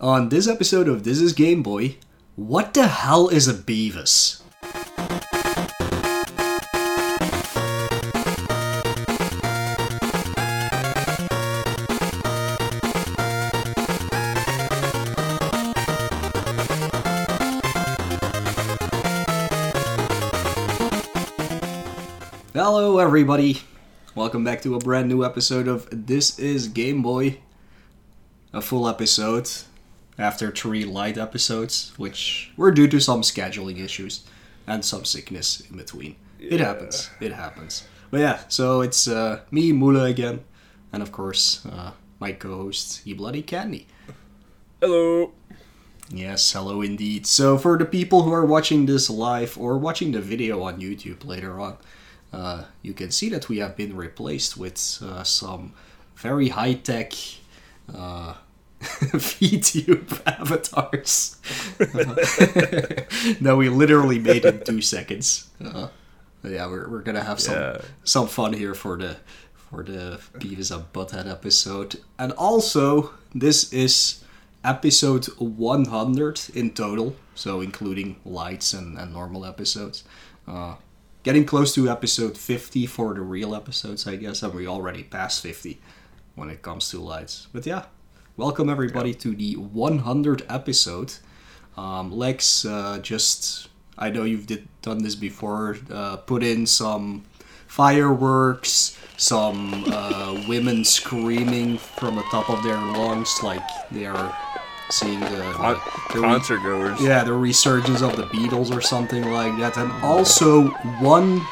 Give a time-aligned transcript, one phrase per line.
[0.00, 1.96] On this episode of This is Game Boy,
[2.36, 4.40] what the hell is a Beavis?
[22.54, 23.62] Hello, everybody.
[24.14, 27.40] Welcome back to a brand new episode of This is Game Boy.
[28.52, 29.50] A full episode
[30.18, 34.24] after three light episodes, which were due to some scheduling issues
[34.66, 36.16] and some sickness in between.
[36.40, 37.10] It happens.
[37.20, 37.86] It happens.
[38.10, 40.40] But yeah, so it's uh, me, Mula again,
[40.92, 43.86] and of course, uh, my co host, E Bloody Candy.
[44.80, 45.32] Hello.
[46.10, 47.26] Yes, hello indeed.
[47.26, 51.26] So, for the people who are watching this live or watching the video on YouTube
[51.26, 51.76] later on,
[52.32, 55.74] uh, you can see that we have been replaced with uh, some
[56.16, 57.12] very high tech
[57.94, 58.34] uh,
[58.80, 61.36] VTube avatars
[63.40, 65.48] No, we literally made in two seconds.
[65.64, 65.88] Uh,
[66.44, 67.80] yeah, we're, we're gonna have some Yeah.
[68.04, 69.16] some fun here for the
[69.70, 74.24] for the Beavis and Butthead episode, and also this is
[74.64, 80.04] episode 100 in total, so including lights and, and normal episodes.
[80.46, 80.76] Uh,
[81.22, 85.42] getting close to episode 50 for the real episodes, I guess, and we already passed
[85.42, 85.78] 50
[86.36, 87.48] when it comes to lights.
[87.52, 87.84] But yeah,
[88.38, 91.12] welcome everybody to the 100th episode.
[91.76, 95.76] Um, Lex, uh, just I know you've did, done this before.
[95.92, 97.24] Uh, put in some
[97.66, 104.36] fireworks, some uh, women screaming from the top of their lungs, like they are
[104.88, 105.80] seeing the, the, Con-
[106.14, 107.02] the concert goers.
[107.02, 110.68] yeah, the resurgence of the Beatles or something like that, and also
[111.00, 111.44] one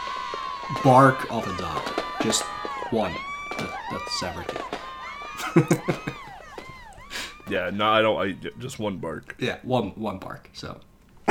[0.85, 1.83] bark of a dog,
[2.23, 2.45] just
[2.91, 3.13] one.
[3.59, 4.63] That, that's everything.
[7.49, 8.19] Yeah, no, I don't.
[8.21, 9.37] I just one bark.
[9.39, 10.51] Yeah, one one bark.
[10.53, 10.81] So,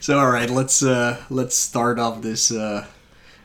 [0.00, 2.86] so all right, let's uh let's start off this uh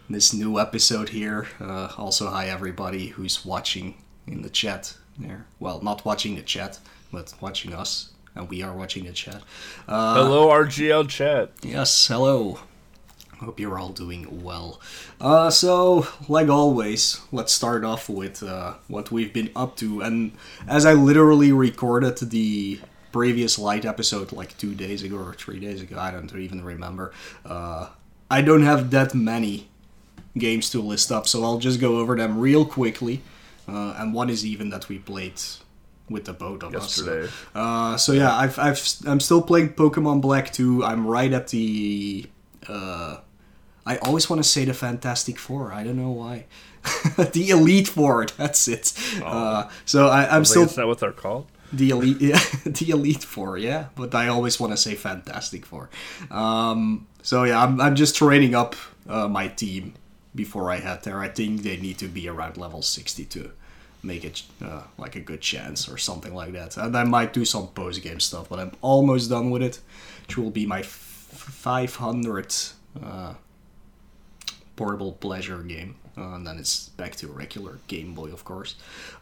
[0.10, 1.48] this new episode here.
[1.62, 3.96] Uh, also, hi everybody who's watching
[4.28, 5.46] in the chat there.
[5.60, 6.80] Well, not watching the chat,
[7.12, 9.42] but watching us, and we are watching the chat.
[9.88, 11.52] Uh, Hello, RGL chat.
[11.62, 12.60] Yes, hello.
[13.40, 14.82] Hope you're all doing well.
[15.22, 20.02] Uh, so, like always, let's start off with uh, what we've been up to.
[20.02, 20.34] And
[20.68, 22.80] as I literally recorded the
[23.14, 27.14] previous light episode like two days ago or three days ago, I don't even remember.
[27.46, 27.90] Uh,
[28.30, 29.70] I don't have that many
[30.38, 33.22] games to list up, so I'll just go over them real quickly.
[33.68, 35.40] Uh, and one is even that we played
[36.10, 36.94] with the us.
[36.94, 37.32] so- Yesterday.
[37.56, 40.84] uh, so yeah, I've, I've I'm still playing Pokemon Black 2.
[40.84, 42.26] I'm right at the.
[42.68, 43.18] Uh,
[43.94, 45.74] I always want to say the Fantastic Four.
[45.80, 46.46] I don't know why.
[47.34, 48.26] the Elite Four.
[48.38, 48.94] That's it.
[49.24, 51.46] Uh, so I, I'm Like, still is that what they're called?
[51.72, 53.90] the elite, yeah, the elite four, yeah.
[53.96, 55.90] But I always want to say Fantastic Four.
[56.32, 58.76] Um, so yeah, I'm, I'm just training up
[59.08, 59.94] uh, my team
[60.34, 61.20] before I head there.
[61.20, 63.52] I think they need to be around level 60 to
[64.02, 66.78] make it uh, like a good chance or something like that.
[66.78, 69.80] And I might do some post game stuff, but I'm almost done with it.
[70.28, 71.28] Which will be my f-
[71.64, 72.74] 500th
[73.04, 73.34] uh,
[74.80, 75.96] portable pleasure game.
[76.18, 78.76] Uh, and then it's back to a regular Game Boy, of course.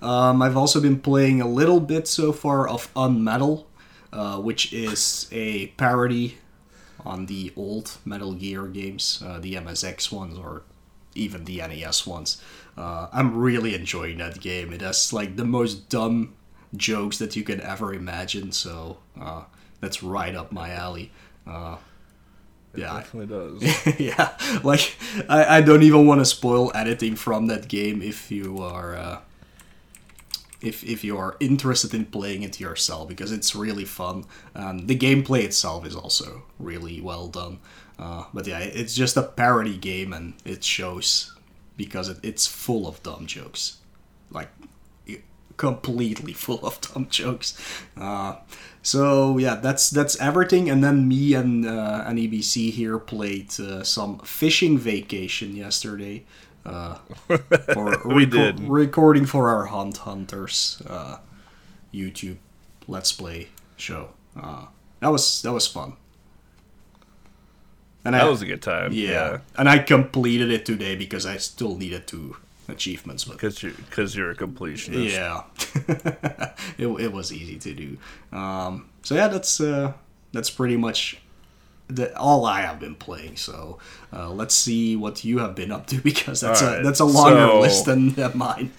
[0.03, 3.65] Um, I've also been playing a little bit so far of Unmetal,
[4.13, 6.37] uh, which is a parody
[7.03, 10.61] on the old Metal Gear games, uh, the MSX ones or
[11.15, 12.39] even the NES ones.
[12.77, 14.71] Uh, I'm really enjoying that game.
[14.71, 16.35] It has like the most dumb
[16.75, 19.45] jokes that you can ever imagine, so uh,
[19.81, 21.11] that's right up my alley.
[21.47, 21.77] Uh,
[22.75, 23.99] yeah, Definitely does.
[23.99, 24.95] yeah, like
[25.27, 29.19] I, I don't even want to spoil anything from that game if you are uh,
[30.61, 34.97] if if you are interested in playing it yourself because it's really fun and the
[34.97, 37.59] gameplay itself is also really well done.
[37.99, 41.35] Uh, but yeah, it's just a parody game and it shows
[41.77, 43.77] because it, it's full of dumb jokes,
[44.29, 44.49] like
[45.57, 47.57] completely full of dumb jokes.
[47.95, 48.35] Uh,
[48.87, 50.69] so yeah, that's that's everything.
[50.69, 56.23] And then me and uh, an EBC here played uh, some fishing vacation yesterday.
[56.65, 56.95] Uh,
[57.73, 58.59] for We reco- did.
[58.61, 61.17] recording for our Hunt Hunters uh,
[61.93, 62.37] YouTube
[62.87, 63.47] Let's Play
[63.77, 64.09] show.
[64.35, 64.65] Uh,
[65.01, 65.93] that was that was fun.
[68.05, 68.91] And That I, was a good time.
[68.93, 72.37] yeah, and I completed it today because I still needed two
[72.67, 75.11] achievements, Because you're, cause you're a completionist.
[75.11, 75.43] yeah,
[76.77, 77.97] it, it was easy to do.
[78.37, 79.93] Um, so yeah, that's uh,
[80.33, 81.19] that's pretty much
[81.87, 83.37] the, all I have been playing.
[83.37, 83.79] So
[84.11, 87.47] uh, let's see what you have been up to because that's a that's a longer
[87.47, 88.71] so- list than, than mine.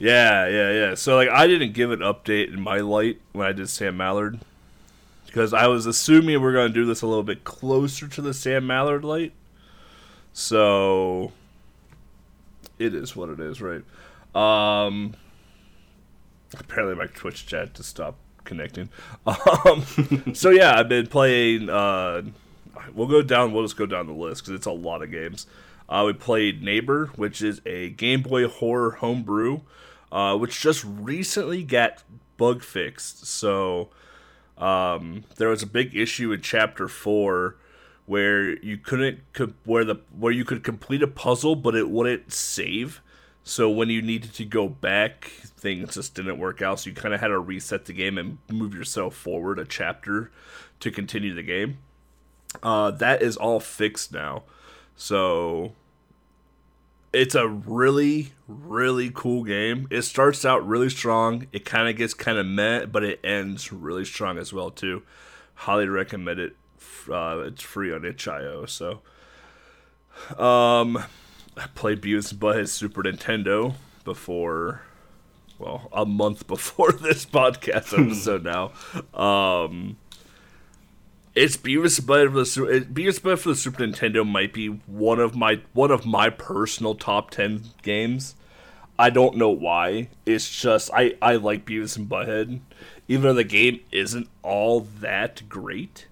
[0.00, 0.94] Yeah, yeah, yeah.
[0.94, 4.38] So like I didn't give an update in my light when I did Sam Mallard
[5.26, 8.32] because I was assuming we're going to do this a little bit closer to the
[8.32, 9.32] Sam Mallard light.
[10.32, 11.32] So
[12.78, 13.82] it is what it is, right?
[14.34, 15.14] Um
[16.58, 18.88] apparently my Twitch chat just stopped connecting.
[19.26, 19.84] Um
[20.34, 22.22] so yeah, I've been playing uh
[22.94, 25.46] we'll go down we'll just go down the list cuz it's a lot of games.
[25.88, 29.60] Uh, we played Neighbor, which is a Game Boy horror homebrew,
[30.12, 32.02] uh, which just recently got
[32.36, 33.26] bug fixed.
[33.26, 33.88] So
[34.58, 37.56] um, there was a big issue in Chapter Four
[38.08, 39.20] where you couldn't
[39.64, 43.02] where the where you could complete a puzzle, but it wouldn't save.
[43.44, 46.80] So when you needed to go back, things just didn't work out.
[46.80, 50.30] So you kind of had to reset the game and move yourself forward a chapter
[50.80, 51.78] to continue the game.
[52.62, 54.42] Uh, that is all fixed now.
[54.96, 55.72] So
[57.12, 59.86] it's a really, really cool game.
[59.90, 61.46] It starts out really strong.
[61.52, 65.02] It kind of gets kind of meh, but it ends really strong as well too.
[65.54, 66.56] Highly recommend it.
[67.10, 68.66] Uh, it's free on itch.io.
[68.66, 69.00] So,
[70.36, 70.98] um,
[71.56, 74.82] I played Beavis and Butthead Super Nintendo before,
[75.58, 78.72] well, a month before this podcast episode now.
[79.18, 79.96] Um,
[81.34, 82.80] it's Beavis and Butthead for the Super.
[82.80, 86.30] Beavis and Butthead for the Super Nintendo might be one of my one of my
[86.30, 88.34] personal top ten games.
[88.98, 90.08] I don't know why.
[90.26, 92.60] It's just I I like Beavis and Butthead,
[93.06, 96.08] even though the game isn't all that great.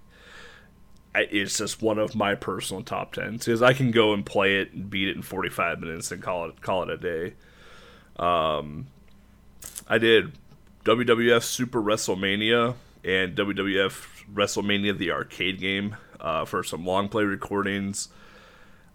[1.23, 4.73] It's just one of my personal top tens because I can go and play it
[4.73, 7.35] and beat it in forty five minutes and call it call it a day.
[8.19, 8.87] Um,
[9.89, 10.33] I did
[10.85, 12.75] WWF Super WrestleMania
[13.05, 18.09] and WWF WrestleMania the arcade game uh, for some long play recordings.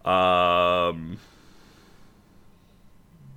[0.04, 1.18] Um,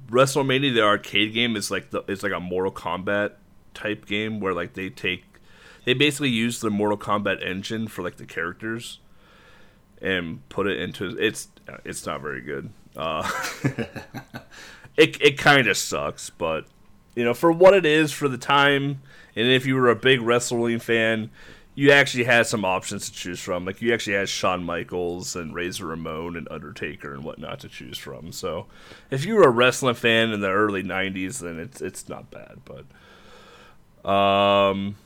[0.08, 3.32] WrestleMania the arcade game is like the it's like a Mortal Kombat
[3.74, 5.24] type game where like they take
[5.84, 8.98] they basically use the Mortal Kombat engine for like the characters
[10.00, 11.48] and put it into it's
[11.84, 12.70] it's not very good.
[12.96, 13.28] Uh,
[14.96, 16.66] it it kind of sucks, but
[17.14, 19.00] you know for what it is for the time,
[19.34, 21.30] and if you were a big wrestling fan,
[21.74, 23.64] you actually had some options to choose from.
[23.64, 27.98] Like you actually had Shawn Michaels and Razor Ramon and Undertaker and whatnot to choose
[27.98, 28.30] from.
[28.30, 28.66] So
[29.10, 32.60] if you were a wrestling fan in the early '90s, then it's it's not bad.
[32.64, 34.96] But um,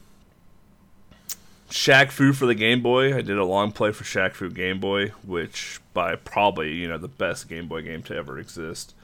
[1.70, 3.15] Shaq Fu for the Game Boy.
[3.15, 6.99] I did a long play for Shaq Fu Game Boy, which by probably you know
[6.99, 8.94] the best Game Boy game to ever exist.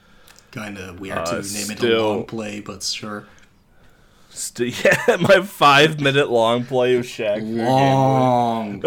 [0.51, 3.25] Kind of weird uh, to name still, it a long play, but sure.
[4.29, 7.41] Still, yeah, my five minute long play of Shaq.
[7.43, 8.81] Long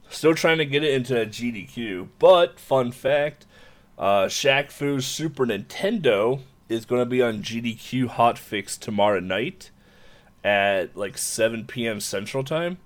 [0.09, 2.09] still trying to get it into GDQ.
[2.19, 3.45] But fun fact,
[3.99, 6.41] uh, Shaq Fu's Super Nintendo
[6.73, 9.71] is going to be on GDQ hotfix tomorrow night
[10.43, 12.01] at like 7 p.m.
[12.01, 12.79] Central Time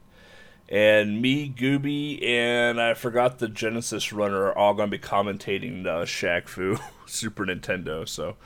[0.69, 5.85] and me, Gooby, and I forgot the Genesis runner are all going to be commentating
[5.85, 8.09] the Shaq Fu Super Nintendo.
[8.09, 8.37] So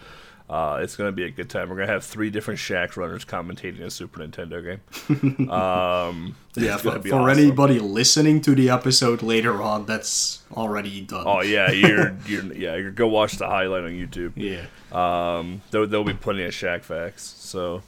[0.51, 1.69] uh, it's going to be a good time.
[1.69, 5.49] We're going to have three different Shaq runners commentating a Super Nintendo game.
[5.51, 7.29] um, yeah, for, for awesome.
[7.29, 11.25] anybody listening to the episode later on, that's already done.
[11.25, 14.33] Oh yeah, you're you're yeah, you're go watch the highlight on YouTube.
[14.35, 14.67] Yeah.
[14.91, 17.23] Um, there there'll be plenty of Shaq facts.
[17.23, 17.83] So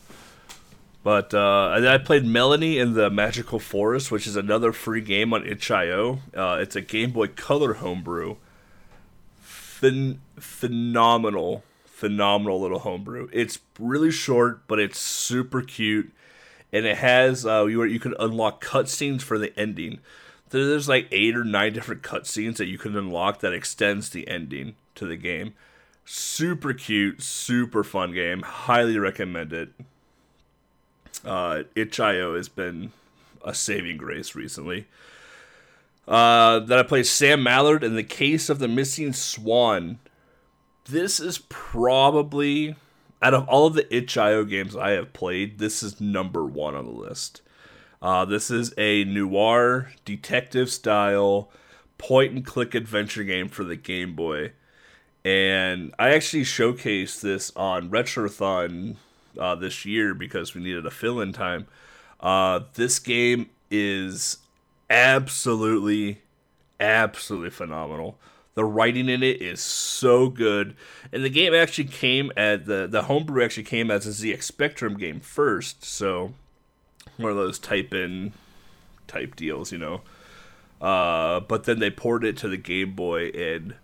[1.02, 5.44] but uh, I played Melanie in the Magical Forest, which is another free game on
[5.44, 6.20] itch.io.
[6.32, 8.36] Uh, it's a Game Boy Color homebrew.
[9.44, 11.64] Phen- phenomenal,
[12.02, 13.28] phenomenal little homebrew.
[13.32, 16.12] It's really short, but it's super cute,
[16.72, 20.00] and it has uh, you you can unlock cutscenes for the ending.
[20.50, 24.74] There's like eight or nine different cutscenes that you can unlock that extends the ending
[24.96, 25.54] to the game.
[26.04, 28.42] Super cute, super fun game.
[28.42, 29.70] Highly recommend it
[31.24, 32.90] uh, itch.io has been
[33.44, 34.86] a saving grace recently.
[36.08, 40.00] Uh, that I play Sam Mallard in the case of the missing swan.
[40.84, 42.76] This is probably
[43.22, 46.84] out of all of the itch.io games I have played, this is number one on
[46.84, 47.40] the list.
[48.02, 51.48] Uh, this is a noir detective style
[51.98, 54.52] point and click adventure game for the Game Boy.
[55.24, 58.96] And I actually showcased this on Retrothon
[59.38, 61.68] uh, this year because we needed a fill in time.
[62.18, 64.38] Uh, this game is
[64.90, 66.22] absolutely,
[66.80, 68.18] absolutely phenomenal.
[68.54, 70.76] The writing in it is so good,
[71.10, 74.98] and the game actually came at the the homebrew actually came as a ZX Spectrum
[74.98, 75.84] game first.
[75.84, 76.34] So
[77.16, 78.32] one of those type in
[79.06, 80.02] type deals, you know.
[80.80, 83.74] Uh, but then they ported it to the Game Boy, and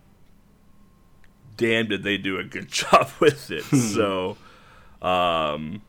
[1.55, 3.63] damn, did they do a good job with it.
[3.63, 4.37] so,
[5.01, 5.81] um,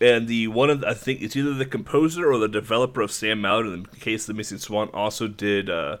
[0.00, 3.10] and the one of the, I think it's either the composer or the developer of
[3.10, 5.96] Sam Mallard in the case of the Missing Swan also did uh,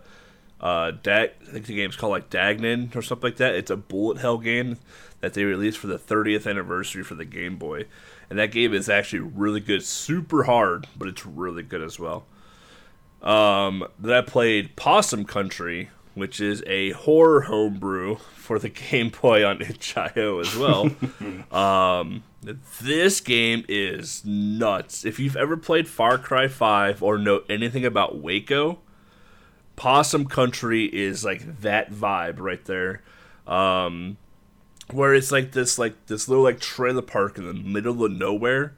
[0.64, 1.32] uh, Dag.
[1.42, 3.54] I think the game's called like Dagnan or something like that.
[3.54, 4.78] It's a bullet hell game
[5.20, 7.84] that they released for the 30th anniversary for the Game Boy,
[8.30, 9.84] and that game is actually really good.
[9.84, 12.24] Super hard, but it's really good as well.
[13.22, 19.46] Um, then I played Possum Country, which is a horror homebrew for the Game Boy
[19.46, 20.90] on itch.io as well.
[21.52, 22.22] um,
[22.80, 25.04] this game is nuts.
[25.04, 28.80] If you've ever played Far Cry 5 or know anything about Waco,
[29.76, 33.02] Possum Country is like that vibe right there.
[33.46, 34.16] Um,
[34.90, 38.74] where it's like this like this little like trailer park in the middle of nowhere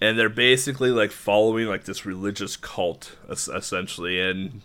[0.00, 4.62] and they're basically like following like this religious cult essentially and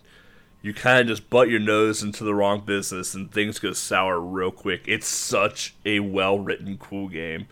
[0.62, 4.18] you kind of just butt your nose into the wrong business and things go sour
[4.18, 4.84] real quick.
[4.86, 7.46] It's such a well written cool game.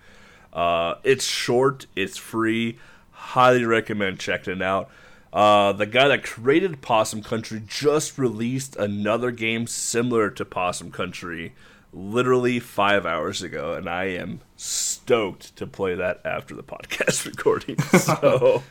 [0.53, 2.79] Uh, it's short it's free.
[3.11, 4.91] Highly recommend checking it out
[5.33, 11.55] uh, the guy that created possum country just released another game similar to possum country
[11.93, 17.79] literally five hours ago, and I am stoked to play that after the podcast recording.
[17.81, 18.63] So,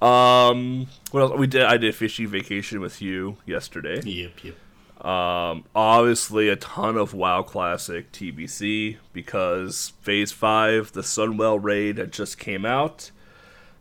[0.06, 1.38] um, what else?
[1.38, 1.62] We did.
[1.62, 4.00] I did fishing vacation with you yesterday.
[4.02, 4.54] Yep, yep.
[5.04, 12.12] Um, obviously a ton of WoW Classic TBC because Phase Five, the Sunwell raid, had
[12.12, 13.12] just came out.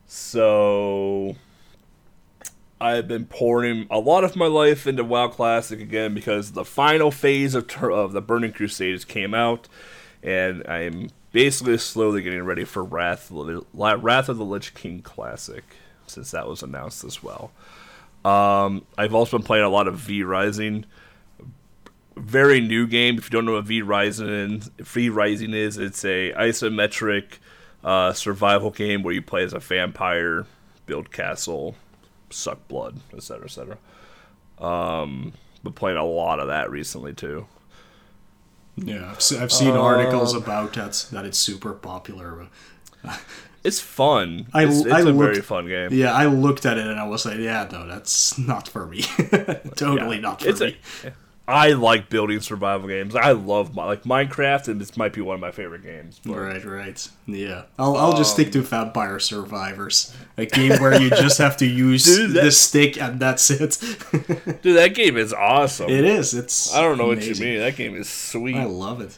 [0.07, 1.35] So
[2.79, 7.11] I've been pouring a lot of my life into WoW Classic again because the final
[7.11, 9.67] phase of, of the Burning Crusades came out,
[10.23, 15.63] and I'm basically slowly getting ready for Wrath, Wrath of the Lich King Classic,
[16.07, 17.51] since that was announced as well.
[18.23, 20.85] Um, I've also been playing a lot of V Rising.
[22.15, 23.17] Very new game.
[23.17, 27.39] If you don't know what V Rising, V Rising is, it's a isometric
[27.84, 30.46] uh, survival game where you play as a vampire,
[30.86, 31.75] build castle,
[32.29, 33.77] suck blood, etc., etc.
[34.60, 37.48] Um, but playing a lot of that recently too.
[38.75, 42.48] Yeah, I've, I've seen uh, articles about that that it's super popular.
[43.63, 44.48] it's fun.
[44.53, 45.89] I, it's, it's I a looked, very fun game.
[45.91, 49.01] Yeah, I looked at it and I was like, yeah, no, that's not for me.
[49.75, 50.77] totally yeah, not for me.
[51.03, 51.12] A,
[51.49, 53.15] I like building survival games.
[53.15, 56.19] I love my, like Minecraft, and this might be one of my favorite games.
[56.25, 56.35] But.
[56.35, 57.09] Right, right.
[57.25, 61.37] Yeah, I'll, I'll um, just stick to um, Vampire Survivors, a game where you just
[61.37, 63.79] have to use dude, that, the stick and that's it.
[64.61, 65.89] dude, that game is awesome.
[65.89, 66.33] It is.
[66.33, 66.75] It's.
[66.75, 67.31] I don't know amazing.
[67.31, 67.59] what you mean.
[67.59, 68.57] That game is sweet.
[68.57, 69.17] I love it.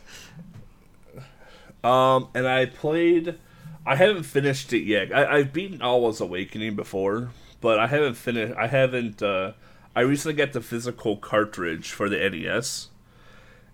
[1.84, 3.40] Um, and I played.
[3.88, 5.12] I haven't finished it yet.
[5.12, 8.54] I, I've beaten Alwa's Awakening before, but I haven't finished.
[8.56, 9.24] I haven't.
[9.24, 9.54] Uh,
[10.00, 12.88] I recently got the physical cartridge for the NES,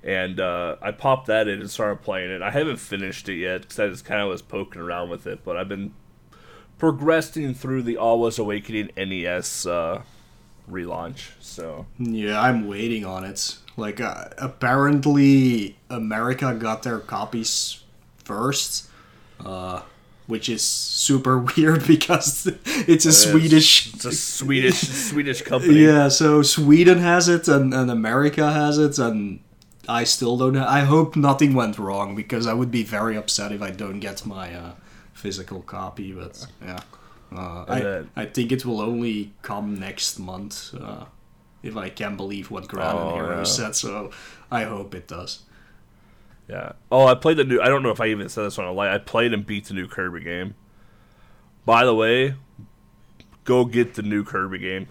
[0.04, 2.42] and uh, I popped that in and started playing it.
[2.42, 5.46] I haven't finished it yet because I just kind of was poking around with it,
[5.46, 5.94] but I've been
[6.80, 10.02] progressing through the Alwa's Awakening NES uh,
[10.68, 11.34] relaunch.
[11.42, 13.60] So yeah, I'm waiting on it.
[13.78, 17.84] Like uh, apparently, America got their copies
[18.24, 18.90] first.
[19.40, 19.84] Uh,
[20.28, 23.94] which is super weird because it's a Swedish.
[23.94, 25.80] It's a Swedish Swedish company.
[25.80, 29.40] Yeah, so Sweden has it and, and America has it, and
[29.88, 30.56] I still don't.
[30.56, 34.00] Have, I hope nothing went wrong because I would be very upset if I don't
[34.00, 34.72] get my uh,
[35.14, 36.12] physical copy.
[36.12, 36.82] But yeah,
[37.32, 37.66] uh,
[38.16, 40.74] I I think it will only come next month.
[40.74, 41.06] Uh,
[41.64, 43.44] if I can believe what Grand oh, Hero yeah.
[43.44, 44.12] said, so
[44.52, 45.42] I hope it does.
[46.48, 46.74] Yeah.
[46.92, 47.60] Oh, I played the new.
[47.60, 48.94] I don't know if I even said this on a light.
[48.94, 50.56] I played and beat the new Kirby game.
[51.66, 52.36] By the way,
[53.44, 54.88] go get the new Kirby game.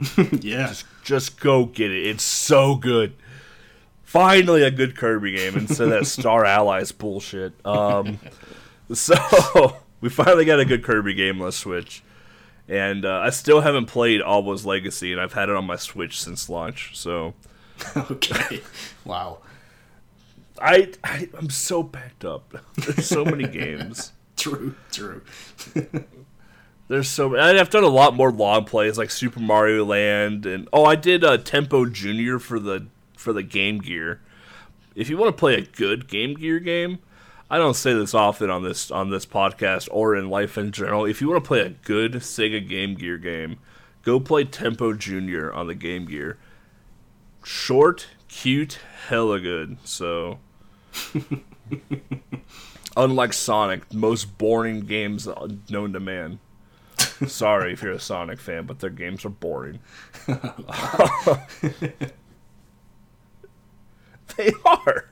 [0.40, 0.68] yeah.
[0.68, 2.06] Just, just go get it.
[2.06, 3.14] It's so good.
[4.02, 7.52] Finally, a good Kirby game instead of that Star Allies bullshit.
[7.64, 8.18] Um,
[8.92, 12.02] so we finally got a good Kirby game on the Switch,
[12.66, 16.20] and uh, I still haven't played Alwa's Legacy, and I've had it on my Switch
[16.20, 16.98] since launch.
[16.98, 17.34] So.
[18.10, 18.62] okay.
[19.04, 19.38] Wow.
[20.60, 22.54] I, I am so packed up.
[22.76, 24.12] There's so many games.
[24.36, 25.22] True, true.
[26.88, 27.58] There's so many.
[27.58, 31.22] I've done a lot more long plays like Super Mario Land and oh, I did
[31.22, 32.86] uh, Tempo Junior for the
[33.16, 34.20] for the Game Gear.
[34.94, 36.98] If you want to play a good Game Gear game,
[37.50, 41.04] I don't say this often on this on this podcast or in life in general.
[41.04, 43.58] If you want to play a good Sega Game Gear game,
[44.02, 46.38] go play Tempo Junior on the Game Gear.
[47.44, 49.76] Short, cute, hella good.
[49.84, 50.38] So
[52.96, 55.28] Unlike Sonic, most boring games
[55.68, 56.40] known to man.
[57.26, 59.78] Sorry if you're a Sonic fan, but their games are boring.
[64.36, 65.10] they are.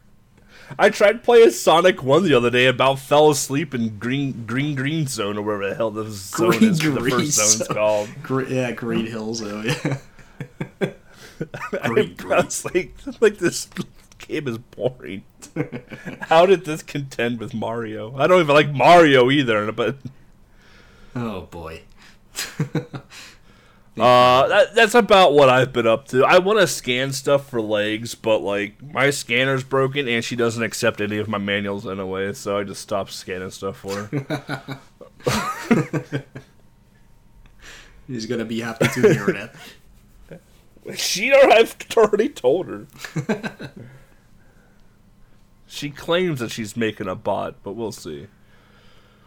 [0.78, 2.66] I tried playing Sonic One the other day.
[2.66, 6.64] About fell asleep in Green Green Green Zone or whatever the hell the zone Green
[6.70, 6.78] is.
[6.80, 7.76] The first zone's Zone.
[7.76, 8.08] called.
[8.22, 9.42] Gre- yeah, Green Hills.
[9.42, 9.98] Oh yeah.
[10.80, 13.68] I, Green, I was like, like this
[14.18, 15.24] game is boring.
[16.22, 18.16] How did this contend with Mario?
[18.16, 19.96] I don't even like Mario either, but
[21.16, 21.80] Oh boy.
[22.68, 23.00] uh,
[23.96, 26.24] that, that's about what I've been up to.
[26.24, 30.62] I want to scan stuff for Lex, but like my scanner's broken and she doesn't
[30.62, 34.66] accept any of my manuals anyway, so I just stopped scanning stuff for her.
[38.06, 39.54] He's gonna be happy to hear that.
[40.98, 42.86] she already told her.
[45.66, 48.26] She claims that she's making a bot, but we'll see.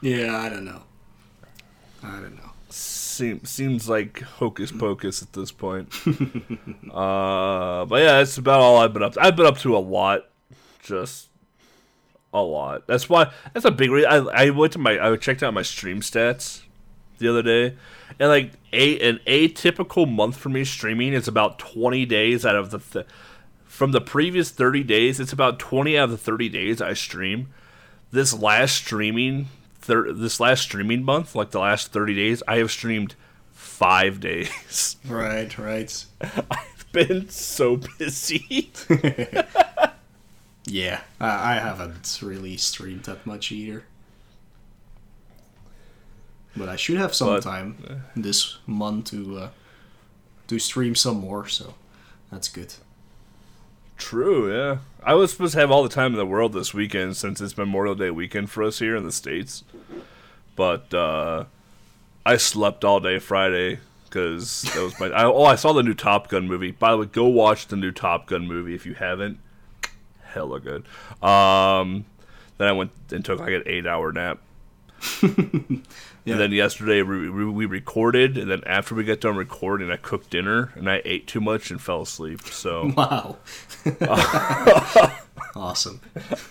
[0.01, 0.83] Yeah, I don't know.
[2.03, 2.51] I don't know.
[2.69, 5.89] Seems seems like hocus pocus at this point.
[6.93, 9.13] uh, but yeah, that's about all I've been up.
[9.13, 9.21] to.
[9.21, 10.29] I've been up to a lot,
[10.81, 11.29] just
[12.33, 12.87] a lot.
[12.87, 13.31] That's why.
[13.53, 14.09] That's a big reason.
[14.09, 14.99] I I went to my.
[14.99, 16.61] I checked out my stream stats
[17.17, 17.75] the other day,
[18.19, 22.71] and like a an atypical month for me streaming is about twenty days out of
[22.71, 22.79] the.
[22.79, 23.05] Th-
[23.79, 27.47] from the previous 30 days, it's about 20 out of the 30 days I stream.
[28.11, 29.47] This last streaming
[29.79, 33.15] thir- this last streaming month, like the last 30 days, I have streamed
[33.53, 34.97] 5 days.
[35.07, 36.05] Right, right.
[36.51, 38.69] I've been so busy.
[40.65, 43.85] Yeah, I, I haven't really streamed that much either.
[46.55, 49.49] But I should have some But- time this month to uh,
[50.47, 51.75] to stream some more, so
[52.29, 52.73] that's good.
[53.99, 54.77] True, yeah.
[55.03, 57.55] I was supposed to have all the time in the world this weekend since it's
[57.57, 59.63] Memorial Day weekend for us here in the States.
[60.55, 61.45] But uh,
[62.25, 65.07] I slept all day Friday because that was my.
[65.07, 66.71] I, oh, I saw the new Top Gun movie.
[66.71, 69.39] By the way, go watch the new Top Gun movie if you haven't.
[70.23, 70.85] Hella good.
[71.23, 72.05] Um,
[72.57, 74.39] then I went and took like an eight hour nap.
[76.29, 76.35] Yeah.
[76.35, 80.29] And then yesterday we, we, recorded, and then after we got done recording, I cooked
[80.29, 82.41] dinner and I ate too much and fell asleep.
[82.43, 83.37] So Wow.
[85.55, 86.01] awesome.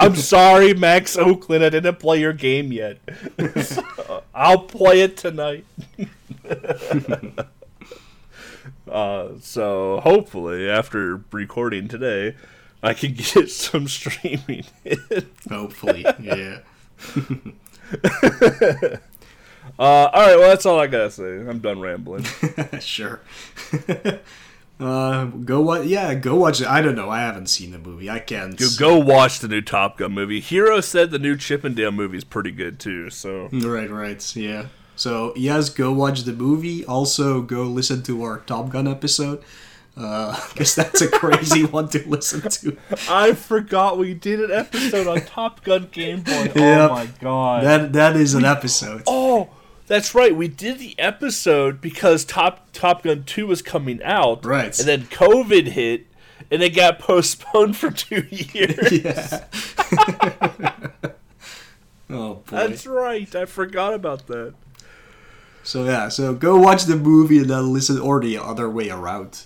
[0.01, 1.63] I'm sorry, Max Oakland.
[1.65, 2.99] I didn't play your game yet.
[4.35, 5.65] I'll play it tonight.
[8.91, 12.35] uh, so hopefully, after recording today,
[12.83, 14.65] I can get some streaming.
[14.85, 15.31] in.
[15.49, 16.63] Hopefully, yeah.
[19.79, 21.25] Uh, all right, well that's all I gotta say.
[21.25, 22.25] I'm done rambling.
[22.81, 23.21] sure.
[24.81, 25.87] uh, go watch.
[25.87, 26.67] Yeah, go watch it.
[26.67, 27.11] I don't know.
[27.11, 28.09] I haven't seen the movie.
[28.11, 28.57] I can't.
[28.57, 30.41] Go, go watch the new Top Gun movie.
[30.41, 33.11] Hero said the new Chip 'n Dale movie is pretty good too.
[33.11, 34.37] So Right, right.
[34.37, 34.67] Yeah.
[34.97, 36.85] So yes, go watch the movie.
[36.85, 39.43] Also, go listen to our Top Gun episode.
[39.99, 42.77] Because that's a crazy one to listen to.
[43.11, 46.53] I forgot we did an episode on Top Gun Game Boy.
[46.55, 46.57] Yep.
[46.57, 47.65] Oh my god.
[47.65, 49.03] That that is an episode.
[49.09, 49.49] Oh,
[49.89, 50.37] that's right.
[50.37, 54.79] We did the episode because Top Top Gun Two was coming out, Right.
[54.79, 56.07] And then COVID hit,
[56.51, 58.93] and it got postponed for two years.
[59.03, 59.45] Yeah.
[62.11, 62.43] oh boy.
[62.47, 63.35] That's right.
[63.35, 64.55] I forgot about that.
[65.63, 69.43] So yeah, so go watch the movie and then listen, or the other way around.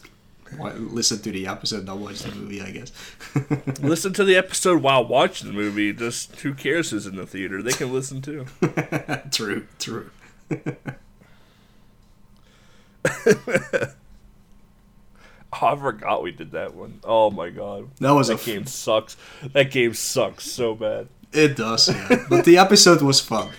[0.58, 2.60] Listen to the episode, not watch the movie.
[2.60, 2.92] I guess.
[3.80, 5.92] Listen to the episode while watching the movie.
[5.94, 7.62] Just who cares who's in the theater?
[7.62, 8.44] They can listen too.
[9.30, 10.10] true, true.
[15.60, 17.00] Oh, I forgot we did that one.
[17.04, 19.16] Oh my god, That was a that f- game sucks.
[19.52, 21.08] That game sucks so bad.
[21.32, 22.24] It does, yeah.
[22.30, 23.50] but the episode was fun.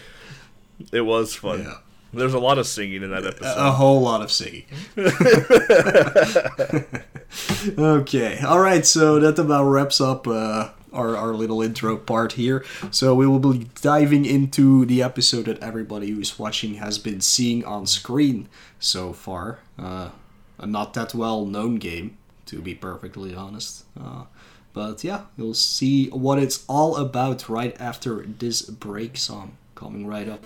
[0.91, 1.63] It was fun.
[1.63, 1.75] Yeah.
[2.12, 3.58] There's a lot of singing in that episode.
[3.58, 4.65] A whole lot of singing.
[7.77, 8.86] okay, all right.
[8.86, 12.63] So that about wraps up uh, our our little intro part here.
[12.91, 17.65] So we will be diving into the episode that everybody who's watching has been seeing
[17.65, 18.47] on screen
[18.79, 19.60] so far.
[19.77, 20.10] Uh,
[20.60, 23.86] a not that well known game, to be perfectly honest.
[23.99, 24.23] Uh,
[24.73, 30.27] but yeah, you'll see what it's all about right after this break song coming right
[30.27, 30.43] up.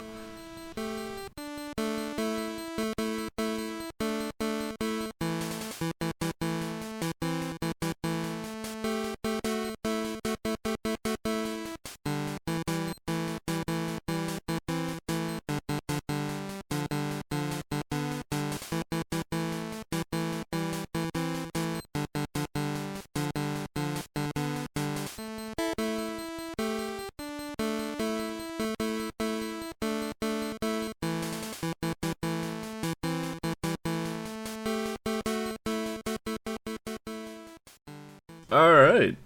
[38.98, 39.18] Right.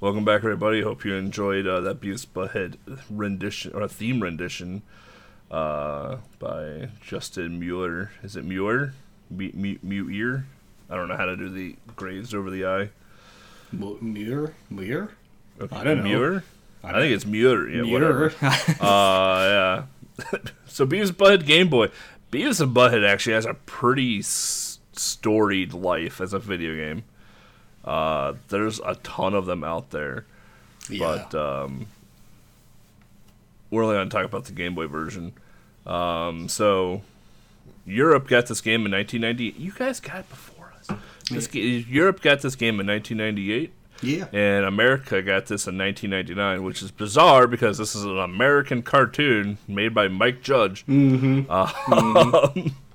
[0.00, 0.82] Welcome back, everybody.
[0.82, 2.76] Hope you enjoyed uh, that Beavis Butthead
[3.10, 4.82] rendition or theme rendition
[5.50, 8.12] uh, by Justin Mueller.
[8.22, 8.94] Is it Mueller?
[9.30, 10.46] Mute ear?
[10.88, 12.90] I don't know how to do the grazed over the eye.
[13.72, 14.54] Muir?
[14.70, 15.10] Muir?
[15.60, 15.76] Okay.
[15.76, 16.04] I don't know.
[16.04, 16.44] Mueller?
[16.82, 17.68] I I think it's Mueller.
[17.68, 18.32] Yeah, whatever.
[18.80, 19.84] Uh,
[20.20, 20.38] yeah.
[20.66, 21.88] so Beavis Butthead Game Boy.
[22.32, 27.04] Beavis and Butthead actually has a pretty s- storied life as a video game.
[27.84, 30.24] Uh, there's a ton of them out there,
[30.88, 31.24] yeah.
[31.30, 31.86] but um,
[33.70, 35.32] we're only going to talk about the Game Boy version.
[35.86, 37.02] Um, so
[37.86, 39.56] Europe got this game in 1998.
[39.56, 40.90] You guys got it before us.
[41.30, 43.72] This ga- Europe got this game in 1998.
[44.02, 44.26] yeah.
[44.32, 49.58] And America got this in 1999, which is bizarre because this is an American cartoon
[49.66, 50.84] made by Mike Judge.
[50.86, 52.68] Mm-hmm.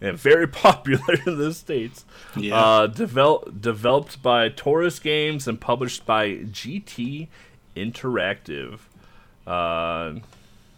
[0.00, 2.04] and very popular in the States.
[2.36, 2.54] Yeah.
[2.56, 7.28] Uh, devel- developed by Torus Games and published by GT
[7.76, 8.80] Interactive,
[9.46, 10.14] uh,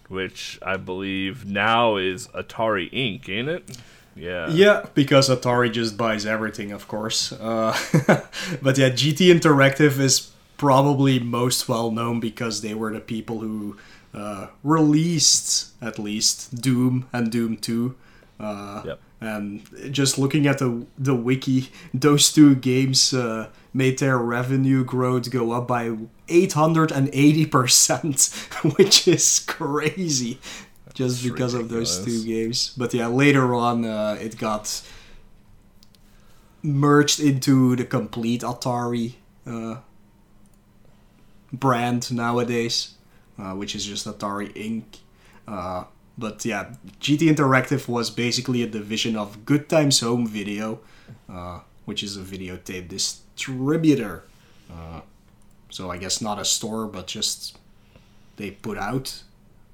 [0.09, 3.79] which I believe now is Atari Inc., ain't it?
[4.17, 4.49] Yeah.
[4.51, 7.33] Yeah, because Atari just buys everything, of course.
[7.33, 7.77] Uh,
[8.63, 13.77] but yeah, GT Interactive is probably most well known because they were the people who
[14.13, 17.95] uh, released, at least, Doom and Doom 2.
[18.39, 19.01] Uh, Yep.
[19.21, 25.31] And just looking at the the wiki, those two games uh, made their revenue growth
[25.31, 25.91] go up by
[26.29, 30.39] 880%, which is crazy.
[30.95, 32.73] Just That's because of those two games.
[32.77, 34.83] But yeah, later on, uh, it got
[36.63, 39.15] merged into the complete Atari
[39.47, 39.77] uh,
[41.53, 42.95] brand nowadays,
[43.39, 44.85] uh, which is just Atari Inc.
[46.21, 50.81] But yeah, GT Interactive was basically a division of Good Times Home Video,
[51.31, 54.25] uh, which is a videotape distributor.
[54.71, 55.01] Uh,
[55.71, 57.57] so I guess not a store, but just
[58.37, 59.23] they put out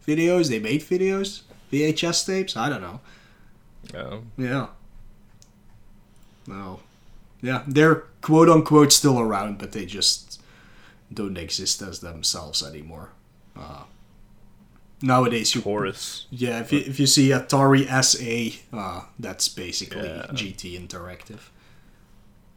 [0.07, 1.41] videos, they made videos,
[1.73, 2.57] VHS tapes.
[2.57, 3.01] I don't know.
[3.93, 4.19] Yeah.
[4.39, 4.67] Yeah.
[6.47, 6.79] No.
[7.43, 10.41] Yeah, they're quote unquote still around, but they just
[11.13, 13.11] don't exist as themselves anymore.
[13.57, 13.83] Uh,
[15.03, 16.25] nowadays, you Torus.
[16.31, 20.27] yeah, if you, if you see Atari SA, uh, that's basically Yeah.
[20.33, 21.41] GT Interactive.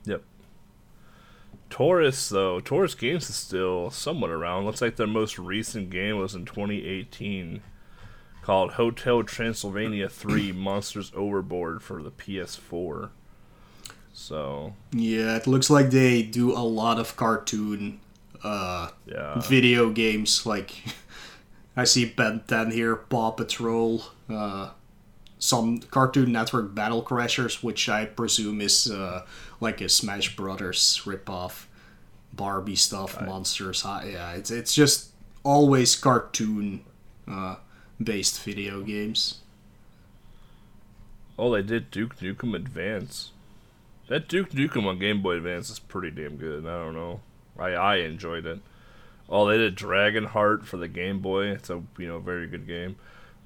[0.06, 0.23] Yep.
[1.69, 4.65] Torus though, Torus Games is still somewhat around.
[4.65, 7.62] Looks like their most recent game was in 2018,
[8.41, 13.10] called Hotel Transylvania 3: Monsters Overboard for the PS4.
[14.12, 17.99] So Yeah, it looks like they do a lot of cartoon
[18.43, 20.45] uh, yeah, video games.
[20.47, 20.73] Like
[21.75, 24.71] I see Ben 10 here, Paw Patrol, uh,
[25.38, 29.25] some Cartoon Network Battle Crashers, which I presume is uh,
[29.62, 31.65] like a Smash Brothers ripoff,
[32.34, 33.82] Barbie stuff, monsters.
[33.82, 35.12] Hi- Yeah, it's it's just
[35.43, 36.82] always cartoon
[37.27, 37.55] uh,
[38.03, 39.39] based video games.
[41.38, 43.32] oh they did Duke Nukem Advance.
[44.10, 46.65] That Duke Nukem on Game Boy Advance is pretty damn good.
[46.65, 47.21] I don't know,
[47.58, 48.60] I I enjoyed it.
[49.29, 51.47] Oh, they did Dragon Heart for the Game Boy.
[51.47, 52.95] It's a you know very good game.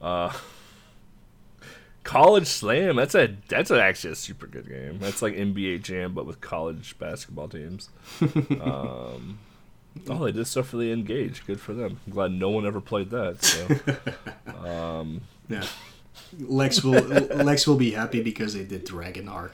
[0.02, 0.32] Uh,
[2.04, 2.96] College Slam.
[2.96, 5.00] That's a that's a, actually a super good game.
[5.00, 7.90] That's like NBA Jam but with college basketball teams.
[8.62, 9.40] um,
[10.10, 11.46] oh, they did stuff for the N-Gage.
[11.46, 12.00] Good for them.
[12.06, 13.44] I'm glad no one ever played that.
[13.44, 13.68] So
[15.50, 15.66] Yeah.
[16.40, 19.54] Lex will Lex will be happy because they did Dragon Heart.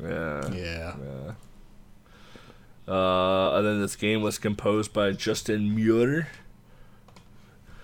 [0.00, 0.48] yeah.
[0.52, 0.94] Yeah.
[0.96, 1.32] Yeah.
[2.86, 6.28] Uh, and then this game was composed by Justin Mueller.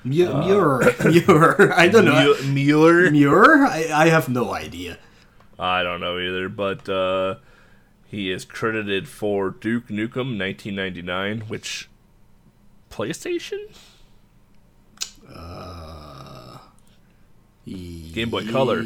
[0.05, 1.73] Mu- Muir, Muir.
[1.77, 2.35] I don't know.
[2.43, 3.11] Mu- Mueller.
[3.11, 3.65] Muir?
[3.67, 4.99] I, I have no idea.
[5.59, 7.37] I don't know either, but uh,
[8.07, 11.89] he is credited for Duke Nukem 1999, which
[12.91, 13.67] PlayStation,
[17.67, 18.83] Game Boy Color.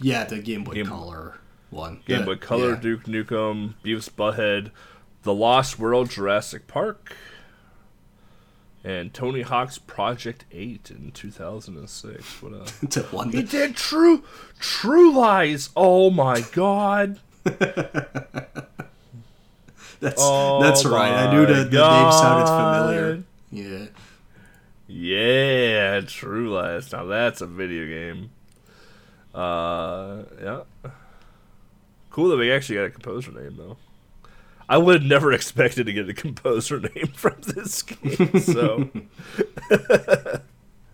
[0.00, 1.38] Yeah, the Game Boy Game- Color
[1.70, 2.00] one.
[2.06, 2.80] Game Boy Color, yeah.
[2.80, 4.70] Duke Nukem, Beavis Butthead,
[5.22, 7.14] The Lost World, Jurassic Park,
[8.82, 12.42] and Tony Hawk's Project 8 in 2006.
[12.42, 12.56] What a
[12.86, 14.22] the one He did True
[14.58, 15.70] True Lies.
[15.76, 17.20] Oh my god.
[17.44, 17.58] that's
[20.18, 21.12] Oh that's right.
[21.12, 23.22] I knew that the name sounded familiar.
[23.52, 23.86] Yeah.
[24.86, 26.90] Yeah, True Lies.
[26.92, 28.30] Now that's a video game.
[29.34, 30.60] Uh, yeah.
[32.10, 33.76] Cool that we actually got a composer name though.
[34.70, 38.38] I would have never expected to get a composer name from this game.
[38.40, 38.88] So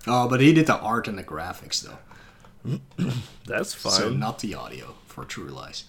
[0.09, 2.79] Oh, but he did the art and the graphics though,
[3.47, 3.93] that's fine.
[3.93, 5.85] so not the audio for True Lies.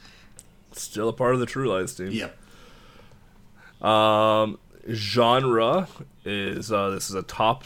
[0.73, 2.11] Still a part of the True Lies team.
[2.11, 2.37] Yep.
[3.87, 4.59] Um,
[4.91, 5.87] genre
[6.25, 7.63] is uh, this is a top.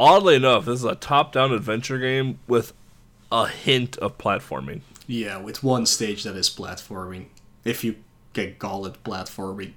[0.00, 2.72] Oddly enough, this is a top-down adventure game with
[3.32, 4.82] a hint of platforming.
[5.06, 7.26] Yeah, with one stage that is platforming,
[7.64, 7.96] if you
[8.38, 9.72] it platforming,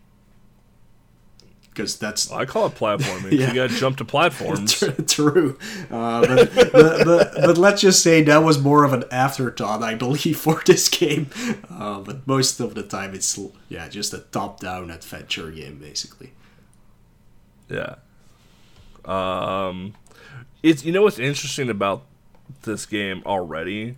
[1.69, 3.31] because that's I call it platforming.
[3.39, 3.49] Yeah.
[3.49, 4.83] You got to jump to platforms.
[5.07, 5.57] True,
[5.89, 9.95] uh, but, but, but, but let's just say that was more of an afterthought, I
[9.95, 11.29] believe, for this game.
[11.69, 16.33] Uh, but most of the time, it's yeah, just a top-down adventure game, basically.
[17.69, 17.95] Yeah.
[19.05, 19.95] Um,
[20.61, 22.03] it's you know what's interesting about
[22.63, 23.95] this game already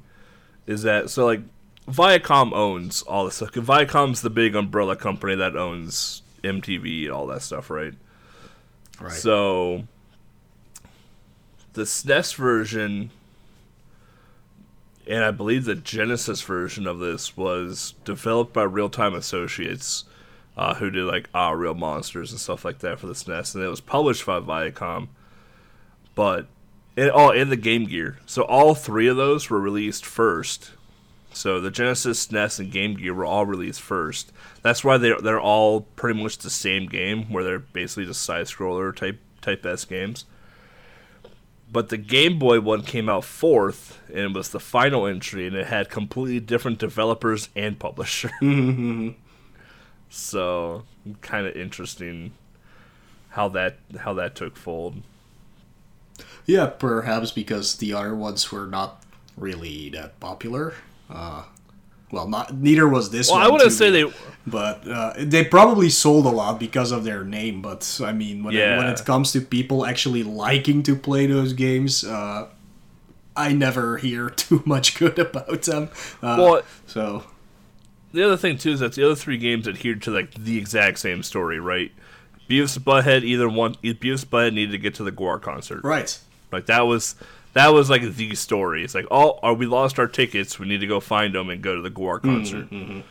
[0.67, 1.41] is that so like
[1.87, 3.51] Viacom owns all this stuff.
[3.51, 7.93] Viacom's the big umbrella company that owns MTV and all that stuff, right?
[8.99, 9.11] Right.
[9.11, 9.83] So
[11.73, 13.11] the SNES version
[15.07, 20.05] and I believe the Genesis version of this was developed by Real Time Associates,
[20.55, 23.63] uh, who did like Ah Real Monsters and stuff like that for the SNES, and
[23.63, 25.09] it was published by Viacom.
[26.15, 26.47] But
[26.95, 30.71] it all in the Game Gear, so all three of those were released first.
[31.33, 34.31] So the Genesis, SNES, and Game Gear were all released first.
[34.61, 38.45] That's why they're they're all pretty much the same game, where they're basically just side
[38.45, 40.25] scroller type type S games.
[41.71, 45.55] But the Game Boy one came out fourth, and it was the final entry, and
[45.55, 48.29] it had completely different developers and publisher.
[50.09, 50.83] so,
[51.21, 52.33] kind of interesting
[53.29, 55.01] how that how that took fold.
[56.45, 59.03] Yeah, perhaps because the other ones were not
[59.35, 60.75] really that popular.
[61.09, 61.43] Uh,
[62.11, 63.47] well, not neither was this Well, one.
[63.47, 64.13] I wouldn't too, say they.
[64.45, 67.61] but uh, they probably sold a lot because of their name.
[67.61, 71.53] But I mean, when, it, when it comes to people actually liking to play those
[71.53, 72.47] games, uh,
[73.35, 75.89] I never hear too much good about them.
[76.21, 77.23] Uh, Well, so
[78.11, 80.99] the other thing too is that the other three games adhered to like the exact
[80.99, 81.91] same story, right?
[82.49, 83.73] Beavis and Butthead either one.
[83.75, 85.83] Beavis and Butthead needed to get to the GWAR concert.
[85.83, 86.19] right,
[86.51, 87.15] Like that was
[87.53, 88.83] that was like the story.
[88.83, 90.59] It's like, oh, oh, we lost our tickets.
[90.59, 93.03] We need to go find them and go to the GWAR concert.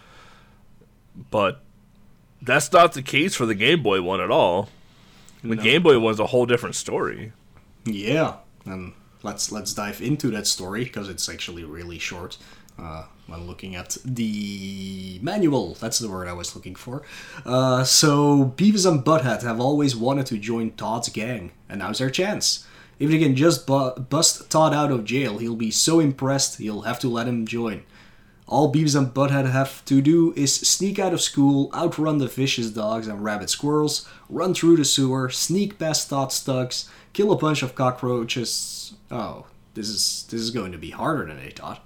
[1.30, 1.62] But
[2.40, 4.68] that's not the case for the Game Boy one at all.
[5.44, 7.32] The Game Boy one's a whole different story.
[7.84, 12.38] yeah, and let's let's dive into that story because it's actually really short.
[12.78, 17.02] Uh, when looking at the manual, that's the word I was looking for.
[17.44, 22.10] Uh, so Beavis and Butthead have always wanted to join Todd's gang, and now's their
[22.10, 22.66] chance.
[23.02, 26.82] If they can just bu- bust Todd out of jail, he'll be so impressed he'll
[26.82, 27.82] have to let him join.
[28.46, 32.70] All Beavis and Butthead have to do is sneak out of school, outrun the vicious
[32.70, 37.64] dogs and rabbit squirrels, run through the sewer, sneak past Todd's Stugs, kill a bunch
[37.64, 38.94] of cockroaches.
[39.10, 41.84] Oh, this is this is going to be harder than I thought.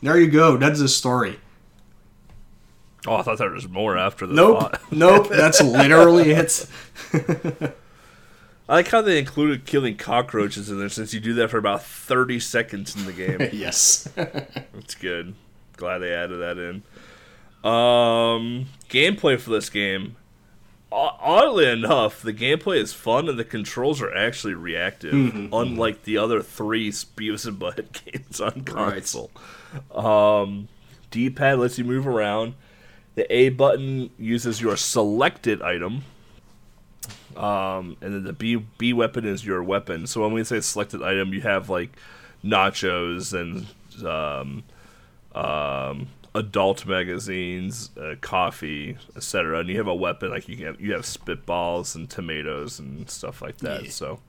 [0.00, 0.56] There you go.
[0.56, 1.38] That's the story.
[3.06, 5.28] Oh, I thought there was more after the Nope, nope.
[5.28, 6.66] That's literally it.
[8.68, 11.82] I like how they included killing cockroaches in there since you do that for about
[11.84, 13.48] 30 seconds in the game.
[13.52, 14.08] yes.
[14.14, 15.34] That's good.
[15.76, 16.82] Glad they added that in.
[17.68, 20.16] Um, gameplay for this game.
[20.90, 25.12] Oddly enough, the gameplay is fun and the controls are actually reactive,
[25.52, 28.94] unlike the other three Beavis and Butthead games on Right.
[28.94, 29.30] console.
[29.94, 30.68] Um,
[31.10, 32.54] D-pad lets you move around.
[33.16, 36.04] The A button uses your selected item.
[37.36, 40.06] Um, and then the B B weapon is your weapon.
[40.06, 41.90] So when we say selected item, you have like
[42.44, 43.66] nachos and
[44.06, 44.64] um,
[45.34, 49.60] um, adult magazines, uh, coffee, etc.
[49.60, 53.42] And you have a weapon like you have you have spitballs and tomatoes and stuff
[53.42, 53.84] like that.
[53.84, 53.90] Yeah.
[53.90, 54.20] So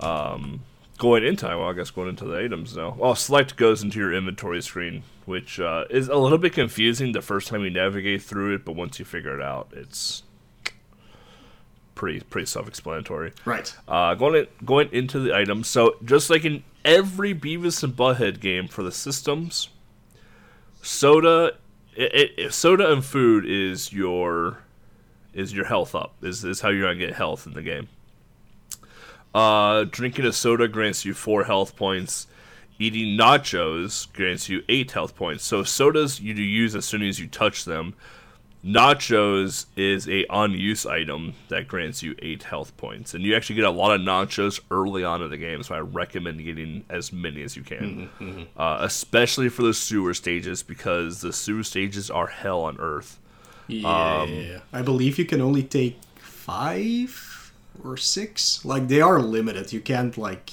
[0.00, 0.60] um,
[0.98, 2.96] going into well, I guess going into the items now.
[2.98, 7.22] Well, select goes into your inventory screen, which uh, is a little bit confusing the
[7.22, 10.22] first time you navigate through it, but once you figure it out, it's
[12.02, 13.32] pretty pretty self-explanatory.
[13.44, 13.76] right.
[13.86, 15.68] Uh, going in, going into the items.
[15.68, 19.68] So just like in every Beavis and Butthead game for the systems,
[20.82, 21.52] soda,
[21.94, 24.58] it, it, soda and food is your
[25.32, 26.14] is your health up.
[26.22, 27.86] Is is how you're gonna get health in the game.
[29.32, 32.26] Uh, drinking a soda grants you four health points.
[32.80, 35.44] Eating nachos grants you eight health points.
[35.44, 37.94] So sodas you do use as soon as you touch them.
[38.64, 43.64] Nachos is a on-use item that grants you eight health points, and you actually get
[43.64, 45.62] a lot of nachos early on in the game.
[45.64, 48.08] So I recommend getting as many as you can,
[48.56, 53.18] uh, especially for the sewer stages because the sewer stages are hell on earth.
[53.66, 54.60] Yeah.
[54.72, 58.64] I believe you can only take five or six.
[58.64, 59.72] Like they are limited.
[59.72, 60.50] You can't like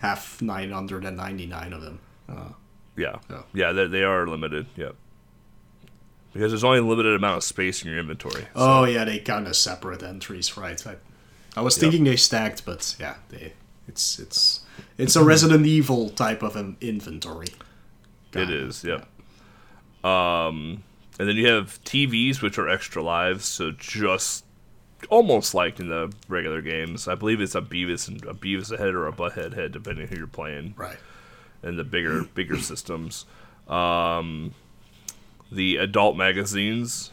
[0.00, 1.98] have nine hundred and ninety nine of them.
[2.28, 2.48] Uh,
[2.96, 3.44] Yeah, Oh.
[3.54, 4.66] yeah, they, they are limited.
[4.76, 4.96] Yep.
[6.36, 8.42] Because there's only a limited amount of space in your inventory.
[8.42, 10.84] So, Oh yeah, they count as separate entries, right?
[10.86, 10.96] I,
[11.56, 13.52] I was thinking they stacked, but yeah, they,
[13.88, 14.60] it's it's
[14.98, 17.48] it's a Resident Evil type of an inventory.
[18.32, 19.06] Got it is, yep.
[20.04, 20.82] Um,
[21.18, 24.44] and then you have TVs, which are extra lives, so just
[25.08, 27.08] almost like in the regular games.
[27.08, 30.16] I believe it's a Beavis and a Beavis head or a Butthead head, depending who
[30.16, 30.74] you're playing.
[30.76, 30.98] Right.
[31.62, 33.24] and the bigger bigger systems.
[33.68, 34.54] Um,
[35.50, 37.10] the adult magazines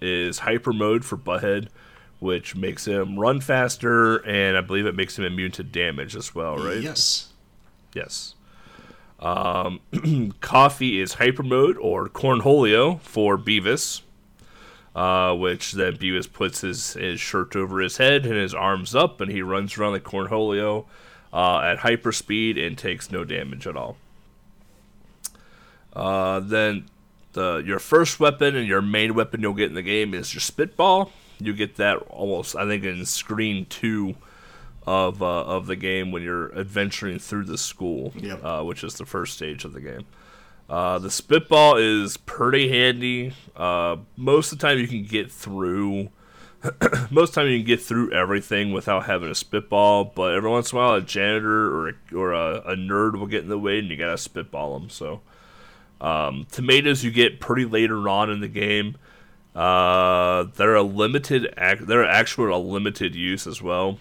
[0.00, 1.68] is hyper mode for Butthead,
[2.18, 6.34] which makes him run faster, and I believe it makes him immune to damage as
[6.34, 6.80] well, right?
[6.80, 7.28] Yes.
[7.94, 8.34] Yes.
[9.18, 9.80] Um,
[10.40, 14.02] coffee is hyper mode or cornholio for Beavis,
[14.96, 19.20] uh, which then Beavis puts his, his shirt over his head and his arms up,
[19.20, 20.86] and he runs around the cornholio
[21.32, 23.96] uh, at hyper speed and takes no damage at all.
[25.92, 26.86] Uh, then
[27.32, 30.40] the your first weapon and your main weapon you'll get in the game is your
[30.40, 31.10] spitball.
[31.38, 34.14] You get that almost, I think, in screen two
[34.86, 38.44] of uh, of the game when you're adventuring through the school, Yep.
[38.44, 40.04] uh, which is the first stage of the game.
[40.70, 43.34] Uh, the spitball is pretty handy.
[43.56, 46.08] Uh, most of the time, you can get through.
[47.10, 50.04] most of the time, you can get through everything without having a spitball.
[50.04, 53.26] But every once in a while, a janitor or a, or a, a nerd will
[53.26, 54.88] get in the way, and you gotta spitball them.
[54.88, 55.20] So,
[56.02, 58.96] um, tomatoes you get pretty later on in the game.
[59.54, 61.54] Uh, they're a limited.
[61.56, 63.98] Ac- they're actually a limited use as well.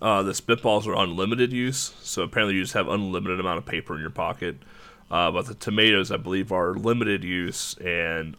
[0.00, 3.94] Uh, the spitballs are unlimited use, so apparently you just have unlimited amount of paper
[3.94, 4.56] in your pocket.
[5.10, 8.36] Uh, but the tomatoes, I believe, are limited use, and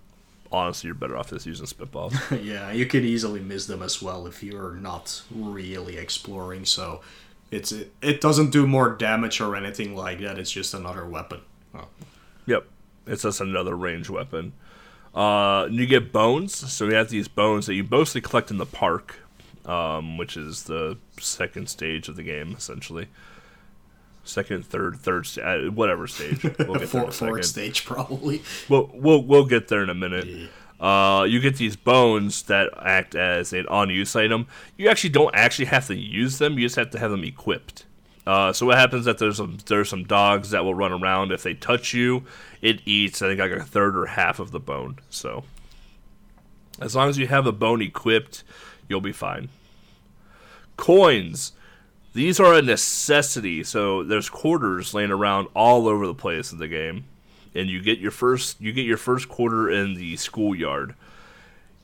[0.51, 2.15] honestly, you're better off just using spitballs.
[2.43, 6.65] yeah, you could easily miss them as well if you're not really exploring.
[6.65, 7.01] So
[7.51, 10.39] it's it, it doesn't do more damage or anything like that.
[10.39, 11.41] It's just another weapon.
[11.75, 11.87] Oh.
[12.45, 12.67] Yep,
[13.05, 14.53] it's just another range weapon.
[15.13, 18.65] Uh, you get bones, so you have these bones that you mostly collect in the
[18.65, 19.17] park,
[19.65, 23.07] um, which is the second stage of the game, essentially.
[24.23, 26.43] Second, third, third, sta- uh, whatever stage.
[26.59, 28.41] We'll get there in a fourth stage probably.
[28.69, 30.49] We'll, we'll we'll get there in a minute.
[30.79, 34.47] Uh, you get these bones that act as an on-use item.
[34.77, 36.57] You actually don't actually have to use them.
[36.57, 37.82] You just have to have them equipped.
[38.25, 41.31] Uh, so what happens is that there's some there's some dogs that will run around.
[41.31, 42.23] If they touch you,
[42.61, 43.21] it eats.
[43.21, 44.99] I think like a third or half of the bone.
[45.09, 45.43] So
[46.79, 48.43] as long as you have a bone equipped,
[48.87, 49.49] you'll be fine.
[50.77, 51.51] Coins.
[52.13, 53.63] These are a necessity.
[53.63, 57.05] So there's quarters laying around all over the place in the game,
[57.55, 60.95] and you get your first you get your first quarter in the schoolyard.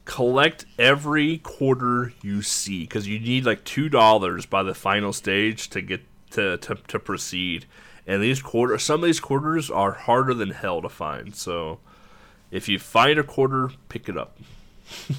[0.06, 5.70] Collect every quarter you see because you need like two dollars by the final stage
[5.72, 7.66] to get to, to to proceed.
[8.08, 11.36] And these quarter some of these quarters are harder than hell to find.
[11.36, 11.80] So
[12.52, 14.38] if you find a quarter, pick it up.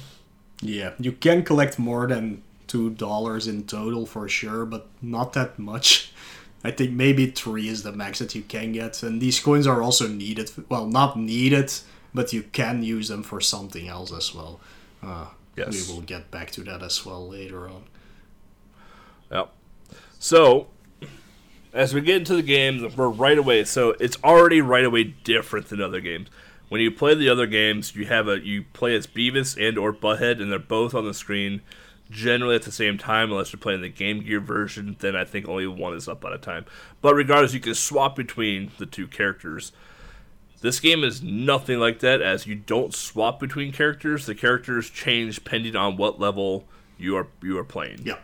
[0.63, 5.57] Yeah, you can collect more than two dollars in total for sure, but not that
[5.57, 6.13] much.
[6.63, 9.81] I think maybe three is the max that you can get, and these coins are
[9.81, 10.51] also needed.
[10.69, 11.73] Well, not needed,
[12.13, 14.59] but you can use them for something else as well.
[15.01, 15.87] Uh, Yes.
[15.87, 17.83] We will get back to that as well later on.
[19.31, 19.51] Yep.
[20.19, 20.67] So,
[21.73, 23.63] as we get into the game, we're right away.
[23.63, 26.27] So it's already right away different than other games.
[26.69, 29.91] When you play the other games, you have a you play as Beavis and or
[29.91, 31.61] Butthead, and they're both on the screen,
[32.09, 34.95] generally at the same time, unless you're playing the Game Gear version.
[34.99, 36.65] Then I think only one is up at a time.
[37.01, 39.73] But regardless, you can swap between the two characters.
[40.61, 44.25] This game is nothing like that, as you don't swap between characters.
[44.25, 46.65] The characters change depending on what level
[46.97, 48.01] you are you are playing.
[48.03, 48.19] Yeah.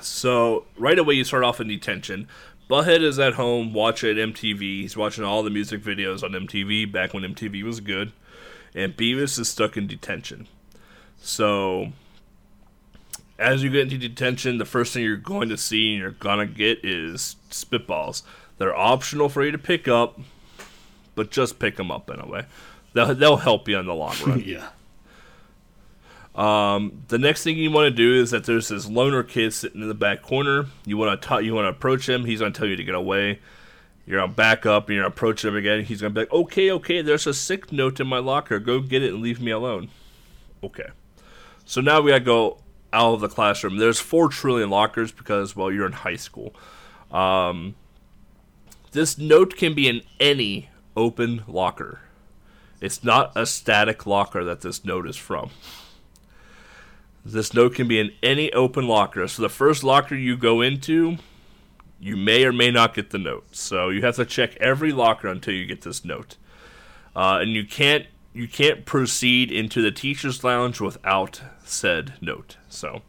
[0.00, 2.28] So right away you start off in detention.
[2.70, 4.60] Butthead is at home watching MTV.
[4.60, 8.12] He's watching all the music videos on MTV back when MTV was good.
[8.74, 10.48] And Beavis is stuck in detention.
[11.18, 11.92] So
[13.38, 16.46] as you get into detention, the first thing you're going to see and you're gonna
[16.46, 18.22] get is spitballs.
[18.58, 20.20] They're optional for you to pick up,
[21.14, 22.46] but just pick them up anyway.
[22.92, 24.40] They'll, they'll help you in the long run.
[24.46, 24.68] yeah.
[26.34, 29.82] Um, the next thing you want to do is that there's this loner kid sitting
[29.82, 30.66] in the back corner.
[30.86, 32.24] You want to t- you want to approach him.
[32.24, 33.40] He's gonna tell you to get away.
[34.06, 35.84] You're gonna back up and you're gonna approach him again.
[35.84, 38.58] He's gonna be like, "Okay, okay, there's a sick note in my locker.
[38.58, 39.90] Go get it and leave me alone."
[40.64, 40.88] Okay.
[41.64, 42.58] So now we gotta go
[42.92, 43.76] out of the classroom.
[43.76, 46.54] There's four trillion lockers because well, you're in high school.
[47.10, 47.74] Um,
[48.92, 52.00] this note can be in any open locker.
[52.80, 55.50] It's not a static locker that this note is from.
[57.24, 59.26] This note can be in any open locker.
[59.28, 61.18] So the first locker you go into,
[62.00, 63.54] you may or may not get the note.
[63.54, 66.36] So you have to check every locker until you get this note.
[67.14, 72.56] Uh, and you can't you can't proceed into the teachers' lounge without said note.
[72.70, 73.02] So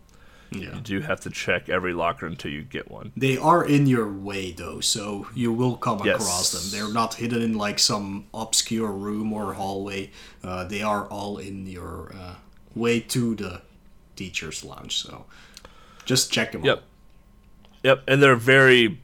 [0.51, 0.75] Yeah.
[0.75, 3.13] you do have to check every locker until you get one.
[3.15, 6.21] They are in your way though, so you will come Yes.
[6.21, 6.63] across them.
[6.77, 10.11] They're not hidden in like some obscure room or hallway.
[10.43, 12.35] Uh, they are all in your uh,
[12.75, 13.61] way to the
[14.15, 14.97] teacher's lounge.
[14.97, 15.25] So
[16.05, 16.77] just check them Yep.
[16.77, 16.83] out.
[17.83, 18.99] Yep, and they're very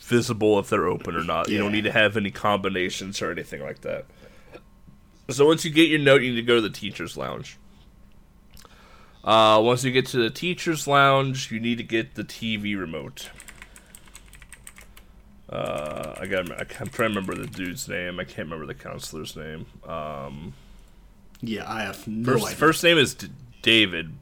[0.00, 1.48] visible if they're open or not.
[1.48, 4.06] You don't need to have any combinations or anything like that.
[5.28, 7.56] So once you get your note, you need to go to the teacher's lounge.
[9.22, 13.30] Uh, once you get to the teacher's lounge, you need to get the TV remote.
[15.48, 16.50] Uh, I got.
[16.50, 18.20] I'm trying to remember the dude's name.
[18.20, 19.66] I can't remember the counselor's name.
[19.86, 20.54] Um,
[21.42, 22.56] Yeah, I have no First, idea.
[22.56, 23.28] first name is D-
[23.62, 24.12] David.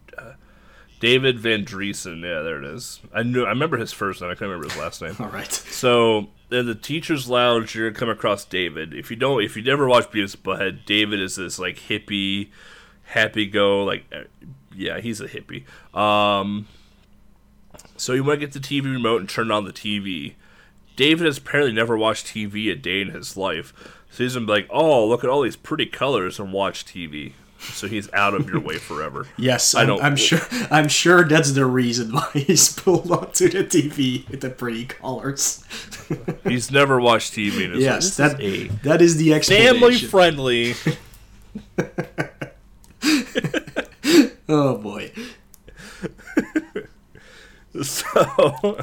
[1.01, 2.23] David Van Driessen.
[2.23, 3.01] Yeah, there it is.
[3.15, 3.45] I knew.
[3.45, 4.31] I remember his first name.
[4.31, 5.17] I can't remember his last name.
[5.21, 5.51] All right.
[5.51, 8.95] So in the teachers' lounge, you're gonna come across David.
[8.95, 12.49] If you don't, if you never watched Beavis Butthead, David is this like hippie,
[13.05, 14.25] happy go like, uh,
[14.75, 15.65] yeah, he's a hippie.
[15.97, 16.67] Um,
[17.97, 20.35] so you want to get the TV remote and turn on the TV.
[20.97, 23.73] David has apparently never watched TV a day in his life,
[24.11, 27.33] so he's gonna be like, "Oh, look at all these pretty colors and watch TV."
[27.61, 29.27] So he's out of your way forever.
[29.37, 30.39] Yes, I I'm, don't- I'm sure.
[30.71, 35.65] I'm sure that's the reason why he's pulled onto the TV with the pretty colors.
[36.45, 38.39] He's never watched TV in his yes, life.
[38.39, 39.75] that that is the explanation.
[39.75, 40.75] family friendly.
[44.49, 45.11] oh boy.
[47.83, 48.79] So,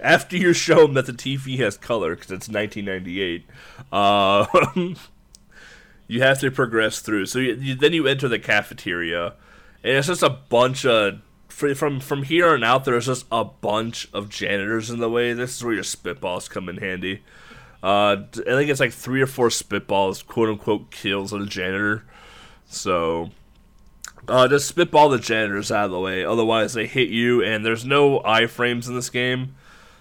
[0.00, 3.46] after you show them that the TV has color, because it's 1998,
[3.92, 4.96] um,
[6.08, 7.26] you have to progress through.
[7.26, 9.34] So you, you, then you enter the cafeteria,
[9.82, 12.84] and it's just a bunch of from from here on out.
[12.84, 15.32] There's just a bunch of janitors in the way.
[15.32, 17.22] This is where your spitballs come in handy.
[17.82, 22.04] Uh, I think it's like three or four spitballs, quote unquote, kills a janitor.
[22.66, 23.30] So
[24.28, 26.24] uh, just spitball the janitors out of the way.
[26.24, 29.54] Otherwise, they hit you, and there's no iframes in this game.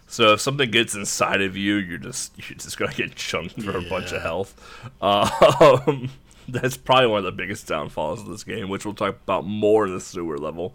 [0.10, 3.78] So if something gets inside of you, you're just you're just gonna get chunked for
[3.78, 4.60] a bunch of health.
[5.02, 6.10] Um,
[6.48, 9.86] that's probably one of the biggest downfalls of this game, which we'll talk about more
[9.86, 10.74] in the sewer level.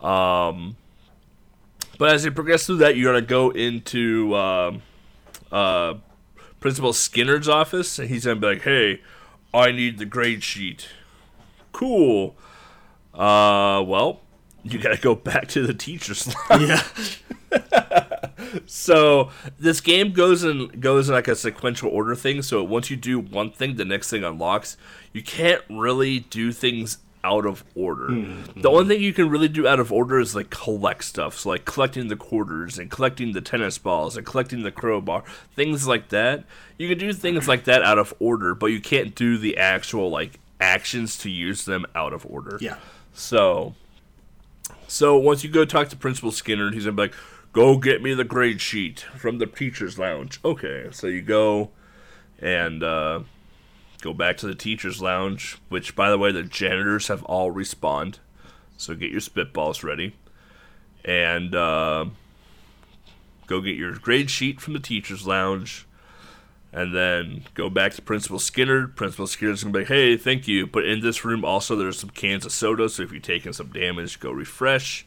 [0.00, 0.76] Um,
[1.96, 4.82] but as you progress through that, you're gonna go into um
[5.50, 5.94] uh,
[6.60, 9.00] Principal Skinner's office, and he's gonna be like, "Hey,
[9.54, 10.88] I need the grade sheet."
[11.72, 12.36] Cool.
[13.14, 14.20] Uh, well,
[14.64, 16.68] you gotta go back to the teacher's line.
[16.68, 16.82] Yeah.
[18.66, 22.42] so this game goes in goes in like a sequential order thing.
[22.42, 24.76] So once you do one thing, the next thing unlocks.
[25.12, 28.08] You can't really do things out of order.
[28.08, 28.60] Hmm.
[28.60, 31.38] The only thing you can really do out of order is like collect stuff.
[31.38, 35.22] So like collecting the quarters and collecting the tennis balls and collecting the crowbar,
[35.54, 36.44] things like that.
[36.78, 40.10] You can do things like that out of order, but you can't do the actual
[40.10, 42.58] like actions to use them out of order.
[42.60, 42.76] Yeah.
[43.14, 43.74] So,
[44.92, 47.14] so once you go talk to Principal Skinner, and he's gonna be like,
[47.54, 51.70] "Go get me the grade sheet from the teachers' lounge." Okay, so you go
[52.38, 53.20] and uh,
[54.02, 58.16] go back to the teachers' lounge, which, by the way, the janitors have all respawned.
[58.76, 60.14] So get your spitballs ready,
[61.06, 62.04] and uh,
[63.46, 65.86] go get your grade sheet from the teachers' lounge.
[66.72, 68.88] And then go back to Principal Skinner.
[68.88, 72.10] Principal Skinner's gonna be like, "Hey, thank you." But in this room, also there's some
[72.10, 72.88] cans of soda.
[72.88, 75.04] So if you're taking some damage, go refresh.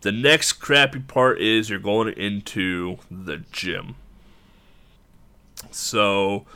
[0.00, 3.96] The next crappy part is you're going into the gym.
[5.70, 6.46] So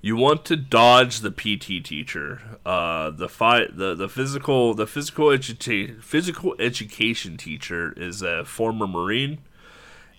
[0.00, 2.40] you want to dodge the PT teacher.
[2.66, 8.86] Uh, the fi- the the physical the physical education physical education teacher is a former
[8.86, 9.38] Marine,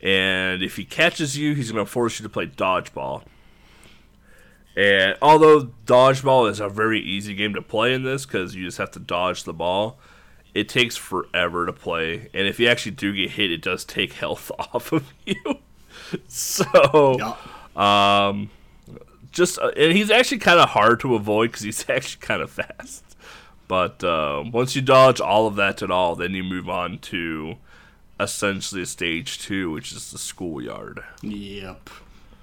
[0.06, 3.24] and if he catches you, he's going to force you to play dodgeball.
[4.78, 8.78] And although dodgeball is a very easy game to play in this because you just
[8.78, 9.98] have to dodge the ball,
[10.54, 12.30] it takes forever to play.
[12.34, 15.36] And if you actually do get hit, it does take health off of you.
[16.28, 18.28] so Yeah.
[18.28, 18.50] um,
[19.32, 22.52] just uh, and he's actually kind of hard to avoid because he's actually kind of
[22.52, 23.04] fast.
[23.68, 27.56] But uh, once you dodge all of that at all, then you move on to
[28.20, 31.04] essentially stage two, which is the schoolyard.
[31.22, 31.90] Yep.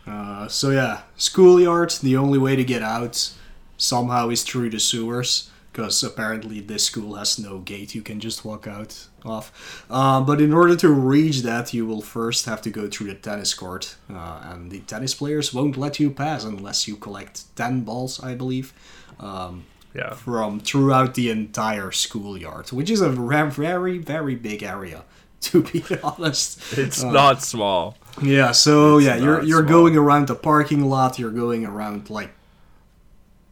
[0.06, 1.90] Uh, so yeah, schoolyard.
[2.02, 3.32] The only way to get out
[3.76, 7.94] somehow is through the sewers, because apparently this school has no gate.
[7.94, 9.84] You can just walk out off.
[9.88, 13.14] Uh, but in order to reach that, you will first have to go through the
[13.14, 17.82] tennis court, uh, and the tennis players won't let you pass unless you collect ten
[17.82, 18.72] balls, I believe.
[19.20, 19.64] Um,
[19.94, 20.14] Yeah.
[20.14, 25.04] from throughout the entire schoolyard, which is a very, very big area,
[25.42, 26.60] to be honest.
[26.72, 27.96] It's not small.
[28.22, 29.68] Yeah, so It's yeah, you're you're small.
[29.68, 31.18] going around the parking lot.
[31.18, 32.32] You're going around like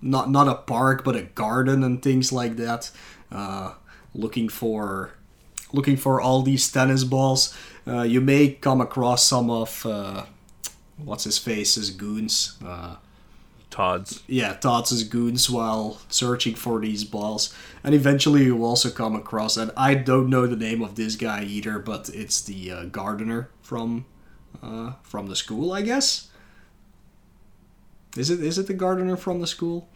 [0.02, 2.90] not not a park but a garden and things like that.
[3.30, 3.74] Uh,
[4.14, 5.12] looking for
[5.72, 7.54] looking for all these tennis balls.
[7.86, 10.24] Uh, you may come across some of uh,
[10.98, 12.58] what's his face's goons.
[13.70, 14.22] Todd's.
[14.26, 17.54] yeah, Todd's goons while searching for these balls.
[17.84, 21.44] And eventually you also come across, and I don't know the name of this guy
[21.44, 24.06] either, but it's the uh, gardener from
[24.62, 26.28] uh, from the school, I guess.
[28.16, 29.88] Is it is it the gardener from the school,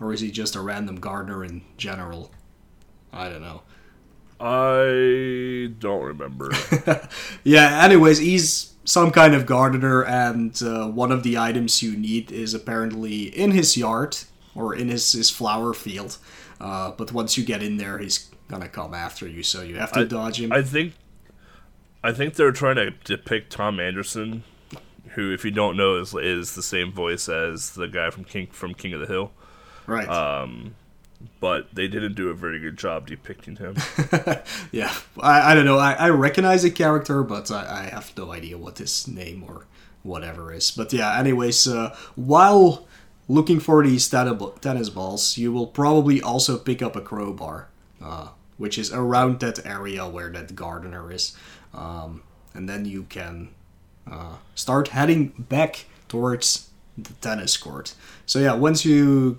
[0.00, 2.30] or is he just a random gardener in general?
[3.12, 3.62] I don't know.
[4.40, 6.50] I don't remember.
[7.44, 7.84] Yeah.
[7.84, 12.54] Anyways, he's some kind of gardener, and uh, one of the items you need is
[12.54, 14.16] apparently in his yard
[14.54, 16.18] or in his his flower field.
[16.60, 19.92] Uh, but once you get in there, he's gonna come after you, so you have
[19.92, 20.52] to I- dodge him.
[20.52, 20.94] I think
[22.02, 24.42] I think they're trying to depict Tom Anderson,
[25.14, 28.48] who, if you don't know, is is the same voice as the guy from King
[28.50, 29.30] from King of the Hill.
[29.86, 30.08] right.
[30.08, 30.74] Um,
[31.40, 33.76] but they didn't do a very good job depicting him.
[34.72, 34.92] yeah.
[35.18, 35.78] I, I don't know.
[35.78, 39.66] I, I recognize the character, but I, I have no idea what his name or
[40.02, 40.70] whatever is.
[40.70, 41.18] But yeah.
[41.18, 42.86] Anyways, uh, while
[43.28, 47.68] looking for these tennis tennis balls, you will probably also pick up a crowbar,
[48.02, 51.36] uh, which is around that area where that gardener is,
[51.72, 52.22] um,
[52.54, 53.50] and then you can
[54.10, 57.94] uh, start heading back towards the tennis court.
[58.26, 59.38] So yeah, once you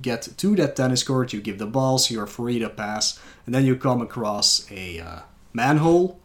[0.00, 3.66] get to that tennis court, you give the balls, you're free to pass, and then
[3.66, 5.18] you come across a uh,
[5.52, 6.20] manhole.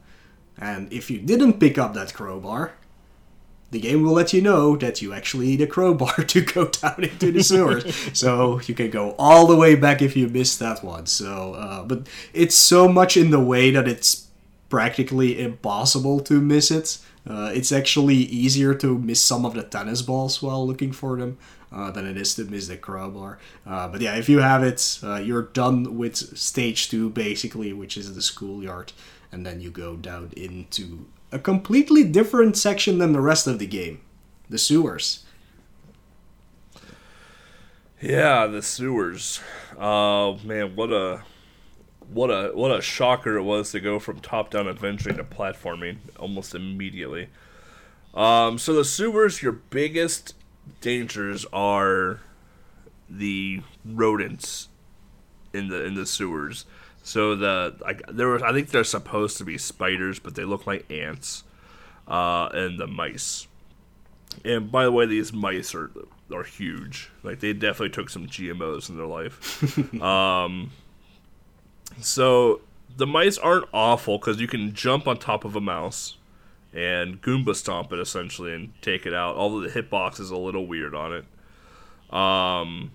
[0.58, 2.74] And if you didn't pick up that crowbar,
[3.70, 7.04] the game will let you know that you actually need a crowbar to go down
[7.04, 7.96] into the sewers.
[8.18, 11.06] so you can go all the way back if you missed that one.
[11.06, 14.28] So, uh, but it's so much in the way that it's
[14.70, 17.00] practically impossible to miss it.
[17.30, 21.38] Uh, it's actually easier to miss some of the tennis balls while looking for them
[21.72, 23.40] uh, than it is to miss the crowbar.
[23.66, 27.98] Uh, but yeah, if you have it, uh, you're done with stage two basically, which
[27.98, 28.94] is the schoolyard,
[29.32, 33.68] and then you go down into a completely different section than the rest of the
[33.68, 34.02] game,
[34.50, 35.24] the sewers.
[38.02, 39.40] yeah, the sewers.
[39.80, 41.24] Oh man, what a
[42.14, 45.98] what a what a shocker it was to go from top down adventuring to platforming
[46.20, 47.30] almost immediately.
[48.14, 50.34] Um, so the sewers, your biggest
[50.82, 52.20] dangers are
[53.10, 54.68] the rodents
[55.54, 56.66] in the in the sewers.
[57.04, 60.68] So the like there was I think they're supposed to be spiders, but they look
[60.68, 61.44] like ants,
[62.08, 63.48] uh, and the mice.
[64.44, 65.92] And by the way, these mice are
[66.34, 67.10] are huge.
[67.24, 70.02] Like they definitely took some GMOs in their life.
[70.02, 70.72] um,
[72.02, 72.62] so
[72.96, 76.18] the mice aren't awful because you can jump on top of a mouse
[76.74, 79.36] and Goomba stomp it essentially and take it out.
[79.36, 82.14] Although the hitbox is a little weird on it.
[82.14, 82.92] Um,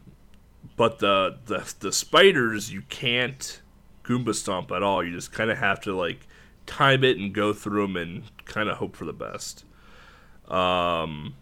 [0.76, 3.60] but the the the spiders you can't
[4.04, 5.04] Goomba stomp at all.
[5.04, 6.26] You just kind of have to like
[6.66, 9.64] time it and go through them and kind of hope for the best.
[10.48, 11.34] Um,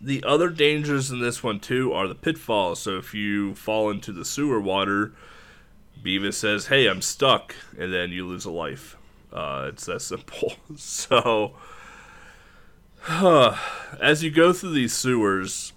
[0.00, 2.80] the other dangers in this one too are the pitfalls.
[2.80, 5.12] So if you fall into the sewer water,
[6.02, 8.96] Beavis says, "Hey, I'm stuck," and then you lose a life.
[9.32, 10.54] Uh, it's that simple.
[10.76, 11.54] so,
[14.00, 15.72] as you go through these sewers,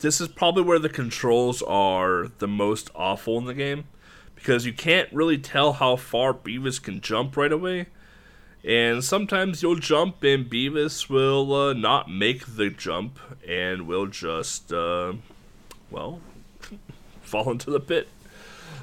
[0.00, 3.84] this is probably where the controls are the most awful in the game
[4.34, 7.86] because you can't really tell how far Beavis can jump right away.
[8.64, 14.72] And sometimes you'll jump and Beavis will uh, not make the jump and will just,
[14.72, 15.14] uh,
[15.90, 16.20] well,
[17.22, 18.08] fall into the pit.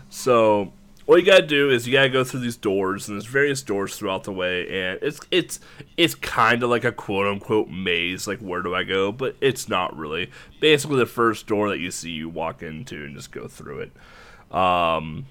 [0.10, 0.74] So
[1.10, 3.98] what you gotta do is you gotta go through these doors, and there's various doors
[3.98, 5.60] throughout the way, and it's it's
[5.98, 9.12] it's kind of like a quote unquote maze, like where do I go?
[9.12, 10.30] But it's not really.
[10.60, 14.56] Basically, the first door that you see, you walk into and just go through it.
[14.56, 15.26] Um,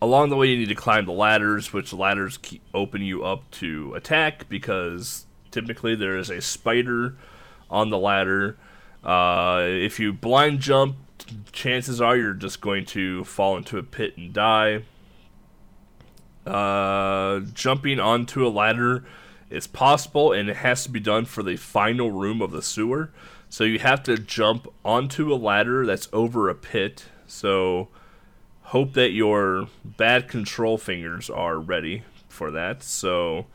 [0.00, 2.38] along the way, you need to climb the ladders, which ladders
[2.72, 7.14] open you up to attack because typically there is a spider
[7.68, 8.56] on the ladder.
[9.04, 10.96] Uh, if you blind jump,
[11.52, 14.82] chances are you're just going to fall into a pit and die.
[16.46, 19.04] Uh, jumping onto a ladder
[19.50, 23.10] is possible, and it has to be done for the final room of the sewer.
[23.48, 27.06] So you have to jump onto a ladder that's over a pit.
[27.26, 27.88] So
[28.62, 32.82] hope that your bad control fingers are ready for that.
[32.82, 33.46] So,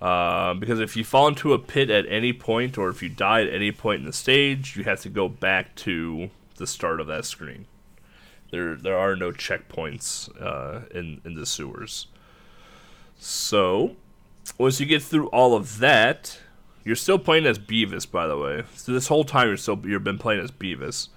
[0.00, 3.42] uh, because if you fall into a pit at any point, or if you die
[3.42, 7.06] at any point in the stage, you have to go back to the start of
[7.08, 7.66] that screen.
[8.50, 12.06] There, there are no checkpoints uh, in in the sewers.
[13.18, 13.96] So,
[14.58, 16.38] once you get through all of that,
[16.84, 18.62] You're still playing as Beavis, by the way.
[18.76, 21.08] So this whole time you're still you've been playing as Beavis.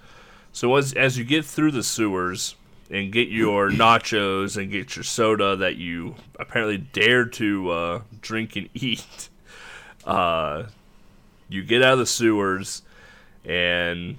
[0.52, 2.56] So as as you get through the sewers
[2.90, 8.56] and get your nachos and get your soda that you apparently dare to uh, drink
[8.56, 9.28] and eat,
[10.04, 10.64] uh,
[11.48, 12.82] you get out of the sewers
[13.44, 14.16] and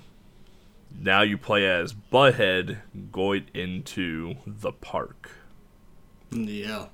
[0.99, 2.79] now you play as Butthead
[3.11, 5.31] going into the park.
[6.31, 6.87] Yeah.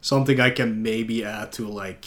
[0.00, 2.06] Something I can maybe add to like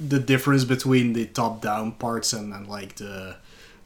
[0.00, 3.36] the difference between the top down parts and, and like the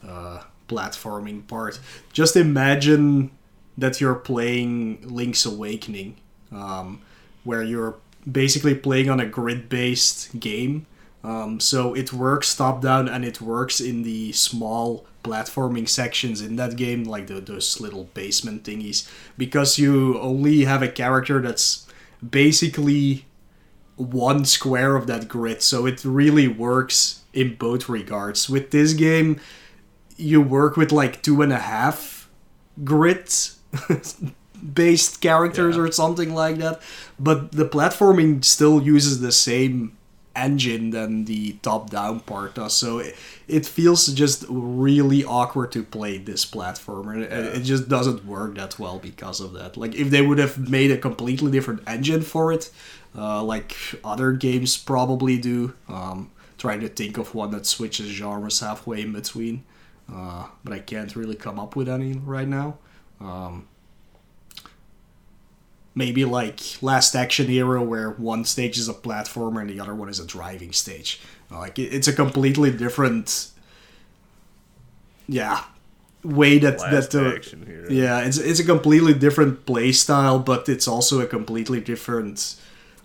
[0.06, 1.78] uh, platforming part.
[2.12, 3.30] Just imagine
[3.76, 6.16] that you're playing Link's Awakening,
[6.50, 7.02] um,
[7.44, 7.96] where you're
[8.30, 10.86] basically playing on a grid based game.
[11.22, 16.56] Um, so it works top down and it works in the small platforming sections in
[16.56, 21.86] that game, like the, those little basement thingies, because you only have a character that's
[22.40, 23.24] basically
[23.96, 25.62] one square of that grid.
[25.62, 28.48] So it really works in both regards.
[28.48, 29.40] With this game,
[30.16, 32.28] you work with like two and a half
[32.84, 33.58] grids
[34.74, 35.82] based characters Yeah.
[35.82, 36.80] or something like that.
[37.18, 39.96] But the platforming still uses the same
[40.37, 42.74] engine than the top down part does.
[42.74, 43.16] So it,
[43.49, 47.22] it feels just really awkward to play this platformer.
[47.22, 49.76] It, it just doesn't work that well because of that.
[49.76, 52.70] Like if they would have made a completely different engine for it,
[53.16, 55.74] uh, like other games probably do.
[55.89, 59.62] Um, trying to think of one that switches genres halfway in between,
[60.12, 62.78] uh, but I can't really come up with any right now.
[63.20, 63.68] Um,
[65.97, 70.09] maybe like Last Action Hero, where one stage is a platformer and the other one
[70.09, 71.20] is a driving stage.
[71.51, 73.51] Like it's a completely different,
[75.26, 75.64] yeah,
[76.22, 81.20] way that that the yeah, it's it's a completely different play style, but it's also
[81.20, 82.57] a completely different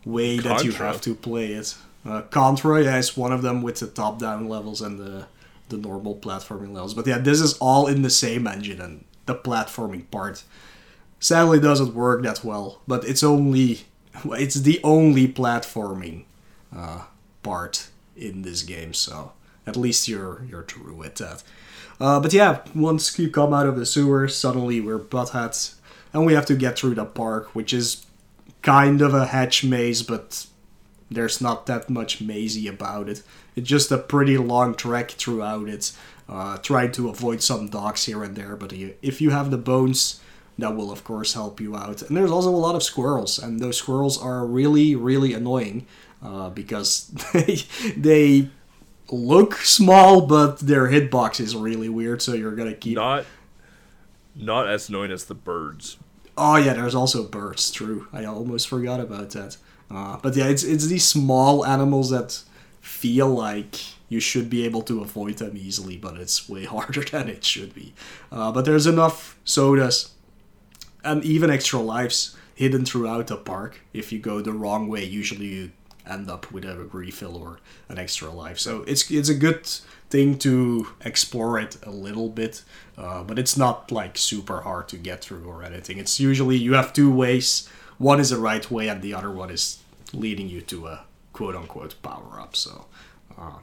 [0.05, 1.75] way that you have to play it.
[2.03, 5.27] Uh, Contra, yeah, is one of them with the top-down levels and the
[5.69, 6.93] the normal platforming levels.
[6.93, 10.43] But yeah, this is all in the same engine, and the platforming part
[11.21, 12.81] sadly doesn't work that well.
[12.85, 13.85] But it's only
[14.25, 16.25] it's the only platforming
[16.75, 17.03] uh,
[17.43, 19.31] part in this game, so
[19.65, 21.43] at least you're you're true with that.
[22.01, 25.75] Uh, but yeah, once you come out of the sewer, suddenly we're buttheads,
[26.11, 28.05] and we have to get through the park, which is
[28.63, 30.47] kind of a hatch maze, but
[31.09, 33.21] there's not that much mazy about it.
[33.55, 35.91] It's just a pretty long trek throughout it,
[36.27, 38.55] uh, trying to avoid some dogs here and there.
[38.55, 40.21] But if you have the bones,
[40.61, 42.01] that will of course help you out.
[42.01, 45.85] And there's also a lot of squirrels, and those squirrels are really, really annoying
[46.23, 47.59] uh, because they
[47.95, 48.49] they
[49.09, 52.21] look small, but their hitbox is really weird.
[52.21, 52.95] So you're gonna keep.
[52.95, 53.25] Not
[54.35, 55.97] not as annoying as the birds.
[56.37, 57.71] Oh yeah, there's also birds.
[57.71, 59.57] True, I almost forgot about that.
[59.89, 62.41] Uh, but yeah, it's it's these small animals that
[62.79, 63.75] feel like
[64.09, 67.73] you should be able to avoid them easily, but it's way harder than it should
[67.73, 67.93] be.
[68.31, 70.10] Uh, but there's enough sodas
[71.03, 73.81] and even extra lives hidden throughout the park.
[73.93, 75.71] If you go the wrong way, usually you
[76.07, 78.59] end up with a refill or an extra life.
[78.59, 79.65] So it's it's a good
[80.09, 82.63] thing to explore it a little bit,
[82.97, 85.97] uh, but it's not like super hard to get through or anything.
[85.97, 87.67] It's usually you have two ways.
[87.97, 89.79] One is the right way, and the other one is
[90.13, 92.55] leading you to a quote unquote power up.
[92.55, 92.85] So.
[93.37, 93.59] Uh,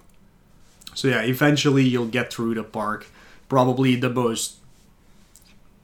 [0.95, 3.07] so yeah, eventually you'll get through the park.
[3.49, 4.57] Probably the most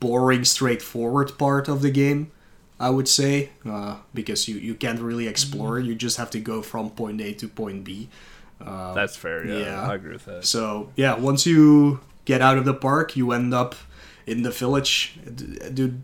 [0.04, 2.30] boring, straightforward part of the game,
[2.78, 5.78] I would say, uh, because you, you can't really explore.
[5.78, 8.08] You just have to go from point A to point B.
[8.60, 9.46] Uh, That's fair.
[9.46, 9.90] Yeah, yeah.
[9.90, 10.44] I agree with that.
[10.44, 13.74] so yeah, once you get out of the park, you end up
[14.26, 15.18] in the village.
[15.72, 16.02] Dude,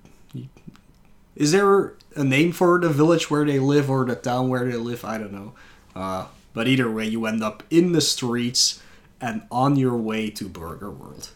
[1.36, 4.76] is there a name for the village where they live or the town where they
[4.76, 5.04] live?
[5.04, 5.52] I don't know.
[5.94, 8.82] Uh, but either way, you end up in the streets
[9.20, 11.30] and on your way to Burger World.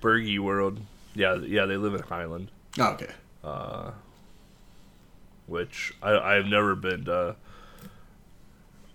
[0.00, 0.80] Bergie World.
[1.14, 3.10] Yeah, yeah, they live in Highland, Oh, okay.
[3.42, 3.92] Uh,
[5.46, 7.36] which I I've never been to.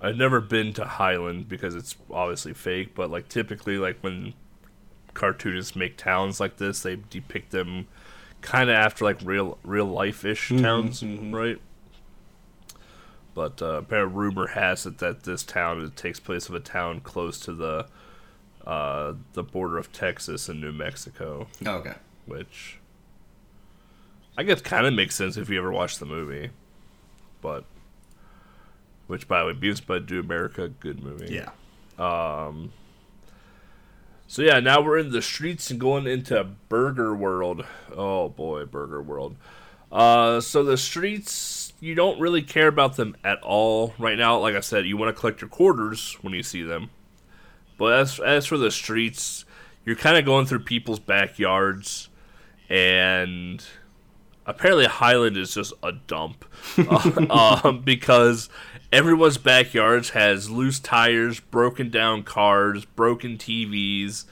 [0.01, 4.34] I've never been to Highland because it's obviously fake, but like typically like when
[5.14, 7.88] cartoonists make towns like this, they depict them
[8.41, 10.64] kind of after like real real life ish mm-hmm.
[10.64, 11.34] towns, mm-hmm.
[11.34, 11.60] right?
[13.34, 17.01] But uh, apparently, rumor has it that this town it takes place of a town
[17.01, 17.88] close to the
[18.66, 21.93] uh, the border of Texas and New Mexico, Okay.
[22.26, 22.80] which
[24.38, 26.49] I guess kind of makes sense if you ever watch the movie.
[27.41, 27.66] But
[29.07, 31.34] which, by the way, Beavis Bud Do America, good movie.
[31.34, 31.49] Yeah.
[31.97, 32.72] Um.
[34.28, 37.63] So yeah, now we're in the streets and going into Burger World.
[37.95, 39.36] Oh boy, Burger World.
[39.91, 44.39] Uh, so the streets you don't really care about them at all right now.
[44.39, 46.89] Like I said, you want to collect your quarters when you see them.
[47.78, 49.45] But as as for the streets,
[49.86, 52.09] you're kind of going through people's backyards,
[52.69, 53.63] and
[54.45, 56.45] apparently Highland is just a dump
[56.78, 58.49] uh, um, because
[58.91, 64.26] everyone's backyards has loose tires, broken down cars, broken TVs.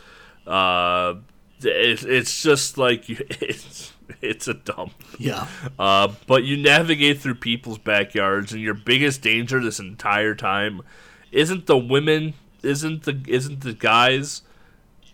[0.48, 1.16] Uh,
[1.62, 4.94] it's it's just like it's it's a dump.
[5.20, 5.48] Yeah.
[5.78, 10.82] Uh, but you navigate through people's backyards, and your biggest danger this entire time
[11.32, 12.34] isn't the women,
[12.64, 14.42] isn't the isn't the guys,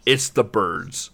[0.05, 1.11] it's the birds.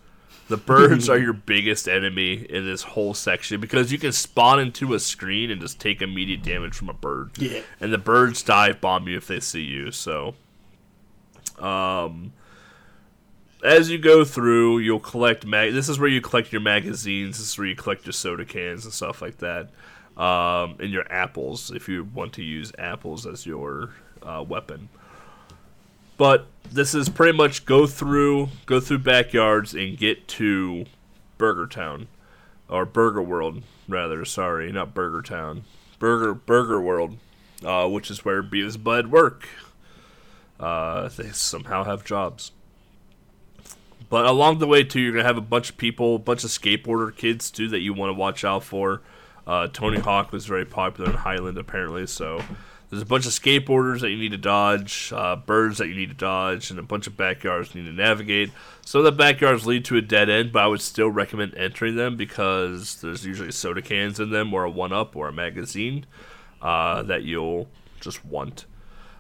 [0.48, 4.94] The birds are your biggest enemy in this whole section because you can spawn into
[4.94, 7.32] a screen and just take immediate damage from a bird.
[7.38, 7.62] Yeah.
[7.80, 9.92] And the birds dive bomb you if they see you.
[9.92, 10.36] So,
[11.58, 12.34] um,
[13.64, 15.74] as you go through, you'll collect mag.
[15.74, 17.40] This is where you collect your magazines.
[17.40, 19.70] This is where you collect your soda cans and stuff like that.
[20.16, 23.90] Um, and your apples if you want to use apples as your
[24.24, 24.88] uh, weapon.
[26.18, 30.86] But this is pretty much go through go through backyards and get to
[31.38, 32.07] Burger Town
[32.70, 34.24] or Burger World rather.
[34.26, 35.63] Sorry, not Burger Town.
[35.99, 37.18] Burger Burger World,
[37.63, 39.47] uh, which is where Beavis Bud work.
[40.59, 42.51] Uh, they somehow have jobs.
[44.09, 46.49] But along the way too, you're gonna have a bunch of people, a bunch of
[46.49, 49.01] skateboarder kids too that you want to watch out for.
[49.47, 52.41] Uh, Tony Hawk was very popular in Highland apparently, so
[52.96, 56.08] there's a bunch of skateboarders that you need to dodge, uh, birds that you need
[56.08, 58.52] to dodge, and a bunch of backyards you need to navigate.
[58.86, 61.98] Some of the backyards lead to a dead end, but I would still recommend entering
[61.98, 66.06] them because there's usually soda cans in them, or a one up, or a magazine
[66.62, 67.68] uh, that you'll
[68.00, 68.66] just want.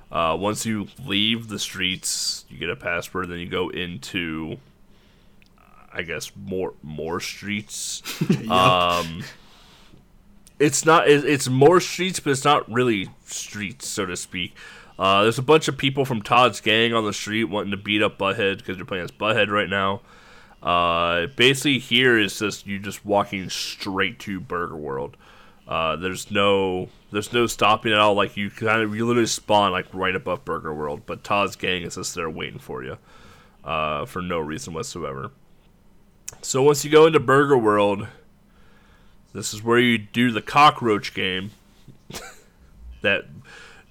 [0.09, 4.55] Uh, once you leave the streets, you get a password, then you go into,
[5.91, 8.01] I guess, more more streets.
[8.49, 9.25] Um,
[10.59, 11.07] it's not.
[11.07, 14.55] It's more streets, but it's not really streets, so to speak.
[14.97, 18.01] Uh, there's a bunch of people from Todd's gang on the street wanting to beat
[18.01, 20.01] up Butthead because they're playing as Butthead right now.
[20.63, 25.17] Uh, basically, here is just you just walking straight to Burger World.
[25.67, 28.13] Uh, there's no there's no stopping at all.
[28.13, 31.83] Like you kind of you literally spawn like right above Burger World, but Todd's gang
[31.83, 32.97] is just there waiting for you,
[33.63, 35.31] uh, for no reason whatsoever.
[36.41, 38.07] So once you go into Burger World,
[39.35, 41.51] this is where you do the cockroach game
[43.01, 43.25] that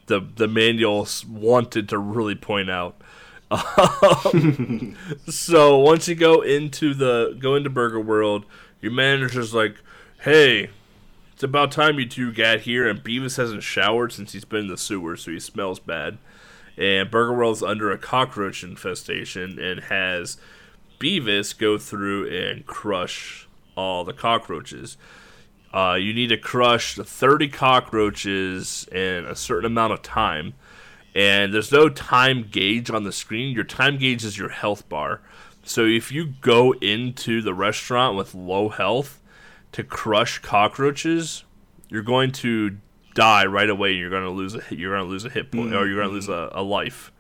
[0.07, 2.97] the the manuals wanted to really point out.
[3.51, 4.97] Um,
[5.29, 8.47] so once you go into the go into Burger World,
[8.81, 9.77] your manager's like,
[10.23, 10.71] "Hey,
[11.33, 14.69] it's about time you two got here." And Beavis hasn't showered since he's been in
[14.69, 16.19] the sewer, so he smells bad.
[16.77, 20.39] And Burger World's under a cockroach infestation and has
[20.99, 24.97] Beavis go through and crush all the cockroaches.
[25.75, 30.55] Uh, you need to crush 30 cockroaches in a certain amount of time.
[31.17, 33.53] And there's no time gauge on the screen.
[33.53, 35.21] Your time gauge is your health bar.
[35.65, 39.21] So if you go into the restaurant with low health
[39.73, 41.43] to crush cockroaches,
[41.89, 42.79] you're going to
[43.15, 43.95] die right away.
[43.95, 46.09] You're going to lose a you're going to lose a hit point or you're going
[46.09, 47.11] to lose a, a life.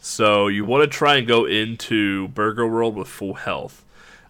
[0.00, 3.84] So you want to try and go into Burger World with full health.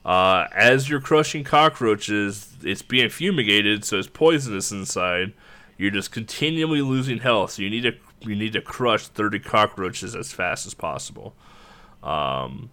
[0.05, 5.33] Uh, as you're crushing cockroaches, it's being fumigated, so it's poisonous inside.
[5.79, 10.15] You're just continually losing health, so you need to you need to crush 30 cockroaches
[10.15, 11.35] as fast as possible.
[12.03, 12.71] Um,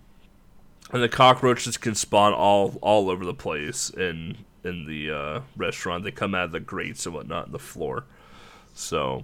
[0.92, 6.04] and the cockroaches can spawn all all over the place in in the uh, restaurant.
[6.04, 8.06] They come out of the grates and whatnot on the floor.
[8.74, 9.24] So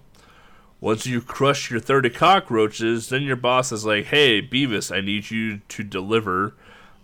[0.80, 5.30] once you crush your 30 cockroaches, then your boss is like, "Hey, Beavis, I need
[5.30, 6.54] you to deliver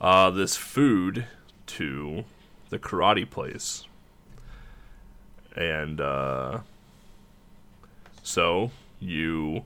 [0.03, 1.25] uh, this food
[1.65, 2.25] to
[2.69, 3.85] the karate place."
[5.55, 6.59] And uh,
[8.21, 9.63] so you,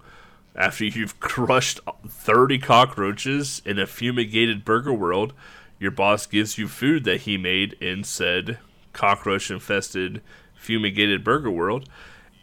[0.55, 5.33] after you've crushed 30 cockroaches in a fumigated burger world,
[5.79, 8.57] your boss gives you food that he made in said
[8.93, 10.21] cockroach infested
[10.55, 11.87] fumigated burger world.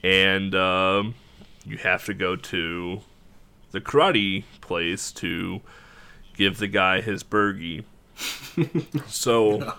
[0.03, 1.15] And um,
[1.67, 3.01] you have to go to
[3.73, 5.61] the karate place to
[6.35, 7.85] give the guy his burgie.
[9.07, 9.75] so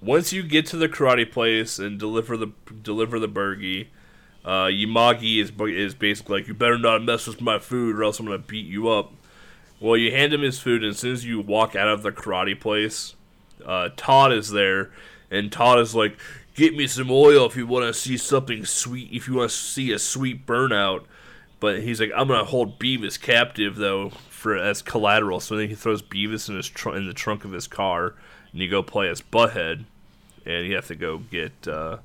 [0.00, 2.48] once you get to the karate place and deliver the
[2.82, 3.90] deliver the burgie,
[4.44, 8.18] uh, Yamagi is is basically like, you better not mess with my food or else
[8.18, 9.12] I'm gonna beat you up.
[9.80, 12.10] Well, you hand him his food, and as soon as you walk out of the
[12.10, 13.14] karate place,
[13.64, 14.90] uh, Todd is there,
[15.30, 16.16] and Todd is like,
[16.54, 19.08] "Get me some oil if you want to see something sweet.
[19.12, 21.04] If you want to see a sweet burnout."
[21.60, 25.74] But he's like, "I'm gonna hold Beavis captive though for as collateral." So then he
[25.74, 28.14] throws Beavis in his tr- in the trunk of his car,
[28.52, 29.84] and you go play as Butthead,
[30.46, 31.98] and you have to go get uh,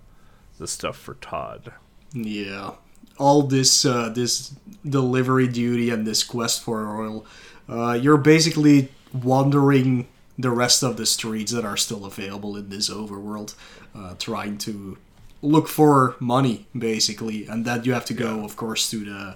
[0.57, 1.73] the stuff for Todd.
[2.13, 2.71] Yeah,
[3.17, 4.53] all this uh, this
[4.87, 7.25] delivery duty and this quest for oil,
[7.69, 10.07] uh, you're basically wandering
[10.37, 13.55] the rest of the streets that are still available in this overworld,
[13.95, 14.97] uh, trying to
[15.41, 19.35] look for money basically, and then you have to go, of course, to the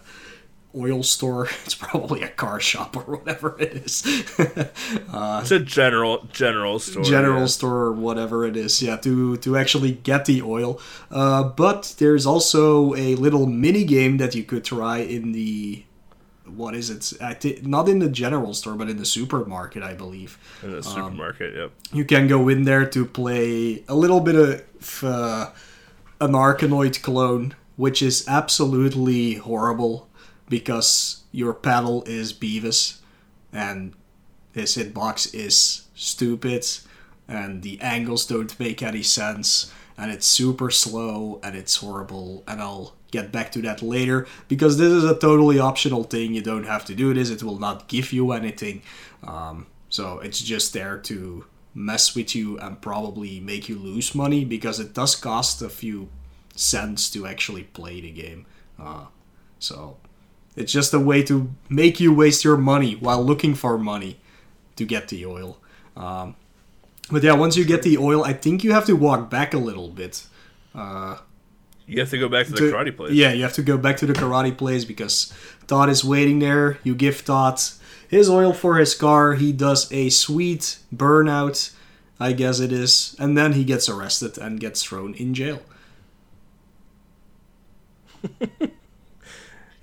[0.77, 1.47] oil store.
[1.67, 4.03] It's probably a car shop or whatever it is.
[4.39, 7.03] it's a general general store.
[7.03, 7.47] general yeah.
[7.47, 10.79] store or whatever it is yeah to to actually get the oil
[11.11, 15.83] uh, but there's also a little mini game that you could try in the
[16.45, 20.37] what is it I not in the general store but in the supermarket i believe
[20.63, 21.55] in the supermarket.
[21.55, 21.71] yep.
[21.91, 25.51] you can go in there to play a little bit of uh,
[26.19, 30.07] an Arkanoid clone, which is absolutely horrible
[30.49, 32.99] because your paddle is Beavis
[33.51, 33.93] and
[34.53, 36.65] his hitbox is stupid
[37.27, 42.43] and the angles don't make any sense and it's super slow and it's horrible.
[42.47, 46.33] And I'll get back to that later because this is a totally optional thing.
[46.33, 47.29] You don't have to do this.
[47.29, 48.81] It will not give you anything.
[49.23, 54.43] Um, so it's just there to mess with you and probably make you lose money
[54.45, 56.09] because it does cost a few
[56.55, 58.45] cents to actually play the game.
[58.79, 59.05] Uh,
[59.59, 59.97] so
[60.57, 64.19] it's just a way to make you waste your money while looking for money
[64.75, 65.57] to get the oil.
[65.95, 66.35] Um,
[67.09, 69.57] but yeah, once you get the oil, I think you have to walk back a
[69.57, 70.25] little bit.
[70.75, 71.17] Uh,
[71.87, 73.13] You have to go back to the to- karate place.
[73.13, 75.31] Yeah, you have to go back to the karate place because
[75.67, 76.77] Todd is waiting there.
[76.83, 77.61] You give Todd
[78.09, 79.35] his oil for his car.
[79.35, 81.71] He does a sweet burnout,
[82.19, 85.61] I guess it is, and then he gets arrested and gets thrown in jail.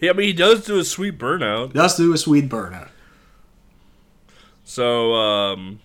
[0.05, 1.73] Yeah, mean, he does do a sweet burnout.
[1.73, 2.89] Does do a sweet burnout.
[4.65, 5.81] So, um,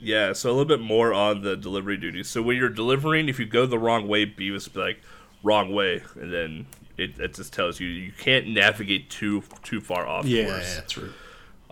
[0.00, 2.22] yeah, so a little bit more on the delivery duty.
[2.22, 5.00] So when you're delivering, if you go the wrong way, Beavis be like,
[5.42, 10.06] wrong way, and then it, it just tells you you can't navigate too too far
[10.06, 10.76] off Yeah, course.
[10.76, 11.12] yeah, true.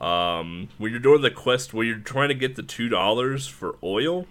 [0.05, 3.77] Um, when you're doing the quest, when you're trying to get the two dollars for
[3.85, 4.27] oil,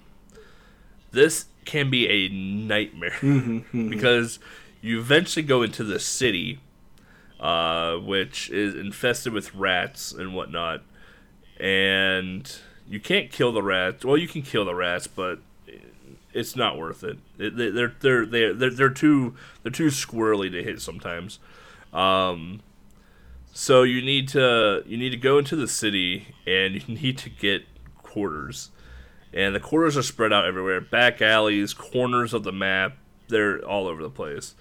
[1.11, 3.15] this can be a nightmare
[3.71, 4.39] because
[4.81, 6.59] you eventually go into the city,
[7.39, 10.83] uh, which is infested with rats and whatnot,
[11.59, 12.55] and
[12.89, 14.03] you can't kill the rats.
[14.03, 15.39] Well, you can kill the rats, but
[16.33, 17.17] it's not worth it.
[17.37, 21.39] It- they- They're they're they're they're, they're too they're too squirrely to hit sometimes.
[21.93, 22.61] Um,
[23.53, 27.29] so you need to you need to go into the city and you need to
[27.29, 27.63] get
[27.97, 28.71] quarters.
[29.33, 30.81] And the quarters are spread out everywhere.
[30.81, 32.97] Back alleys, corners of the map,
[33.29, 34.55] they're all over the place.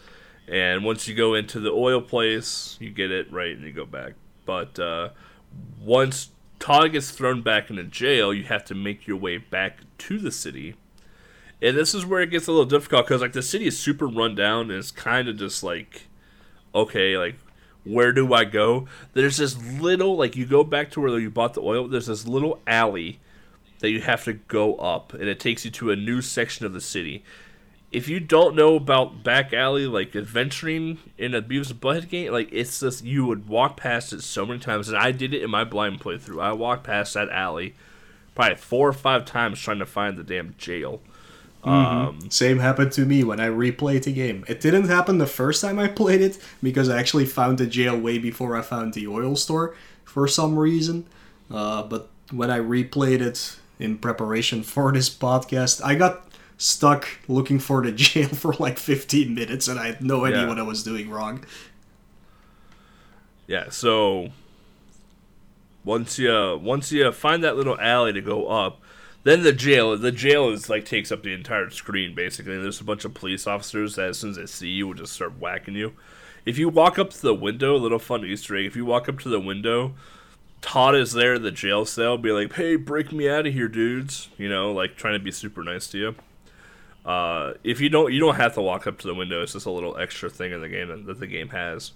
[0.50, 3.86] And once you go into the oil place, you get it right and you go
[3.86, 4.14] back.
[4.44, 5.10] But uh,
[5.80, 10.18] once Todd gets thrown back into jail, you have to make your way back to
[10.18, 10.74] the city.
[11.62, 14.08] And this is where it gets a little difficult because like the city is super
[14.08, 16.08] run down and it's kind of just like
[16.74, 17.36] okay, like
[17.84, 18.86] where do I go?
[19.14, 21.88] There's this little like you go back to where you bought the oil.
[21.88, 23.20] There's this little alley
[23.78, 26.72] that you have to go up, and it takes you to a new section of
[26.72, 27.24] the city.
[27.92, 32.32] If you don't know about back alley, like adventuring in a Beavis and Butthead game,
[32.32, 35.42] like it's just you would walk past it so many times, and I did it
[35.42, 36.40] in my blind playthrough.
[36.40, 37.74] I walked past that alley
[38.34, 41.00] probably four or five times trying to find the damn jail.
[41.62, 44.44] Um, Same happened to me when I replayed the game.
[44.48, 47.98] It didn't happen the first time I played it because I actually found the jail
[47.98, 49.74] way before I found the oil store
[50.04, 51.06] for some reason.
[51.50, 56.24] Uh, but when I replayed it in preparation for this podcast, I got
[56.60, 60.48] stuck looking for the jail for like 15 minutes and I had no idea Yeah.
[60.48, 61.42] what I was doing wrong.
[63.46, 64.28] Yeah, so
[65.84, 68.80] once you once you find that little alley to go up,
[69.24, 72.54] then the jail the jail is like takes up the entire screen basically.
[72.54, 74.94] And there's a bunch of police officers that as soon as they see you will
[74.94, 75.94] just start whacking you.
[76.46, 79.08] If you walk up to the window, a little fun Easter egg, if you walk
[79.08, 79.94] up to the window,
[80.62, 83.68] Todd is there in the jail cell, be like, Hey, break me out of here,
[83.68, 86.14] dudes you know, like trying to be super nice to you.
[87.04, 89.66] Uh, if you don't you don't have to walk up to the window, it's just
[89.66, 91.92] a little extra thing in the game that the game has.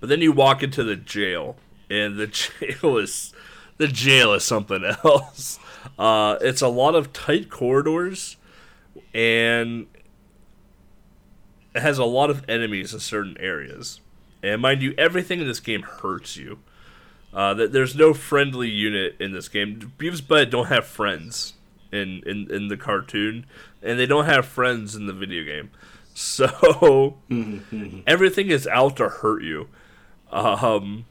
[0.00, 1.56] But then you walk into the jail,
[1.90, 2.26] and the
[2.60, 3.34] jail is
[3.76, 5.58] the jail is something else.
[5.98, 8.36] Uh, it's a lot of tight corridors,
[9.12, 9.86] and
[11.74, 14.00] it has a lot of enemies in certain areas.
[14.42, 16.60] And mind you, everything in this game hurts you.
[17.34, 19.92] Uh, th- there's no friendly unit in this game.
[19.98, 21.54] Beavis Butthead don't have friends
[21.92, 23.46] in, in, in the cartoon,
[23.82, 25.70] and they don't have friends in the video game.
[26.20, 27.14] So
[28.08, 29.68] everything is out to hurt you.
[30.32, 31.04] Um,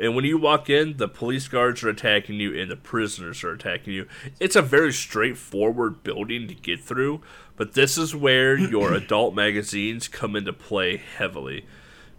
[0.00, 3.50] And when you walk in, the police guards are attacking you and the prisoners are
[3.52, 4.06] attacking you.
[4.38, 7.22] It's a very straightforward building to get through,
[7.56, 11.66] but this is where your adult magazines come into play heavily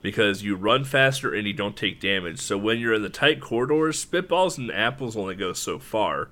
[0.01, 2.39] because you run faster and you don't take damage.
[2.39, 6.27] So when you're in the tight corridors, spitballs and apples only go so far.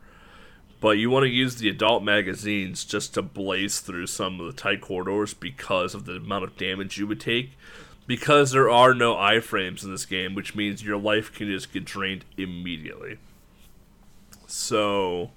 [0.82, 4.62] But you want to use the adult magazines just to blaze through some of the
[4.62, 7.52] tight corridors because of the amount of damage you would take.
[8.08, 11.86] Because there are no iframes in this game, which means your life can just get
[11.86, 13.18] drained immediately.
[14.46, 15.32] So,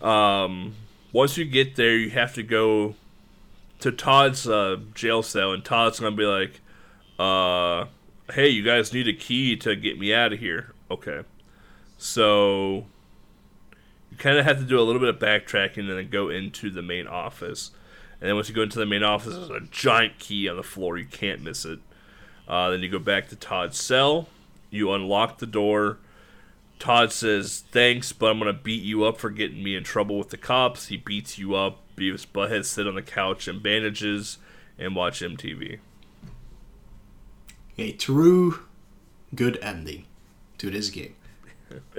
[0.00, 0.74] um,
[1.12, 2.94] once you get there, you have to go
[3.80, 6.60] to Todd's uh, jail cell, and Todd's gonna be like,
[7.18, 7.86] uh,
[8.32, 11.20] "Hey, you guys need a key to get me out of here." Okay,
[11.98, 12.86] so
[14.14, 16.70] you kind of have to do a little bit of backtracking and then go into
[16.70, 17.72] the main office.
[18.20, 20.62] And then once you go into the main office, there's a giant key on the
[20.62, 20.96] floor.
[20.96, 21.80] You can't miss it.
[22.46, 24.28] Uh, then you go back to Todd's cell.
[24.70, 25.98] You unlock the door.
[26.78, 30.16] Todd says, Thanks, but I'm going to beat you up for getting me in trouble
[30.16, 30.86] with the cops.
[30.86, 31.80] He beats you up.
[31.96, 34.38] Beavis Butthead sit on the couch in bandages
[34.78, 35.78] and watch MTV.
[37.78, 38.60] A true
[39.34, 40.04] good ending
[40.58, 41.16] to this game.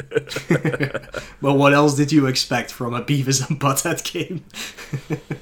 [1.41, 4.45] but what else did you expect from a Beavis and Butthead game?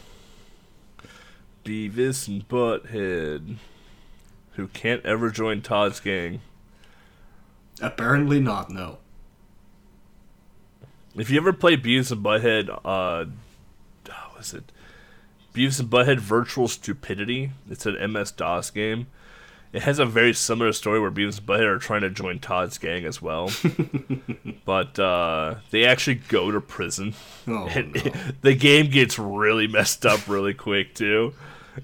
[1.63, 3.57] Beavis and Butthead,
[4.53, 6.41] who can't ever join Todd's gang.
[7.81, 8.99] Apparently not, no.
[11.15, 13.25] If you ever play Beavis and Butthead, uh,
[14.05, 14.71] what was it?
[15.53, 17.51] Beavis and Butthead Virtual Stupidity.
[17.69, 19.07] It's an MS DOS game.
[19.73, 22.77] It has a very similar story where Beavis and Butthead are trying to join Todd's
[22.77, 23.49] gang as well,
[24.65, 27.15] but uh, they actually go to prison.
[27.47, 28.11] Oh, And no.
[28.41, 31.33] the game gets really messed up really quick too.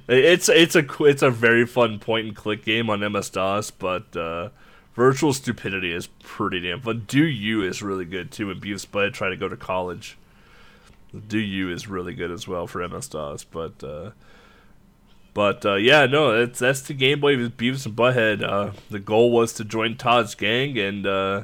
[0.08, 4.16] It's it's a it's a very fun point and click game on MS DOS, but
[4.16, 4.50] uh,
[4.94, 7.06] Virtual Stupidity is pretty damn fun.
[7.08, 7.64] Do U.
[7.64, 8.48] is really good too.
[8.48, 10.16] When Beavis and Butthead try to go to college,
[11.28, 11.72] Do U.
[11.72, 13.84] is really good as well for MS DOS, but.
[13.84, 14.12] Uh,
[15.34, 18.44] but uh, yeah, no, that's that's the Game Boy with Beavis and Butthead.
[18.44, 21.44] Uh, the goal was to join Todd's gang, and uh,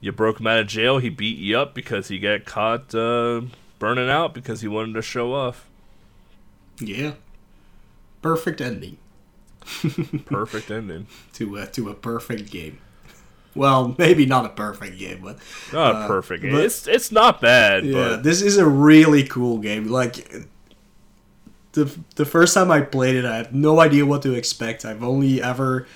[0.00, 0.98] you broke him out of jail.
[0.98, 3.42] He beat you up because he got caught uh,
[3.78, 5.68] burning out because he wanted to show off.
[6.80, 7.12] Yeah.
[8.22, 8.98] Perfect ending
[10.26, 11.06] Perfect ending.
[11.34, 12.78] to a, to a perfect game.
[13.54, 15.38] Well, maybe not a perfect game, but
[15.72, 16.52] Not Uh, a perfect game.
[16.52, 19.88] but- It's it's not bad, yeah, but this is a really cool game.
[19.88, 20.46] Like
[21.72, 24.84] the the first time I played it, I had no idea what to expect.
[24.84, 25.86] I've only ever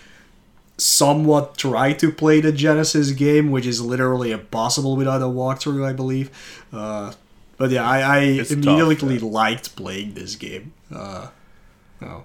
[0.79, 5.93] somewhat tried to play the Genesis game, which is literally impossible without a walkthrough, I
[5.93, 6.31] believe.
[6.73, 7.13] Uh,
[7.57, 9.25] but yeah, I, I It's tough, immediately yeah.
[9.25, 10.73] liked playing this game.
[10.95, 11.29] Uh,
[12.03, 12.25] oh,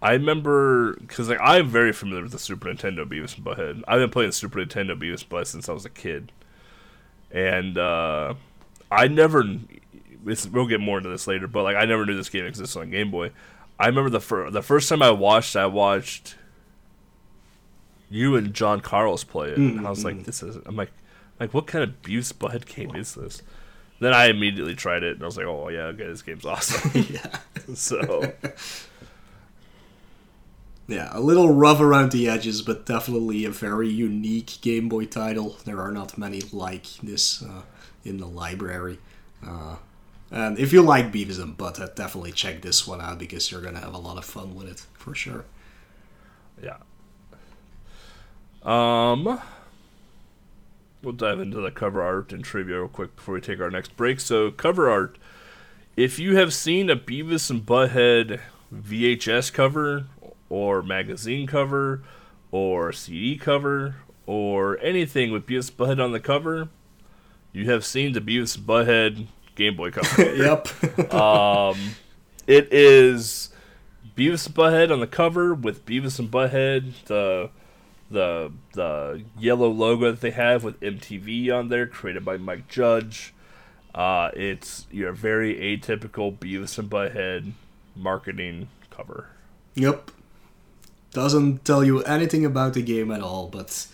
[0.00, 3.82] I remember because like I'm very familiar with the Super Nintendo Beavis and Butthead.
[3.88, 6.32] I've been playing Super Nintendo Beavis and Butthead since I was a kid,
[7.30, 8.34] and uh,
[8.90, 9.44] I never.
[10.24, 12.90] We'll get more into this later, but like I never knew this game existed on
[12.90, 13.30] Game Boy.
[13.78, 16.36] I remember the fir- the first time I watched, I watched
[18.10, 20.90] you and John Carlos play it, and I was like, "This is." I'm like,
[21.38, 23.42] like what kind of and Butthead game is this?
[24.00, 26.90] Then I immediately tried it, and I was like, "Oh yeah, okay, this game's awesome."
[27.10, 27.38] yeah.
[27.74, 28.32] so.
[30.90, 35.58] Yeah, a little rough around the edges, but definitely a very unique Game Boy title.
[35.66, 37.60] There are not many like this uh,
[38.06, 38.98] in the library.
[39.46, 39.76] Uh,
[40.30, 43.80] and if you like Beavis and Butthead, definitely check this one out because you're gonna
[43.80, 45.44] have a lot of fun with it for sure.
[46.62, 46.78] Yeah.
[48.62, 49.40] Um,
[51.02, 53.96] we'll dive into the cover art and trivia real quick before we take our next
[53.96, 54.20] break.
[54.20, 55.18] So, cover art.
[55.96, 58.40] If you have seen a Beavis and Butthead
[58.72, 60.06] VHS cover,
[60.50, 62.02] or magazine cover,
[62.50, 66.68] or CD cover, or anything with Beavis and Butthead on the cover,
[67.52, 69.26] you have seen the Beavis and Butthead
[69.58, 70.34] Game Boy cover.
[70.34, 71.12] yep.
[71.12, 71.76] Um,
[72.46, 73.50] it is
[74.16, 77.50] Beavis and Butthead on the cover with Beavis and Butthead, the
[78.10, 83.34] the the yellow logo that they have with MTV on there, created by Mike Judge.
[83.94, 87.52] Uh, it's your very atypical Beavis and Butthead
[87.94, 89.26] marketing cover.
[89.74, 90.10] yep.
[91.10, 93.86] Doesn't tell you anything about the game at all, but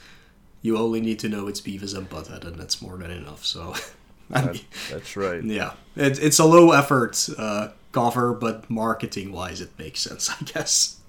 [0.62, 3.46] you only need to know it's Beavis and Butthead, and that's more than enough.
[3.46, 3.74] So,
[4.30, 4.60] That,
[4.90, 5.42] that's right.
[5.44, 10.44] yeah, it, it's a low effort uh, cover, but marketing wise, it makes sense, I
[10.44, 11.00] guess.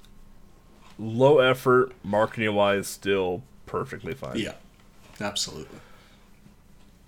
[0.98, 4.38] Low effort, marketing wise, still perfectly fine.
[4.38, 4.54] Yeah,
[5.20, 5.80] absolutely.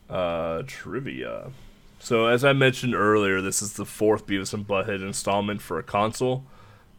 [0.10, 1.52] Uh, trivia.
[2.00, 5.84] So, as I mentioned earlier, this is the fourth Beavis and Butthead installment for a
[5.84, 6.44] console,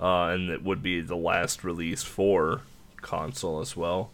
[0.00, 2.62] uh, and it would be the last release for
[3.00, 4.10] console as well.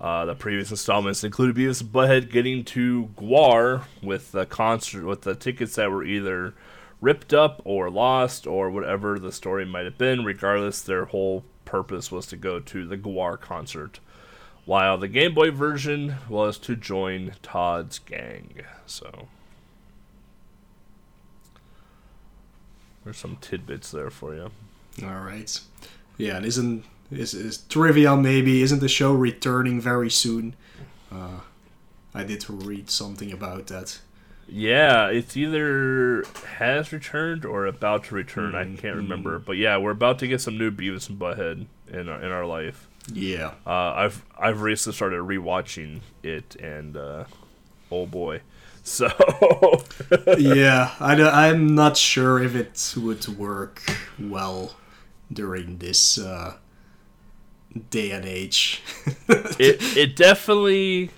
[0.00, 5.22] Uh, the previous installments included Beavis and Butthead getting to GWAR with the concert with
[5.22, 6.52] the tickets that were either
[7.00, 10.24] ripped up or lost or whatever the story might have been.
[10.24, 14.00] Regardless, their whole purpose was to go to the GWAR concert,
[14.64, 18.62] while the Game Boy version was to join Todd's gang.
[18.86, 19.28] So
[23.04, 24.50] there's some tidbits there for you.
[25.02, 25.58] All right.
[26.16, 30.54] Yeah, and isn't is, is trivia maybe isn't the show returning very soon?
[31.12, 31.40] Uh,
[32.14, 34.00] I did read something about that.
[34.46, 36.24] Yeah, it's either
[36.58, 38.54] has returned or about to return.
[38.54, 42.08] I can't remember, but yeah, we're about to get some new Beavis and Butthead in
[42.08, 42.88] our, in our life.
[43.12, 43.52] Yeah.
[43.66, 47.24] Uh, I've I've recently started rewatching it, and uh,
[47.90, 48.40] oh boy,
[48.84, 49.08] so
[50.38, 53.82] yeah, I, i'm not sure if it would work
[54.18, 54.76] well
[55.32, 56.56] during this uh,
[57.90, 58.82] day and age.
[59.28, 61.10] it it definitely.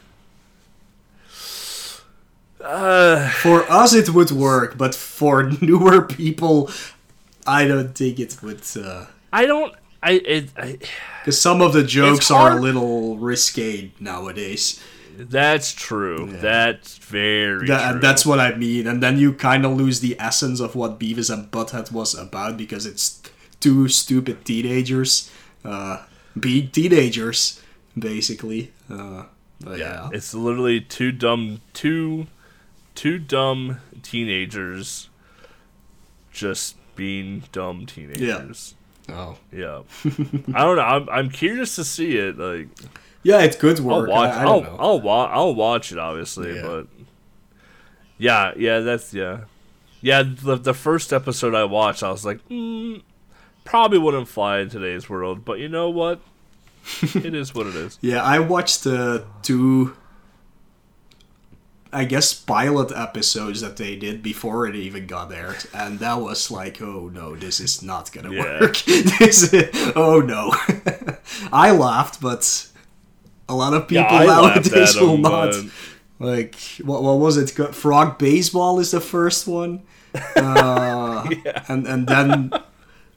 [2.61, 6.71] Uh, for us, it would work, but for newer people,
[7.47, 8.57] I don't think it would.
[8.59, 9.75] Because I don't.
[10.03, 10.51] I it.
[10.57, 10.79] I,
[11.31, 14.81] some of the jokes are a little risque nowadays.
[15.17, 16.29] that's true.
[16.31, 18.01] That's very That, true.
[18.01, 18.87] that's what I mean.
[18.87, 22.57] And then you kind of lose the essence of what Beavis and Butthead was about
[22.57, 23.23] because it's
[23.61, 25.31] two stupid teenagers
[25.65, 26.03] uh,
[26.39, 27.63] being teenagers,
[27.99, 28.73] basically.
[28.91, 29.25] Uh,
[29.61, 30.09] but yeah.
[30.13, 32.27] It's literally two dumb two
[32.95, 35.09] two dumb teenagers
[36.33, 38.75] just being dumb teenagers.
[39.09, 39.39] Oh.
[39.53, 39.83] Yeah.
[40.05, 40.83] I don't know.
[40.83, 42.37] I'm I'm curious to see it.
[42.39, 42.69] Like
[43.23, 44.09] Yeah, it could I'll work.
[44.11, 44.77] watch I, I I'll know.
[44.79, 46.63] I'll wa- I'll watch it obviously, Yeah.
[46.63, 46.87] but
[48.19, 49.41] yeah, yeah, that's yeah.
[50.01, 53.03] Yeah, the the first episode I watched, I was like, mm,
[53.67, 56.21] probably wouldn't fly in today's world, but you know what?
[57.15, 57.99] it is what it is.
[58.01, 59.97] Yeah, I watched the two,
[61.93, 66.51] I guess, pilot episodes that they did before it even got aired, and that was
[66.51, 68.61] like, oh no, this is not gonna Yeah.
[68.61, 68.77] work.
[69.19, 70.53] this, is, oh no.
[71.53, 72.69] I laughed, but
[73.49, 75.51] a lot of people Yeah, nowadays at will them, not.
[75.53, 75.65] but-
[76.19, 77.51] Like, what, what was it?
[77.75, 79.83] Frog baseball is the first one,
[80.35, 81.29] uh,
[81.69, 82.51] and and then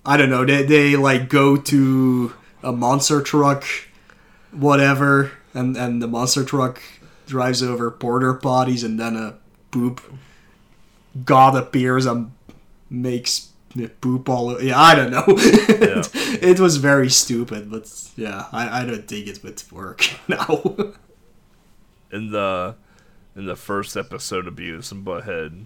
[0.09, 0.43] I don't know.
[0.45, 2.33] They they like go to
[2.63, 3.63] a monster truck,
[4.51, 6.81] whatever, and and the monster truck
[7.27, 9.37] drives over porter potties, and then a
[9.71, 10.01] poop
[11.25, 12.31] god appears and
[12.89, 14.49] makes the poop all.
[14.49, 15.25] o- Yeah, I don't know.
[15.79, 16.01] Yeah.
[16.41, 17.85] it was very stupid, but
[18.15, 20.75] yeah, I I don't think it would work now.
[22.11, 22.75] in the
[23.35, 25.65] in the first episode of Beavis and Butthead,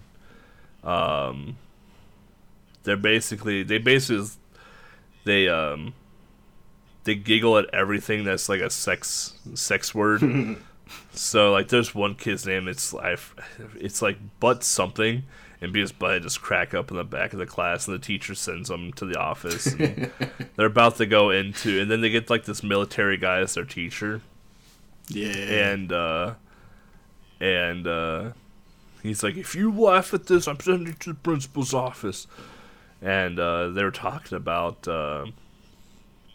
[0.86, 1.56] um,
[2.84, 4.28] they're basically they basically
[5.24, 5.94] they um
[7.04, 10.22] they giggle at everything that's like a sex sex word.
[11.12, 12.68] so like, there's one kid's name.
[12.68, 13.16] It's I,
[13.78, 15.24] it's like butt something.
[15.60, 18.34] And Beavis Butthead just crack up in the back of the class, and the teacher
[18.34, 19.66] sends them to the office.
[19.66, 20.10] And
[20.56, 23.64] they're about to go into, and then they get like this military guy as their
[23.64, 24.20] teacher
[25.08, 26.34] yeah, and uh
[27.40, 28.32] and uh
[29.02, 32.26] he's like if you laugh at this i'm sending you to the principal's office
[33.04, 35.26] and uh they were talking about uh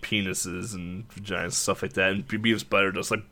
[0.01, 2.11] penises and vaginas stuff like that.
[2.11, 3.23] And beavis butter just like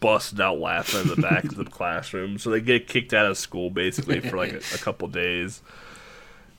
[0.00, 2.38] busted out laughing in the back of the classroom.
[2.38, 5.60] So they get kicked out of school basically for like a, a couple days.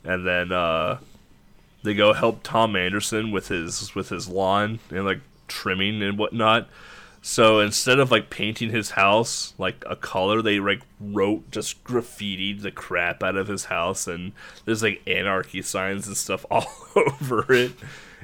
[0.04, 0.98] And then uh
[1.82, 6.68] they go help tom anderson with his with his lawn and like trimming and whatnot
[7.26, 12.62] so instead of like painting his house like a color, they like wrote just graffitied
[12.62, 14.30] the crap out of his house, and
[14.64, 17.72] there's like anarchy signs and stuff all over it.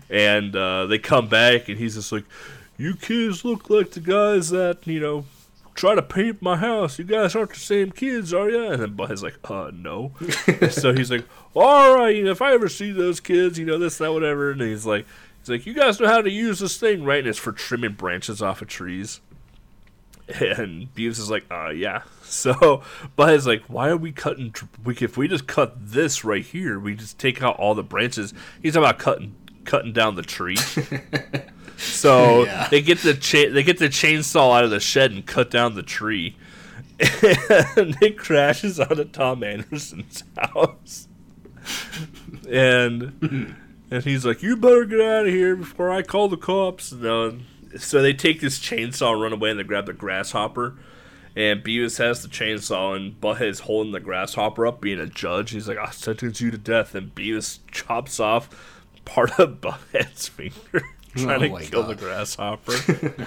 [0.08, 2.22] And uh, they come back, and he's just like,
[2.78, 5.24] "You kids look like the guys that you know
[5.74, 6.96] try to paint my house.
[6.96, 10.12] You guys aren't the same kids, are you?" And then Butthead's like, "Uh, no."
[10.70, 11.26] so he's like,
[11.56, 14.52] "All right, you know, if I ever see those kids, you know, this, that, whatever."
[14.52, 15.06] And he's like.
[15.42, 17.18] He's like, you guys know how to use this thing, right?
[17.18, 19.20] And it's for trimming branches off of trees.
[20.28, 22.02] And Beavis is like, uh, yeah.
[22.32, 22.82] So,
[23.14, 24.54] but it's like, why are we cutting?
[24.82, 28.32] We if we just cut this right here, we just take out all the branches.
[28.62, 29.34] He's talking about cutting
[29.66, 30.56] cutting down the tree.
[31.76, 32.68] so Yeah.
[32.70, 35.74] they get the cha- they get the chainsaw out of the shed and cut down
[35.74, 36.36] the tree,
[36.98, 41.08] and it crashes onto Tom Anderson's house.
[42.48, 43.54] And
[43.92, 47.38] and he's like, "You better get out of here before I call the cops." No,
[47.78, 50.74] so they take this chainsaw, run away, and they grab the grasshopper.
[51.34, 55.50] And Beavis has the chainsaw, and Butthead's holding the grasshopper up, being a judge.
[55.52, 58.48] He's like, "I sentence you to death." And Beavis chops off
[59.04, 60.84] part of Butthead's finger.
[61.16, 61.90] Oh trying Oh to kill God.
[61.90, 63.26] the grasshopper.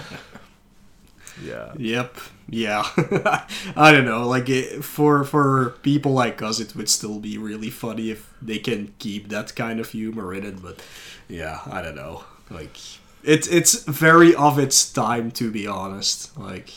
[1.36, 1.72] yeah.
[1.76, 2.16] Yep.
[2.48, 2.84] Yeah.
[3.76, 4.26] I don't know.
[4.26, 8.58] Like it, for for people like us, it would still be really funny if they
[8.58, 10.62] can keep that kind of humor in it.
[10.62, 10.82] But
[11.28, 12.24] yeah, I don't know.
[12.50, 12.76] Like
[13.22, 16.36] it's it's very of its time to be honest.
[16.38, 16.72] Like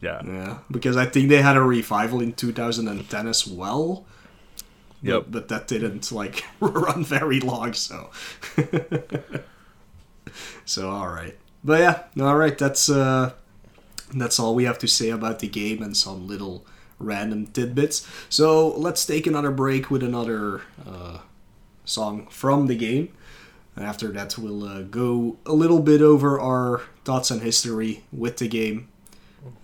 [0.00, 0.20] Yeah.
[0.26, 4.04] yeah, because I think they had a revival in 2010 as well.
[5.02, 5.24] Yep.
[5.28, 7.72] But, but that didn't like run very long.
[7.74, 8.10] So.
[10.64, 11.36] so all right.
[11.64, 12.56] But yeah, all right.
[12.56, 13.32] That's uh,
[14.14, 16.64] that's all we have to say about the game and some little
[16.98, 18.06] random tidbits.
[18.28, 21.18] So let's take another break with another uh,
[21.84, 23.10] song from the game.
[23.76, 28.38] And after that, we'll uh, go a little bit over our thoughts and history with
[28.38, 28.88] the game.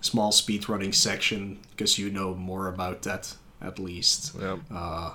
[0.00, 4.34] Small speedrunning section, because you know more about that at least.
[4.40, 4.60] Yep.
[4.72, 5.14] Uh,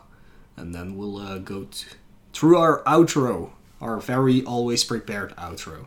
[0.57, 1.85] and then we'll uh, go t-
[2.33, 5.85] through our outro, our very always prepared outro.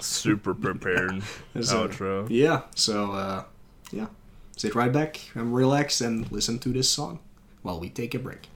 [0.00, 1.22] Super prepared
[1.54, 2.26] outro.
[2.28, 3.44] Yeah, so uh,
[3.90, 4.06] yeah,
[4.56, 7.20] sit right back and relax and listen to this song
[7.62, 8.48] while we take a break.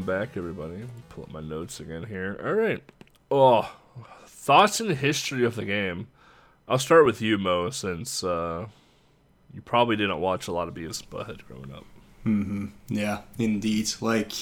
[0.00, 0.84] Welcome back, everybody.
[1.10, 2.40] Pull up my notes again here.
[2.42, 2.82] All right.
[3.30, 3.70] Oh,
[4.24, 6.08] thoughts and history of the game.
[6.66, 8.66] I'll start with you, Mo, since uh,
[9.52, 11.84] you probably didn't watch a lot of Beavis and Butthead growing up.
[12.24, 12.66] Mm-hmm.
[12.88, 13.90] Yeah, indeed.
[14.00, 14.32] Like,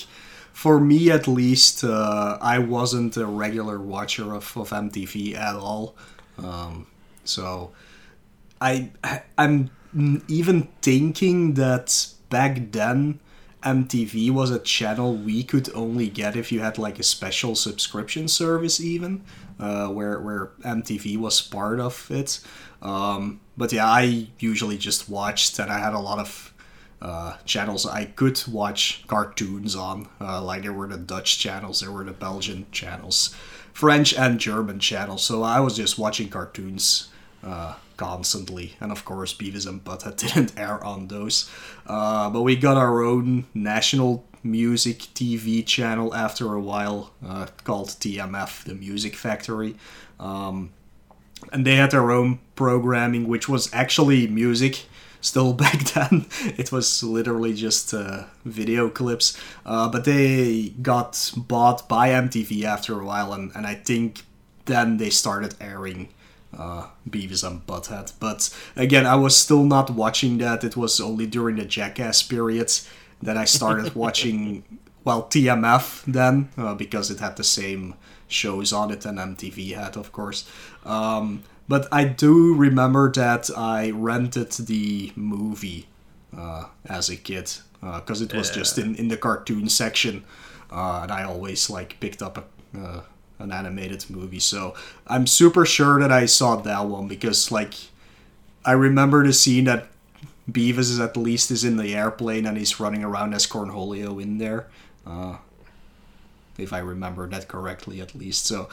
[0.52, 5.96] for me at least, uh, I wasn't a regular watcher of, of MTV at all.
[6.38, 6.86] Um,
[7.24, 7.72] so,
[8.60, 8.90] I
[9.36, 9.70] I'm
[10.28, 13.18] even thinking that back then
[13.62, 18.28] MTV was a channel we could only get if you had like a special subscription
[18.28, 19.22] service, even
[19.58, 22.40] uh, where where MTV was part of it.
[22.82, 26.54] Um, but yeah, I usually just watched, and I had a lot of
[27.02, 30.08] uh, channels I could watch cartoons on.
[30.20, 33.34] Uh, like there were the Dutch channels, there were the Belgian channels,
[33.72, 35.24] French and German channels.
[35.24, 37.08] So I was just watching cartoons
[37.42, 41.50] uh, constantly, and of course Beavis and Butthead didn't air on those.
[41.86, 47.88] Uh, but we got our own national music TV channel after a while uh, called
[47.88, 49.74] TMF, the Music Factory.
[50.18, 50.70] Um,
[51.52, 54.86] and they had their own programming, which was actually music.
[55.20, 56.26] Still back then,
[56.56, 59.38] it was literally just uh, video clips.
[59.66, 64.22] Uh, but they got bought by MTV after a while, and, and I think
[64.66, 66.08] then they started airing
[66.56, 68.12] uh, Beavis and Butthead.
[68.20, 70.64] But again, I was still not watching that.
[70.64, 72.72] It was only during the Jackass period
[73.22, 74.64] that I started watching,
[75.04, 77.94] well, TMF then, uh, because it had the same
[78.28, 80.48] shows on it and MTV had, of course.
[80.84, 85.86] Um, but I do remember that I rented the movie
[86.36, 90.24] uh, as a kid because it was just in, in the cartoon section,
[90.70, 92.38] uh, and I always like picked up
[92.74, 93.00] a, uh,
[93.38, 94.40] an animated movie.
[94.40, 94.74] So
[95.06, 97.74] I'm super sure that I saw that one because like
[98.64, 99.88] I remember the scene that
[100.50, 104.38] Beavis is at least is in the airplane and he's running around as Cornholio in
[104.38, 104.66] there.
[105.06, 105.36] Uh,
[106.56, 108.46] if I remember that correctly, at least.
[108.46, 108.68] So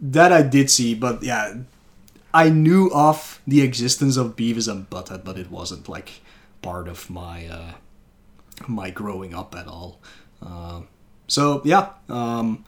[0.00, 1.54] that I did see, but yeah,
[2.32, 6.20] I knew of the existence of Beavis and Butthead, but it wasn't like
[6.62, 7.72] part of my uh,
[8.66, 10.00] my growing up at all.
[10.42, 10.82] Uh,
[11.26, 12.64] so yeah, um,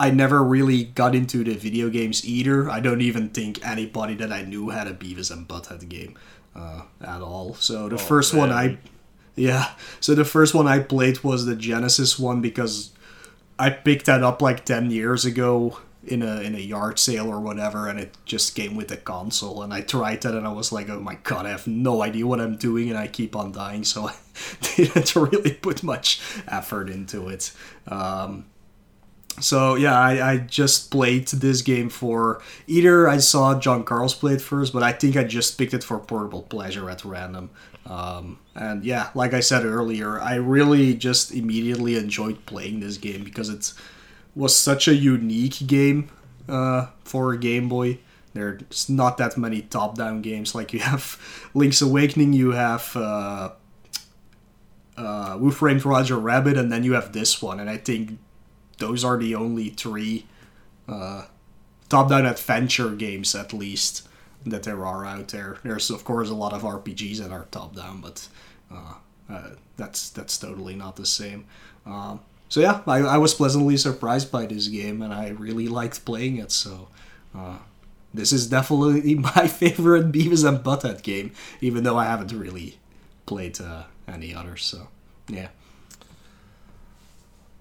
[0.00, 2.70] I never really got into the video games either.
[2.70, 6.16] I don't even think anybody that I knew had a Beavis and Butthead game
[6.56, 7.54] uh, at all.
[7.56, 8.78] So the first one I
[9.36, 12.92] yeah, so the first one I played was the Genesis one because
[13.58, 17.38] I picked that up like 10 years ago in a in a yard sale or
[17.38, 20.72] whatever and it just came with the console and I tried that and I was
[20.72, 23.52] like oh my god I have no idea what I'm doing and I keep on
[23.52, 24.14] dying so I
[24.76, 27.52] didn't really put much effort into it
[27.86, 28.46] um,
[29.38, 34.34] so yeah I, I just played this game for either I saw John Carlos play
[34.34, 37.50] it first but I think I just picked it for portable pleasure at random.
[37.86, 43.24] Um, and yeah like I said earlier I really just immediately enjoyed playing this game
[43.24, 43.74] because it's
[44.34, 46.10] was such a unique game
[46.48, 47.98] uh, for a Game Boy.
[48.32, 50.54] There's not that many top-down games.
[50.54, 51.18] Like you have
[51.54, 53.50] Link's Awakening, you have uh,
[54.96, 58.18] uh, Who Framed Roger Rabbit, and then you have this one, and I think
[58.80, 60.26] those are the only three
[60.88, 61.26] uh,
[61.88, 64.08] top-down adventure games, at least,
[64.44, 65.58] that there are out there.
[65.62, 68.28] There's of course a lot of RPGs that are top-down, but
[68.72, 68.94] uh,
[69.28, 71.46] uh, that's that's totally not the same.
[71.86, 76.04] Um, so yeah, I, I was pleasantly surprised by this game, and I really liked
[76.04, 76.50] playing it.
[76.50, 76.88] So.
[77.32, 77.58] Uh,
[78.12, 82.78] this is definitely my favorite Beavis and Butthead game, even though I haven't really
[83.26, 84.64] played uh, any others.
[84.64, 84.88] So,
[85.28, 85.48] yeah.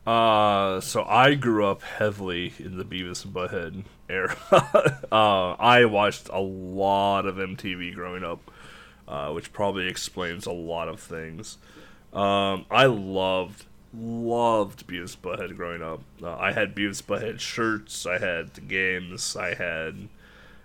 [0.09, 4.35] Uh, so I grew up heavily in the Beavis and Butthead era.
[5.11, 8.49] uh, I watched a lot of MTV growing up,
[9.07, 11.59] uh, which probably explains a lot of things.
[12.11, 16.01] Um, I loved, loved Beavis and Butthead growing up.
[16.23, 18.07] Uh, I had Beavis and Butthead shirts.
[18.07, 19.35] I had the games.
[19.35, 20.09] I had,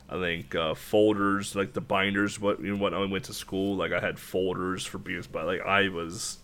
[0.09, 2.41] I think, uh, folders like the binders.
[2.41, 5.45] What you know, when I went to school, like I had folders for Beavis, but
[5.45, 6.39] like I was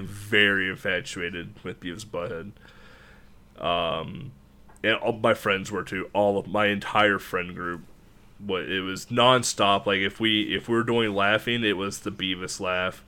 [0.00, 2.52] very infatuated with Beavis Butthead.
[3.62, 4.32] Um,
[4.82, 6.08] and all my friends were too.
[6.12, 7.82] All of my entire friend group,
[8.38, 9.86] what it was nonstop.
[9.86, 13.04] Like if we if we were doing laughing, it was the Beavis laugh.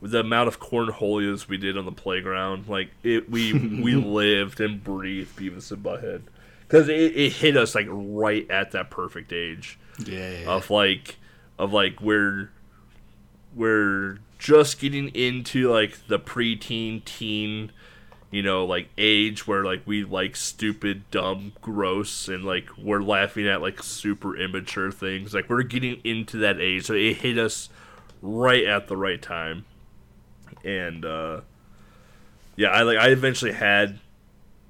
[0.00, 4.60] With the amount of cornholios we did on the playground, like it, we we lived
[4.60, 6.22] and breathed Beavis and Butthead
[6.60, 10.44] because it, it hit us like right at that perfect age Yeah.
[10.46, 11.16] of like
[11.58, 12.50] of like we're
[13.54, 17.72] we're just getting into like the preteen teen
[18.30, 23.46] you know like age where like we like stupid dumb gross and like we're laughing
[23.46, 27.68] at like super immature things like we're getting into that age so it hit us
[28.20, 29.64] right at the right time
[30.64, 31.40] and uh
[32.56, 33.98] yeah i like i eventually had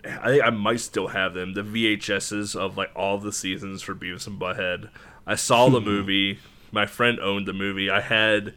[0.06, 1.55] I think I might still have them.
[1.55, 4.88] The VHSs of like all the seasons for Beavis and Butthead.
[5.26, 6.38] I saw the movie.
[6.70, 7.90] My friend owned the movie.
[7.90, 8.55] I had,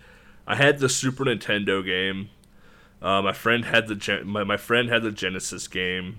[0.50, 2.32] I had the Super Nintendo game.
[3.04, 6.18] Uh, my friend had the Gen- my my friend had the Genesis game.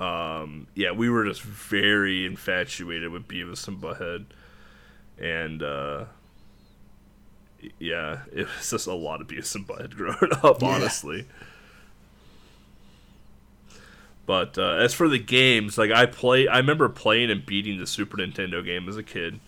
[0.00, 4.24] Um, yeah, we were just very infatuated with Beavis and Butthead,
[5.18, 6.06] and uh,
[7.78, 10.60] yeah, it was just a lot of Beavis and Butthead growing up.
[10.60, 10.68] Yeah.
[10.68, 11.26] Honestly.
[14.26, 17.86] But uh, as for the games, like I play, I remember playing and beating the
[17.86, 19.40] Super Nintendo game as a kid.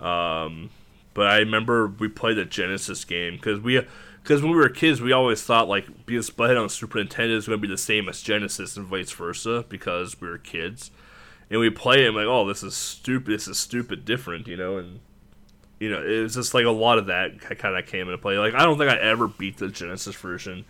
[0.00, 0.70] Um,
[1.16, 3.80] but I remember we played the Genesis game because we,
[4.22, 7.46] because when we were kids, we always thought like being Butthead on Super Nintendo is
[7.46, 10.90] going to be the same as Genesis and vice versa because we were kids,
[11.48, 13.32] and we play it and like, oh, this is stupid.
[13.32, 15.00] This is stupid different, you know, and
[15.80, 18.36] you know, it was just like a lot of that kind of came into play.
[18.38, 20.66] Like I don't think I ever beat the Genesis version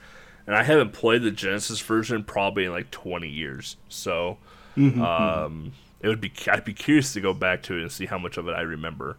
[0.46, 3.76] and I haven't played the Genesis version probably in like 20 years.
[3.88, 4.38] So,
[5.02, 8.18] um, it would be I'd be curious to go back to it and see how
[8.18, 9.16] much of it I remember.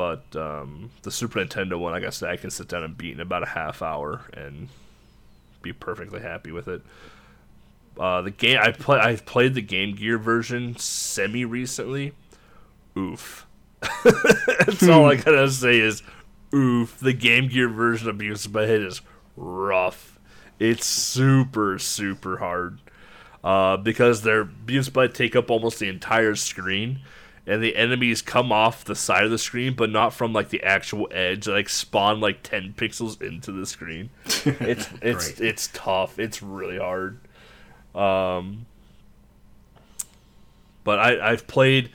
[0.00, 3.12] But um, the Super Nintendo one, like I said, I can sit down and beat
[3.12, 4.70] in about a half hour and
[5.60, 6.80] be perfectly happy with it.
[7.98, 12.14] Uh, the game I play I played the Game Gear version semi recently.
[12.96, 13.46] Oof.
[14.04, 16.02] That's all I gotta say is
[16.54, 16.98] oof.
[16.98, 19.02] The Game Gear version of Beavis and Butthead is
[19.36, 20.18] rough.
[20.58, 22.78] It's super super hard
[23.44, 27.00] uh, because their Beavis and Butthead take up almost the entire screen,
[27.46, 30.62] and the enemies come off the side of the screen, but not from like the
[30.62, 31.46] actual edge.
[31.46, 34.10] They, like spawn like ten pixels into the screen.
[34.44, 36.18] It's it's it's tough.
[36.18, 37.18] It's really hard.
[37.94, 38.66] Um,
[40.84, 41.90] but I I've played.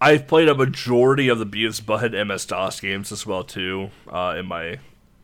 [0.00, 4.36] I've played a majority of the Beavis Butthead MS DOS games as well too uh,
[4.38, 4.78] in my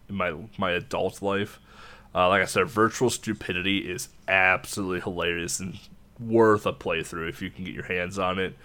[0.08, 1.60] in my my adult life.
[2.14, 5.78] Uh, like I said, Virtual Stupidity is absolutely hilarious and
[6.18, 8.56] worth a playthrough if you can get your hands on it.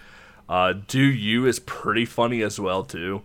[0.48, 1.46] Uh, Do U.
[1.46, 3.22] is pretty funny as well too,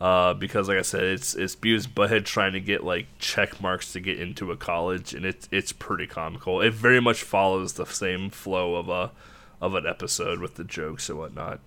[0.00, 3.92] uh, because like I said, it's it's Beavis Butthead trying to get like check marks
[3.92, 6.60] to get into a college, and it's it's pretty comical.
[6.60, 9.12] It very much follows the same flow of a
[9.60, 11.60] of an episode with the jokes and whatnot.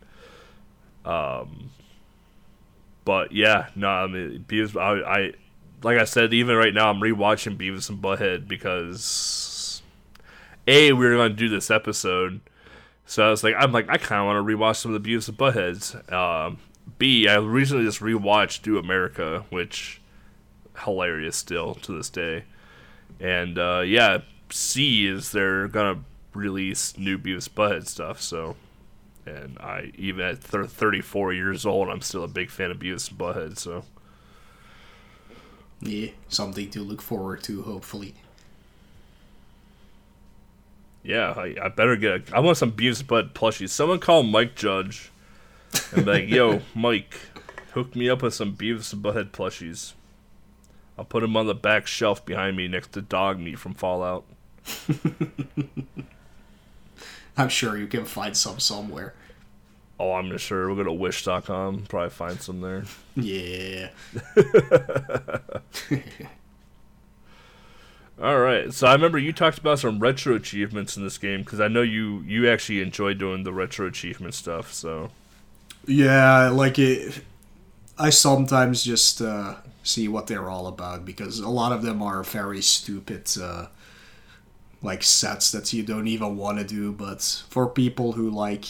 [1.05, 1.71] Um,
[3.05, 4.79] but yeah, no, I mean Beavis.
[4.79, 5.33] I, I
[5.81, 9.81] like I said, even right now, I'm rewatching Beavis and Butthead because
[10.67, 12.41] a we were going to do this episode,
[13.09, 15.09] so I was like, I'm like, I kind of want to rewatch some of the
[15.09, 16.13] Beavis and Buttheads.
[16.13, 16.59] Um,
[16.99, 19.99] B, I recently just rewatched Do America, which
[20.83, 22.43] hilarious still to this day,
[23.19, 24.19] and uh, yeah,
[24.51, 26.03] C is they're gonna
[26.35, 28.55] release new Beavis Butthead stuff, so.
[29.25, 33.09] And I, even at thir- 34 years old, I'm still a big fan of Beavis
[33.09, 33.57] and Butthead.
[33.57, 33.83] So,
[35.81, 38.15] Yeah, something to look forward to, hopefully.
[41.09, 42.29] Yeah, I, I better get.
[42.29, 43.69] A, I want some Beavis Bud plushies.
[43.69, 45.09] Someone call Mike Judge
[45.91, 47.17] and be like, "Yo, Mike,
[47.73, 49.93] hook me up with some Beavis and Butthead plushies."
[50.99, 54.23] I'll put him on the back shelf behind me next to dog meat from Fallout.
[57.37, 59.15] I'm sure you can find some somewhere.
[59.99, 60.67] Oh, I'm sure.
[60.67, 62.83] We'll go to wish.com, probably find some there.
[63.15, 63.89] Yeah.
[68.21, 68.73] All right.
[68.73, 71.81] So I remember you talked about some retro achievements in this game because I know
[71.81, 74.73] you you actually enjoy doing the retro achievement stuff.
[74.73, 75.11] So
[75.85, 77.23] Yeah, like it.
[77.97, 82.23] I sometimes just uh, see what they're all about because a lot of them are
[82.23, 83.67] very stupid, uh,
[84.81, 86.91] like sets that you don't even want to do.
[86.93, 88.65] But for people who like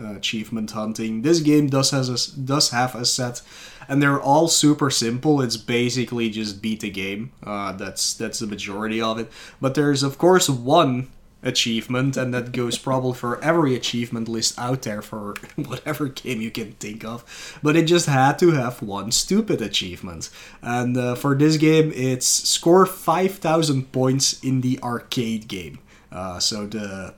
[0.00, 3.42] uh, achievement hunting, this game does has a, does have a set,
[3.88, 5.40] and they're all super simple.
[5.40, 7.32] It's basically just beat the game.
[7.42, 9.30] Uh, that's that's the majority of it.
[9.60, 11.08] But there's of course one
[11.42, 16.50] achievement, and that goes probably for every achievement list out there for whatever game you
[16.50, 17.58] can think of.
[17.62, 20.30] But it just had to have one stupid achievement,
[20.62, 25.78] and uh, for this game, it's score five thousand points in the arcade game.
[26.10, 27.14] Uh, so the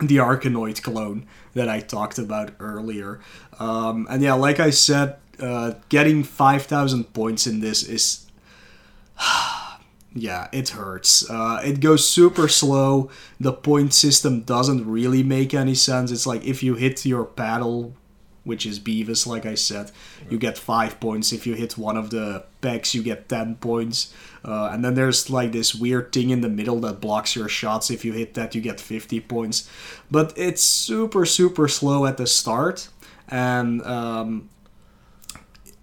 [0.00, 3.20] the Arkanoid clone that I talked about earlier.
[3.58, 8.26] Um, and yeah, like I said, uh, getting 5,000 points in this is.
[10.14, 11.28] yeah, it hurts.
[11.28, 13.10] Uh, it goes super slow.
[13.38, 16.10] The point system doesn't really make any sense.
[16.10, 17.94] It's like if you hit your paddle,
[18.44, 19.92] which is Beavis, like I said,
[20.28, 21.32] you get 5 points.
[21.32, 24.12] If you hit one of the pegs, you get 10 points.
[24.44, 27.90] Uh, and then there's like this weird thing in the middle that blocks your shots.
[27.90, 29.70] If you hit that, you get 50 points.
[30.10, 32.88] But it's super, super slow at the start.
[33.28, 34.48] And um,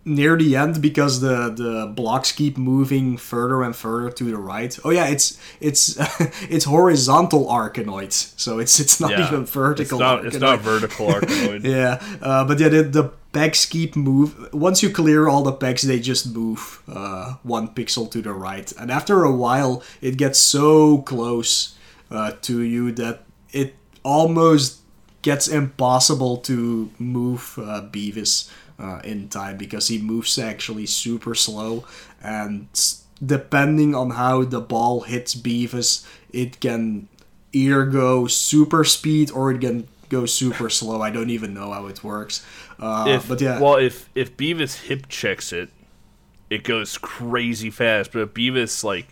[0.07, 4.77] near the end, because the, the blocks keep moving further and further to the right.
[4.85, 5.97] Oh yeah, it's it's
[6.49, 9.27] it's horizontal Arkanoids, so it's it's not Yeah.
[9.27, 9.97] even vertical.
[9.97, 11.63] it's not it's not vertical Arkanoid.
[11.77, 13.03] Yeah, uh, but yeah, the, the
[13.33, 14.51] pegs keep move.
[14.53, 18.71] Once you clear all the pegs, they just move uh, one pixel to the right,
[18.79, 21.75] and after a while, it gets so close
[22.09, 24.79] uh, to you that it almost
[25.21, 31.85] gets impossible to move uh, Beavis uh, in time because he moves actually super slow,
[32.21, 32.67] and
[33.25, 37.07] depending on how the ball hits Beavis, it can
[37.53, 41.01] either go super speed or it can go super slow.
[41.01, 42.45] I don't even know how it works.
[42.79, 45.69] Uh, If, but yeah, Well, if if Beavis hip checks it,
[46.49, 48.11] it goes crazy fast.
[48.11, 49.07] But if Beavis like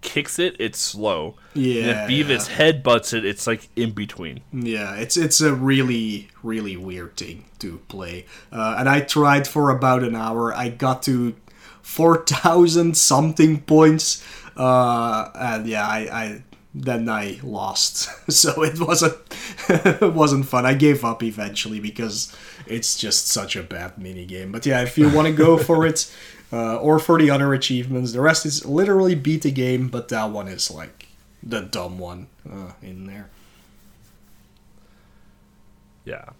[0.00, 1.36] kicks it, it's slow.
[1.54, 4.40] And Yeah, if Beavis headbutts it, it's like in between.
[4.52, 8.26] yeah, it's it's a really really weird thing to play.
[8.52, 10.52] Uh, and I tried for about an hour.
[10.54, 11.34] I got to
[11.82, 14.24] four thousand something points.
[14.56, 16.42] Uh, and yeah, I, I
[16.74, 18.08] then I lost.
[18.32, 19.16] so it wasn't
[19.68, 20.66] it wasn't fun.
[20.66, 22.34] I gave up eventually because
[22.66, 24.52] it's just such a bad mini game.
[24.52, 26.10] But yeah, if you want to go for it,
[26.52, 29.88] uh, or for the other achievements, the rest is literally beat the game.
[29.88, 31.08] But that one is like
[31.42, 33.30] the dumb one uh, in there.
[36.04, 36.30] Yeah.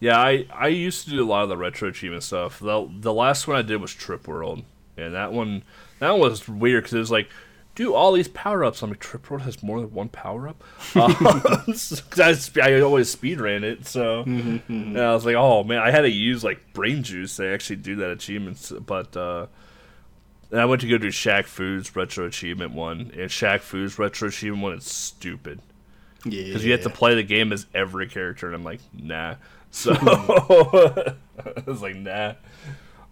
[0.00, 2.60] Yeah, I, I used to do a lot of the retro achievement stuff.
[2.60, 4.62] The the last one I did was Trip World,
[4.96, 5.64] and that one
[5.98, 7.28] that one was weird because it was like
[7.78, 8.82] do all these power ups.
[8.82, 10.64] I'm like Trip World has more than one power up.
[10.96, 15.92] I, sp- I always speed ran it, so and I was like, oh man, I
[15.92, 18.72] had to use like brain juice to actually do that achievement.
[18.84, 19.46] But uh,
[20.50, 24.26] and I went to go do Shaq Fu's retro achievement one, and Shaq Fu's retro
[24.26, 25.60] achievement one is stupid
[26.24, 29.36] Yeah, because you have to play the game as every character, and I'm like, nah.
[29.70, 31.14] So I
[31.66, 32.32] was like, nah.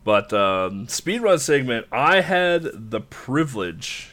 [0.05, 4.09] But um, speedrun segment, I had the privilege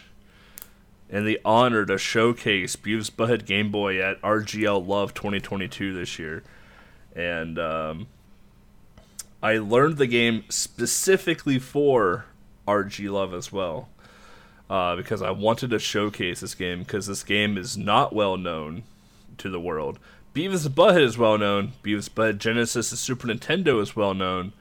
[1.14, 6.44] and the honor to showcase Beavis Butthead Game Boy at RGL Love 2022 this year,
[7.16, 8.08] and um,
[9.42, 12.26] I learned the game specifically for
[12.68, 13.90] RG Love as well.
[14.70, 18.84] Uh, because I wanted to showcase this game because this game is not well known
[19.38, 20.00] to the world.
[20.34, 21.74] Beavis and Butthead is well known.
[21.84, 24.54] Beavis Butthead Genesis and Super Nintendo is well known.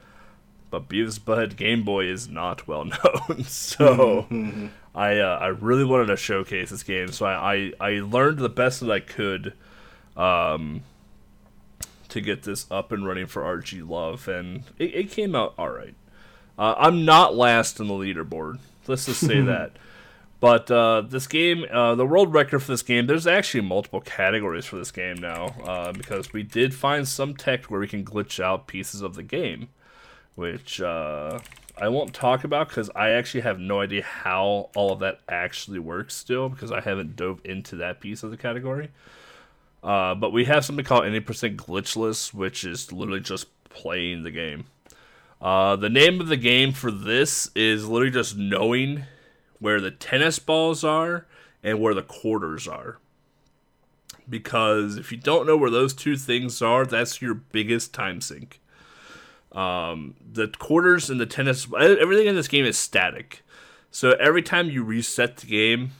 [0.69, 2.85] But Beavis Butthead Game Boy is not well
[3.29, 3.43] known.
[3.45, 4.27] so
[4.95, 7.11] I uh, I really wanted to showcase this game.
[7.11, 9.53] So I, I, I learned the best that I could
[10.15, 10.81] um,
[12.09, 14.27] to get this up and running for RG Love.
[14.27, 15.95] And it, it came out alright.
[16.57, 18.59] Uh, I'm not last in the leaderboard.
[18.87, 19.71] Let's just say that.
[20.39, 24.65] But uh, this game, uh, the world record for this game, there's actually multiple categories
[24.65, 28.43] for this game now uh, because we did find some tech where we can glitch
[28.43, 29.69] out pieces of the game,
[30.35, 31.39] which uh,
[31.77, 35.79] I won't talk about because I actually have no idea how all of that actually
[35.79, 38.91] works still because I haven't dove into that piece of the category.
[39.83, 44.65] Uh, but we have something called 80% glitchless, which is literally just playing the game.
[45.41, 49.03] Uh, the name of the game for this is literally just knowing
[49.59, 51.25] where the tennis balls are
[51.63, 52.99] and where the quarters are.
[54.29, 58.61] Because if you don't know where those two things are, that's your biggest time sink.
[59.53, 63.43] Um, the quarters and the tennis, everything in this game is static.
[63.91, 65.91] So every time you reset the game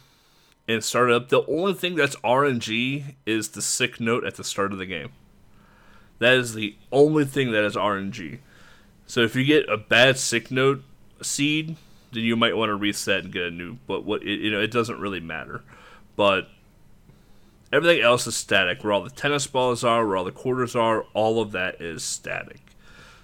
[0.67, 4.43] and start it up, the only thing that's RNG is the sick note at the
[4.43, 5.11] start of the game.
[6.19, 8.39] That is the only thing that is RNG.
[9.05, 10.83] So if you get a bad sick note
[11.21, 11.75] seed,
[12.11, 13.77] then you might want to reset and get a new.
[13.87, 15.63] But what it, you know, it doesn't really matter.
[16.15, 16.47] But
[17.71, 18.83] everything else is static.
[18.83, 22.03] Where all the tennis balls are, where all the quarters are, all of that is
[22.03, 22.61] static.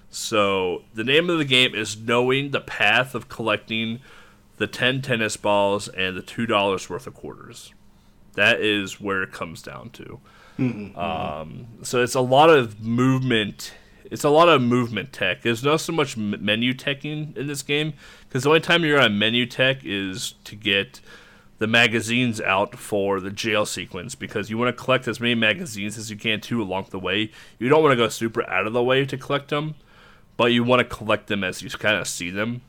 [0.09, 3.99] So the name of the game is knowing the path of collecting
[4.57, 7.73] the ten tennis balls and the two dollars worth of quarters.
[8.33, 10.19] That is where it comes down to.
[10.57, 10.97] Mm-hmm.
[10.99, 13.73] Um, so it's a lot of movement.
[14.11, 15.41] It's a lot of movement tech.
[15.41, 17.93] There's not so much menu teching in this game
[18.27, 20.99] because the only time you're on menu tech is to get
[21.59, 25.97] the magazines out for the jail sequence because you want to collect as many magazines
[25.97, 27.31] as you can too along the way.
[27.59, 29.75] You don't want to go super out of the way to collect them,
[30.39, 32.61] but you want to collect them as you kind of see them.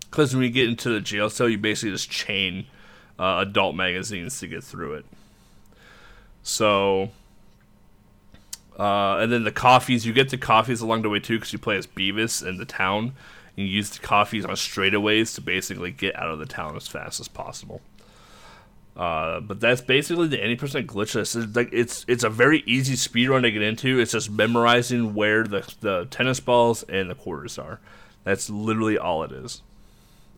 [0.00, 2.64] Because when you get into the jail cell, you basically just chain
[3.18, 5.04] uh, adult magazines to get through it.
[6.42, 7.10] So,
[8.78, 11.58] uh, and then the coffees, you get the coffees along the way too because you
[11.58, 13.12] play as Beavis in the town.
[13.58, 16.88] And you use the coffees on straightaways to basically get out of the town as
[16.88, 17.82] fast as possible.
[18.96, 21.34] Uh, but that's basically the any percent glitchless.
[21.42, 23.98] It's like it's it's a very easy speed run to get into.
[23.98, 27.80] It's just memorizing where the the tennis balls and the quarters are.
[28.24, 29.62] That's literally all it is.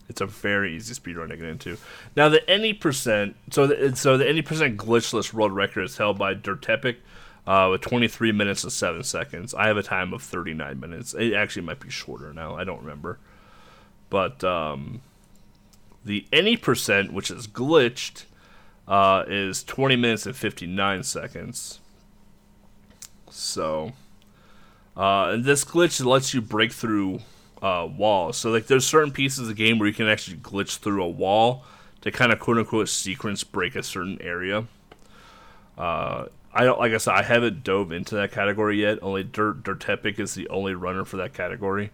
[0.09, 1.79] It's a very easy speed run to get into.
[2.15, 6.19] Now the any percent, so the, so the any percent glitchless world record is held
[6.19, 6.97] by Dirtepic
[7.47, 9.53] uh, with 23 minutes and seven seconds.
[9.55, 11.15] I have a time of 39 minutes.
[11.15, 12.55] It actually might be shorter now.
[12.55, 13.19] I don't remember,
[14.11, 15.01] but um,
[16.05, 18.27] the any percent, which is glitched
[18.87, 21.81] uh, is 20 minutes and 59 seconds.
[23.31, 23.93] So,
[24.97, 27.21] uh, and this glitch lets you break through
[27.63, 28.37] uh, walls.
[28.37, 31.09] So, like, there's certain pieces of the game where you can actually glitch through a
[31.09, 31.65] wall
[32.03, 34.67] to kind of quote unquote sequence break a certain area.
[35.77, 39.01] Uh, I don't like I said I haven't dove into that category yet.
[39.03, 41.91] Only Dirt Dirtepic is the only runner for that category.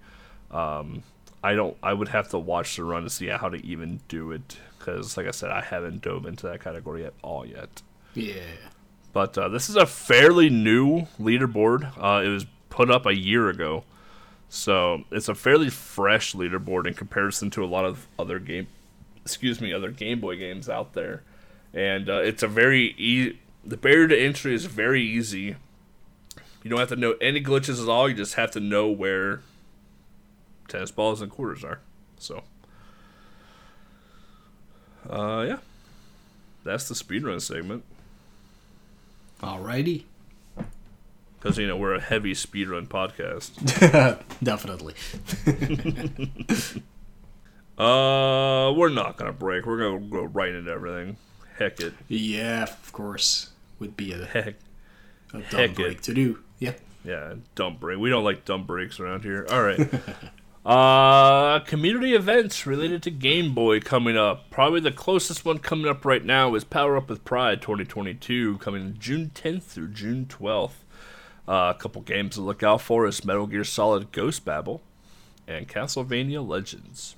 [0.51, 1.03] Um,
[1.43, 1.77] I don't.
[1.83, 5.17] I would have to watch the run to see how to even do it because,
[5.17, 7.83] like I said, I haven't dove into that category at all yet.
[8.15, 8.43] Yeah.
[9.13, 11.93] But uh, this is a fairly new leaderboard.
[11.97, 13.85] Uh, it was put up a year ago,
[14.49, 18.69] so it's a fairly fresh leaderboard in comparison to a lot of other game,
[19.23, 21.23] excuse me, other Game Boy games out there.
[21.75, 25.57] And uh, it's a very e- the barrier to entry is very easy.
[26.63, 28.09] You don't have to know any glitches at all.
[28.09, 29.43] You just have to know where
[30.69, 31.81] tennis balls and quarters are.
[32.19, 32.43] So
[35.09, 35.59] uh, yeah,
[36.65, 37.85] that's the speedrun segment.
[39.43, 40.05] Alrighty.
[41.39, 43.57] Because you know we're a heavy speedrun podcast.
[44.43, 44.95] Definitely.
[47.79, 49.65] uh, we're not gonna break.
[49.65, 51.17] We're gonna go right into everything.
[51.57, 51.95] Heck it.
[52.09, 53.51] Yeah, of course.
[53.79, 54.57] Would be a heck
[55.33, 56.03] a dumb heck break it.
[56.05, 56.39] to do.
[56.59, 56.75] Yeah.
[57.05, 57.99] Yeah, dumb break.
[57.99, 59.47] We don't like dumb breaks around here.
[59.51, 59.81] All right.
[60.65, 64.51] Uh, community events related to Game Boy coming up.
[64.51, 68.95] Probably the closest one coming up right now is Power Up with Pride 2022, coming
[68.99, 70.85] June 10th through June 12th.
[71.49, 74.83] Uh, a couple games to look out for is Metal Gear Solid Ghost Babel
[75.49, 77.17] and Castlevania Legends.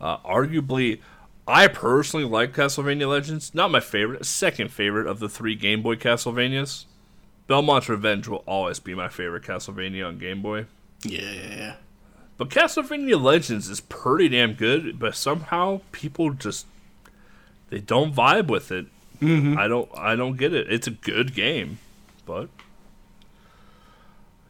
[0.00, 1.00] Uh, arguably,
[1.48, 3.52] I personally like Castlevania Legends.
[3.52, 6.84] Not my favorite, second favorite of the three Game Boy Castlevanias.
[7.48, 10.66] Belmont's Revenge will always be my favorite Castlevania on Game Boy.
[11.04, 11.74] Yeah.
[12.38, 16.66] But Castlevania Legends is pretty damn good, but somehow people just
[17.70, 18.86] they don't vibe with it.
[19.20, 19.58] Mm-hmm.
[19.58, 20.70] I don't I don't get it.
[20.70, 21.78] It's a good game,
[22.26, 22.48] but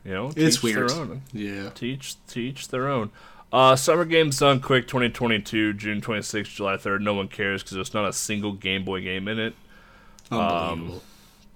[0.04, 0.90] you know, it's weird.
[1.32, 1.70] Yeah.
[1.70, 3.10] Teach teach their own.
[3.52, 7.00] Uh, Summer Games Done Quick 2022, June 26th, July 3rd.
[7.00, 9.54] No one cares because there's not a single Game Boy game in it.
[10.30, 10.96] Unbelievable.
[10.96, 11.00] Um,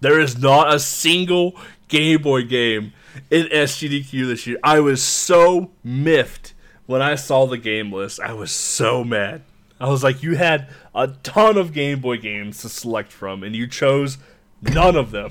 [0.01, 1.56] there is not a single
[1.89, 2.93] Game Boy game
[3.31, 4.59] in SGDQ this year.
[4.62, 6.55] I was so miffed
[6.86, 8.20] when I saw the game list.
[8.20, 9.43] I was so mad.
[9.78, 13.56] I was like, you had a ton of Game Boy games to select from, and
[13.56, 14.18] you chose
[14.60, 15.31] none of them.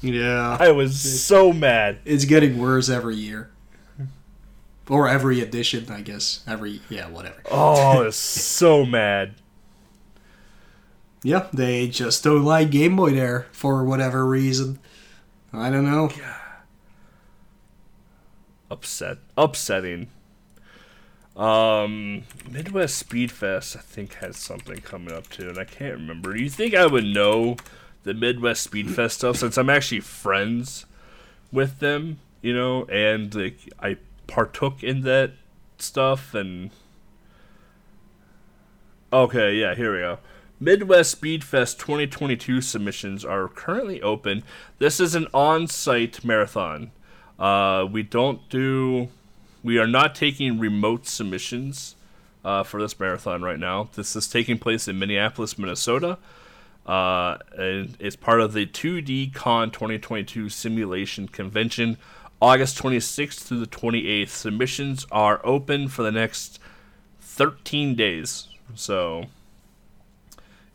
[0.00, 0.56] Yeah.
[0.58, 1.98] I was so mad.
[2.04, 3.50] It's getting worse every year.
[4.88, 6.42] Or every edition, I guess.
[6.46, 7.40] Every, yeah, whatever.
[7.50, 9.34] Oh, I was so mad.
[11.22, 14.78] Yeah, they just don't like Game Boy there for whatever reason.
[15.52, 16.10] I don't know.
[18.70, 20.08] upset, upsetting.
[21.36, 26.34] Um, Midwest Speedfest, I think, has something coming up too, and I can't remember.
[26.34, 27.56] Do you think I would know
[28.02, 30.86] the Midwest Speedfest stuff since I'm actually friends
[31.52, 33.96] with them, you know, and like I
[34.26, 35.32] partook in that
[35.78, 36.70] stuff and.
[39.12, 40.18] Okay, yeah, here we go.
[40.62, 44.44] Midwest Speedfest 2022 submissions are currently open.
[44.78, 46.92] This is an on site marathon.
[47.36, 49.08] Uh, we don't do,
[49.64, 51.96] we are not taking remote submissions
[52.44, 53.88] uh, for this marathon right now.
[53.94, 56.16] This is taking place in Minneapolis, Minnesota.
[56.86, 61.96] Uh, and it's part of the 2D Con 2022 simulation convention,
[62.40, 64.28] August 26th through the 28th.
[64.28, 66.60] Submissions are open for the next
[67.20, 68.46] 13 days.
[68.76, 69.26] So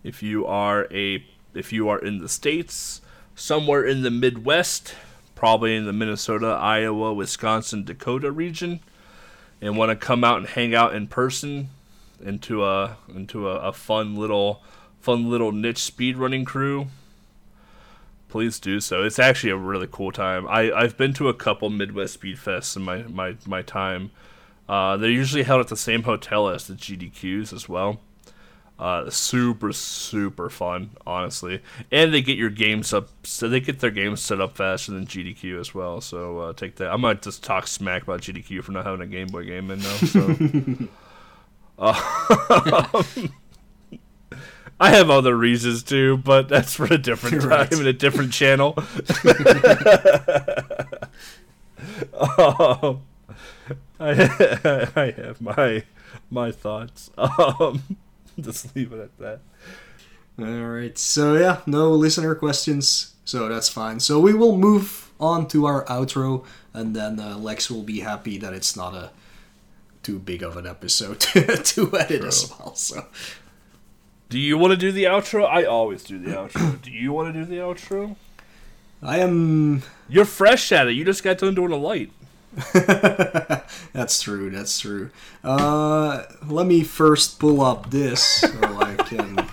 [0.04, 3.02] if you are a if you are in the states,
[3.36, 4.94] somewhere in the Midwest,
[5.34, 8.80] probably in the Minnesota, Iowa, Wisconsin, Dakota region,
[9.62, 11.70] and want to come out and hang out in person
[12.24, 14.62] into a into a, a fun little
[15.00, 16.88] fun little niche speedrunning crew,
[18.28, 19.04] please do so.
[19.04, 20.48] It's actually a really cool time.
[20.48, 24.12] I, I've been to a couple Midwest Speed Fests in my, my, my time.
[24.68, 28.02] Uh, they're usually held at the same hotel as the GDQs as well.
[28.80, 33.10] Uh, super super fun, honestly, and they get your games up.
[33.24, 36.00] So they get their games set up faster than GDQ as well.
[36.00, 36.92] So uh, take that.
[36.92, 39.80] I might just talk smack about GDQ for not having a Game Boy game in
[39.80, 39.96] now.
[39.96, 40.36] So.
[41.80, 43.04] uh,
[44.80, 47.74] I have other reasons too, but that's for a different time right.
[47.74, 48.76] and a different channel.
[52.14, 53.02] um,
[54.00, 54.12] I,
[54.96, 55.84] I have my
[56.30, 57.10] my thoughts.
[57.18, 57.82] Um,
[58.42, 59.40] just leave it at that.
[60.40, 60.98] All right.
[60.98, 64.00] So yeah, no listener questions, so that's fine.
[64.00, 68.38] So we will move on to our outro, and then uh, Lex will be happy
[68.38, 69.12] that it's not a
[70.04, 72.28] too big of an episode to, to edit True.
[72.28, 72.76] as well.
[72.76, 73.06] So.
[74.30, 75.48] Do you want to do the outro?
[75.48, 76.82] I always do the outro.
[76.82, 78.18] do you want to do the outro?
[79.02, 79.84] I am.
[80.10, 80.94] You're fresh at it.
[80.94, 82.12] You just got done doing a light.
[83.94, 84.50] that's true.
[84.50, 85.12] That's true.
[85.44, 89.48] Uh, let me first pull up this so I can.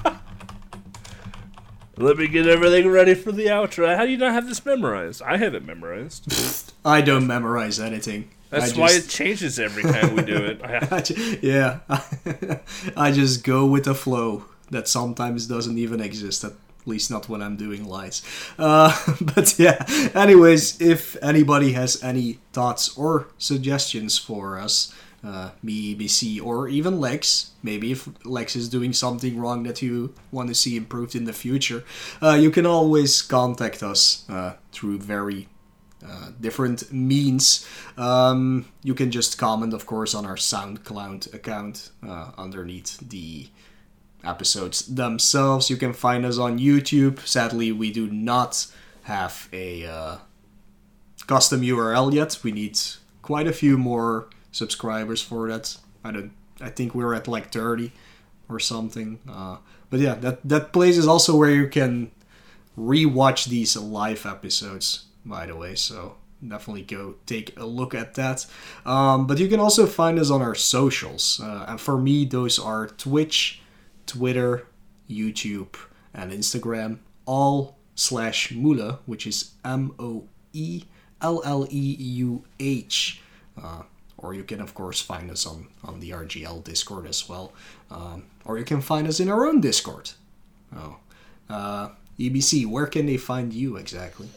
[1.97, 3.95] Let me get everything ready for the outro.
[3.95, 5.23] How do you not have this memorized?
[5.23, 6.73] I have it memorized.
[6.85, 8.31] I don't memorize anything.
[8.51, 11.41] That's I why it changes every time we do it.
[11.43, 11.81] yeah,
[12.97, 16.45] I just go with the flow that sometimes doesn't even exist.
[16.45, 16.53] At
[16.87, 18.23] least not when I'm doing lights.
[18.59, 19.85] Uh, but yeah.
[20.15, 24.95] Anyways, if anybody has any thoughts or suggestions for us,
[25.25, 27.53] uh, me, BC, or even Lex.
[27.63, 31.33] Maybe if Lex is doing something wrong that you want to see improved in the
[31.33, 31.83] future,
[32.23, 35.49] uh, you can always contact us uh, through very
[36.07, 37.67] uh, different means.
[37.97, 43.49] Um, you can just comment, of course, on our SoundCloud account uh, underneath the
[44.27, 45.71] episodes themselves.
[45.71, 47.27] You can find us on YouTube.
[47.27, 48.67] Sadly, we do not
[49.05, 50.17] have a uh,
[51.27, 52.39] custom URL yet.
[52.43, 52.79] We need
[53.23, 55.77] quite a few more subscribers for that.
[56.03, 56.33] I don't.
[56.61, 57.91] I think we're at like 30
[58.49, 59.19] or something.
[59.29, 59.57] Uh,
[59.91, 62.11] but yeah, that that place is also where you can
[62.79, 65.07] rewatch these live episodes.
[65.25, 68.47] By the way, so definitely go take a look at that.
[68.85, 72.59] Um, but you can also find us on our socials, uh, and for me, those
[72.59, 73.63] are Twitch
[74.07, 74.67] Twitter,
[75.09, 75.77] YouTube,
[76.13, 80.85] and Instagram, all slash Moeleuh, which is M O E
[81.21, 83.21] L L E U H.
[83.61, 83.83] Uh,
[84.19, 87.53] or you can, of course, find us on, on the RGL Discord as well.
[87.91, 90.13] Um, or you can find us in our own Discord.
[90.75, 90.97] Oh.
[91.49, 94.29] Uh, EBC, where can they find you exactly?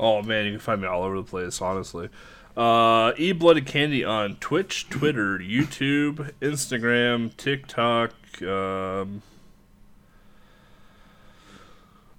[0.00, 2.08] Oh, man, you can find me all over the place, honestly.
[2.56, 8.12] Uh, E Bloody Candy on Twitch, Twitter, YouTube, Instagram, TikTok,
[8.42, 9.22] um,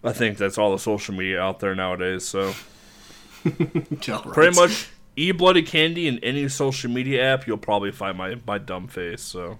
[0.03, 2.25] I think that's all the social media out there nowadays.
[2.25, 2.53] So
[3.43, 8.57] pretty much e bloody candy in any social media app, you'll probably find my my
[8.57, 9.21] dumb face.
[9.21, 9.59] So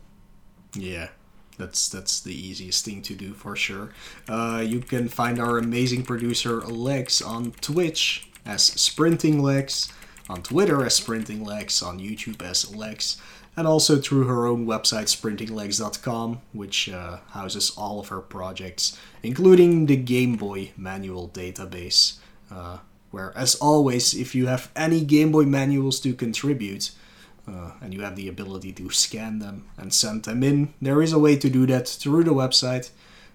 [0.75, 1.09] yeah.
[1.57, 3.91] That's that's the easiest thing to do for sure.
[4.27, 9.91] Uh, you can find our amazing producer Lex on Twitch as Sprinting Lex,
[10.29, 13.21] on Twitter as Sprinting Lex, on YouTube as Lex
[13.57, 19.85] and also through her own website sprintinglex.com which uh, houses all of her projects including
[19.85, 22.17] the game boy manual database
[22.51, 22.77] uh,
[23.11, 26.91] where as always if you have any game boy manuals to contribute
[27.47, 31.13] uh, and you have the ability to scan them and send them in there is
[31.13, 32.89] a way to do that through the website.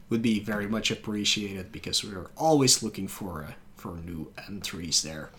[0.09, 5.31] Would be very much appreciated because we're always looking for uh, for new entries there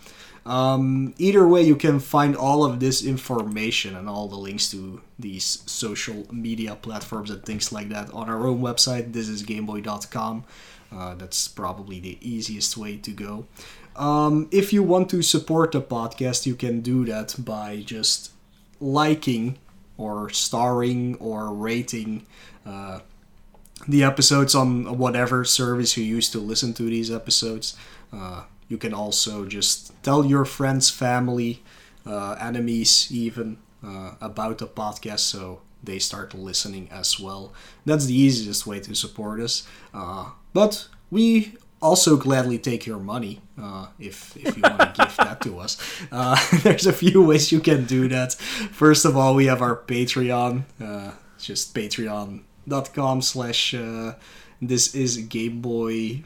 [0.46, 5.02] Um, either way, you can find all of this information and all the links to
[5.20, 10.44] these social media platforms and things like that on our own website, thisisgameboy.com.
[10.92, 13.46] Uh, that's probably the easiest way to go.
[13.96, 18.32] Um, if you want to support the podcast, you can do that by just
[18.80, 19.58] liking
[19.98, 22.26] or starring or rating
[22.66, 23.00] uh,
[23.88, 27.76] the episodes on whatever service you use to listen to these episodes.
[28.12, 31.62] Uh, you can also just tell your friends, family,
[32.06, 37.52] uh, enemies, even uh, about the podcast so they start listening as well.
[37.86, 39.68] That's the easiest way to support us.
[39.94, 45.18] Uh, but we also gladly take your money uh, if, if you want to give
[45.18, 45.78] that to us.
[46.10, 48.34] Uh, there's a few ways you can do that.
[48.34, 54.14] First of all, we have our Patreon, uh, just patreon.com slash uh,
[54.62, 56.24] this is Game Boy.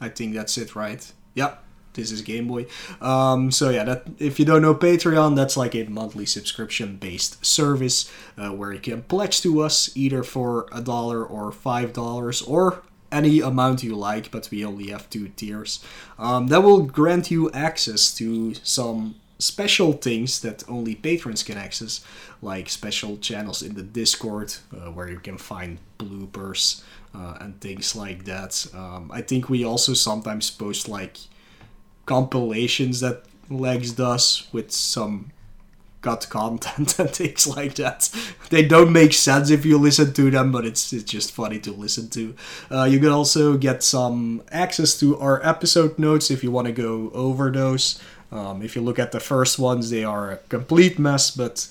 [0.00, 1.10] I think that's it, right?
[1.34, 1.54] Yeah,
[1.94, 2.66] This is Game Boy.
[3.00, 8.10] Um, so yeah, that if you don't know Patreon, that's like a monthly subscription-based service
[8.36, 12.82] uh, where you can pledge to us either for a dollar or five dollars or
[13.12, 15.84] any amount you like, but we only have two tiers.
[16.18, 22.04] Um, that will grant you access to some special things that only patrons can access,
[22.42, 26.82] like special channels in the Discord uh, where you can find bloopers
[27.14, 28.66] uh, and things like that.
[28.74, 31.18] Um, I think we also sometimes post like
[32.06, 35.30] compilations that Lex does with some
[36.04, 38.10] cut content and things like that.
[38.50, 41.72] They don't make sense if you listen to them, but it's it's just funny to
[41.72, 42.34] listen to.
[42.70, 46.72] Uh, you can also get some access to our episode notes if you want to
[46.72, 48.00] go over those.
[48.30, 51.68] Um, if you look at the first ones, they are a complete mess, but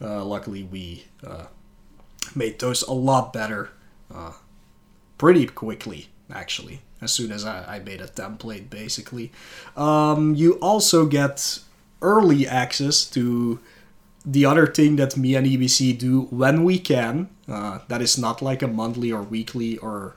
[0.00, 1.46] uh, luckily we uh,
[2.34, 3.70] made those a lot better
[4.12, 4.32] uh,
[5.18, 6.80] pretty quickly, actually.
[7.00, 9.32] As soon as I, I made a template, basically.
[9.76, 11.60] Um, you also get
[12.00, 13.60] early access to
[14.24, 18.42] the other thing that me and EBC do when we can, uh, that is not
[18.42, 20.16] like a monthly or weekly or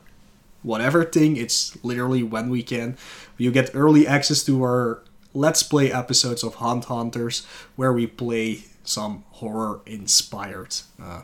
[0.64, 2.98] whatever thing, it's literally when we can.
[3.38, 5.04] You get early access to our
[5.34, 7.46] Let's Play episodes of Hunt Hunters,
[7.76, 11.22] where we play some horror inspired uh,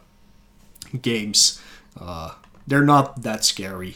[1.01, 1.59] games.
[1.99, 2.35] Uh,
[2.67, 3.95] they're not that scary,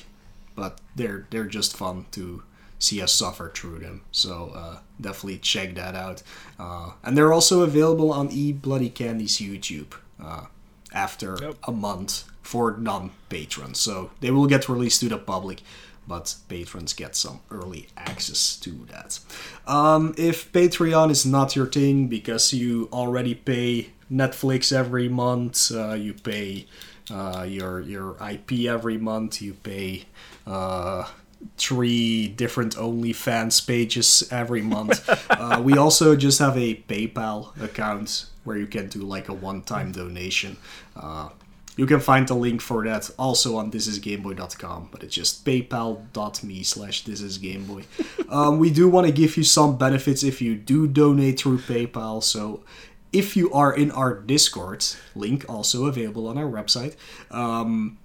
[0.56, 2.44] but they're they're just fun to
[2.78, 4.02] see us suffer through them.
[4.12, 6.24] So uh, definitely check that out.
[6.58, 9.94] Uh, and they're also available on E Bloody Candy's YouTube
[10.24, 10.46] uh,
[10.94, 11.56] after Yep.
[11.68, 13.80] a month for non patrons.
[13.80, 15.62] So they will get released to the public.
[16.08, 19.20] But patrons get some early access to that.
[19.68, 25.94] Um, if Patreon is not your thing because you already pay Netflix every month, uh,
[25.94, 26.66] you pay
[27.12, 30.06] uh, your your IP every month, you pay
[30.46, 31.08] uh,
[31.58, 35.08] three different OnlyFans pages every month.
[35.30, 39.92] uh, we also just have a PayPal account where you can do like a one-time
[39.92, 40.58] donation.
[40.96, 41.30] Uh,
[41.80, 47.06] you can find the link for that also on thisisgameboy.com, but it's just paypal.me slash
[47.06, 47.86] thisisgameboy.
[48.30, 52.22] um, we do want to give you some benefits if you do donate through PayPal,
[52.22, 52.64] so
[53.12, 56.96] if you are in our Discord, link also available on our website,
[57.32, 57.98] um,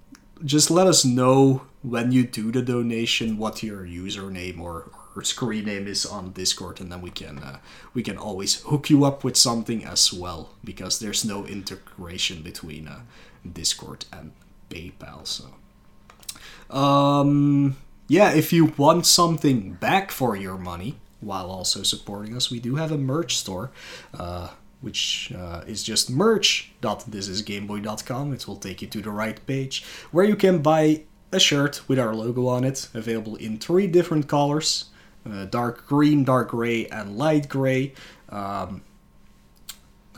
[0.43, 5.65] just let us know when you do the donation what your username or, or screen
[5.65, 7.59] name is on Discord, and then we can uh,
[7.93, 12.87] we can always hook you up with something as well because there's no integration between
[12.87, 13.01] uh,
[13.49, 14.31] Discord and
[14.69, 15.25] PayPal.
[15.25, 17.77] So, um,
[18.07, 22.75] yeah, if you want something back for your money while also supporting us, we do
[22.75, 23.71] have a merch store.
[24.13, 24.49] Uh,
[24.81, 28.33] which uh, is just merch.thisisgameboy.com.
[28.33, 31.99] It will take you to the right page where you can buy a shirt with
[31.99, 34.85] our logo on it, available in three different colors
[35.29, 37.93] uh, dark green, dark gray, and light gray.
[38.29, 38.81] Um,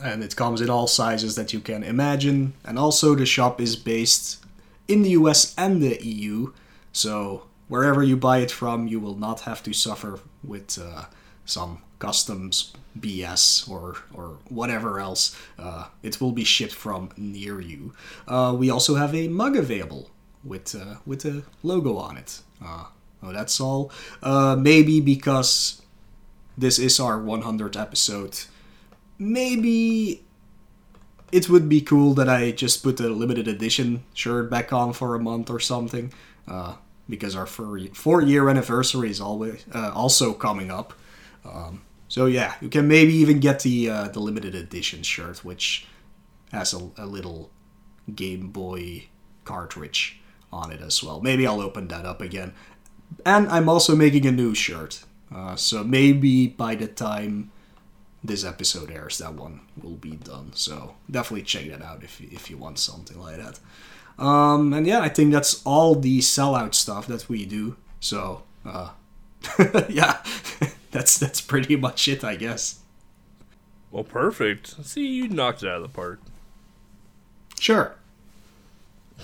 [0.04, 2.54] and it comes in all sizes that you can imagine.
[2.64, 4.44] And also, the shop is based
[4.88, 6.54] in the US and the EU,
[6.92, 11.06] so wherever you buy it from, you will not have to suffer with uh,
[11.46, 15.36] some customs BS or or whatever else.
[15.58, 17.94] Uh, it will be shipped from near you.
[18.28, 20.10] Uh, we also have a mug available
[20.44, 22.42] with uh, with a logo on it.
[22.64, 22.86] Uh,
[23.24, 23.92] oh, that's all.
[24.22, 25.82] Uh, maybe because
[26.58, 28.40] this is our 100th episode.
[29.20, 30.24] Maybe
[31.32, 35.14] it would be cool that I just put a limited edition shirt back on for
[35.14, 36.14] a month or something.
[36.48, 36.76] Uh,
[37.10, 40.94] because our four, year anniversary is always also coming up.
[41.46, 45.88] Um, so yeah, you can maybe even get the uh, the limited edition shirt, which
[46.52, 47.52] has a, a little
[48.14, 49.08] Game Boy
[49.44, 50.20] cartridge
[50.52, 51.22] on it as well.
[51.22, 52.54] Maybe I'll open that up again.
[53.26, 55.04] And I'm also making a new shirt.
[55.34, 57.52] Uh, so maybe by the time
[58.24, 60.52] this episode airs, that one will be done.
[60.54, 63.60] So definitely check that out if if you want something like that.
[64.24, 67.76] Um, and yeah, I think that's all the sellout stuff that we do.
[68.00, 68.90] So uh,
[69.90, 70.24] yeah,
[70.92, 72.80] that's that's pretty much it, I guess.
[73.92, 74.86] Well, perfect.
[74.86, 76.20] See, you knocked it out of the park.
[77.60, 77.96] Sure.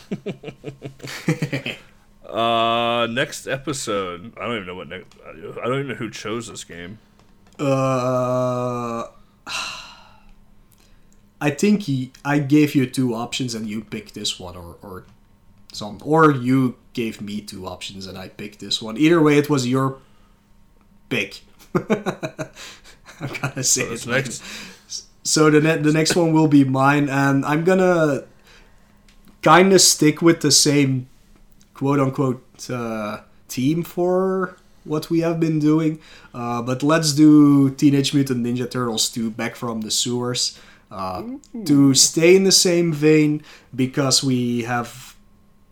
[2.28, 4.34] uh, next episode.
[4.38, 5.16] I don't even know what next.
[5.26, 7.00] I don't even know who chose this game.
[7.60, 9.08] Uh,
[11.42, 15.06] I think he, I gave you two options and you picked this one, or or
[15.74, 18.98] some, or you gave me two options and I picked this one.
[18.98, 19.98] Either way, it was your
[21.10, 21.42] pick.
[21.76, 24.44] I'm gonna say So it next.
[25.24, 28.24] so the ne- the next one will be mine, and I'm gonna
[29.42, 31.08] kind of stick with the same
[31.74, 36.00] quote unquote uh, team for what we have been doing.
[36.34, 40.60] Uh, but let's do Teenage Mutant Ninja Turtles 2 Back from the Sewers
[40.92, 41.24] uh,
[41.66, 43.42] to stay in the same vein
[43.76, 45.16] because we have.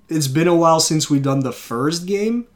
[0.10, 2.48] It's been a while since we've done the first game,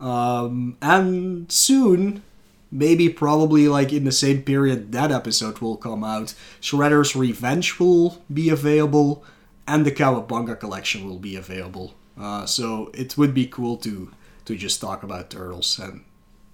[0.00, 2.22] um, and soon
[2.70, 8.22] maybe probably like in the same period that episode will come out shredder's revenge will
[8.32, 9.24] be available
[9.66, 14.12] and the cowabunga collection will be available uh, so it would be cool to
[14.44, 16.04] to just talk about turtles and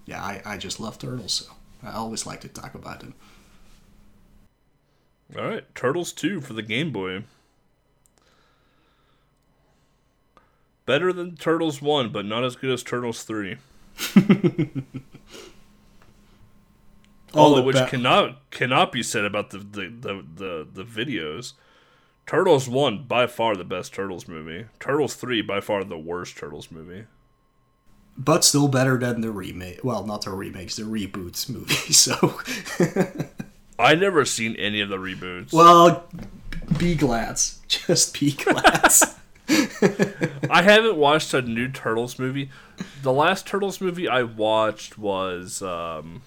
[0.07, 1.53] yeah i, I just love turtles so
[1.83, 3.15] i always like to talk about them
[5.37, 7.25] All right, Turtles Two for the Game Boy.
[10.85, 13.57] Better than Turtles One, but not as good as Turtles Three.
[17.37, 20.85] All All of which ba- cannot cannot be said about the the, the, the the
[20.85, 21.53] videos.
[22.27, 24.67] Turtles One by far the best Turtles movie.
[24.81, 27.05] Turtles Three by far the worst Turtles movie.
[28.19, 32.41] but still better than the remake well not the remakes the reboots movie so
[33.79, 35.53] I never seen any of the reboots.
[35.53, 36.05] well
[36.79, 37.39] be glad
[37.69, 38.91] just be glad
[40.51, 42.51] I haven't watched a new Turtles movie.
[43.03, 46.23] The last Turtles movie I watched was um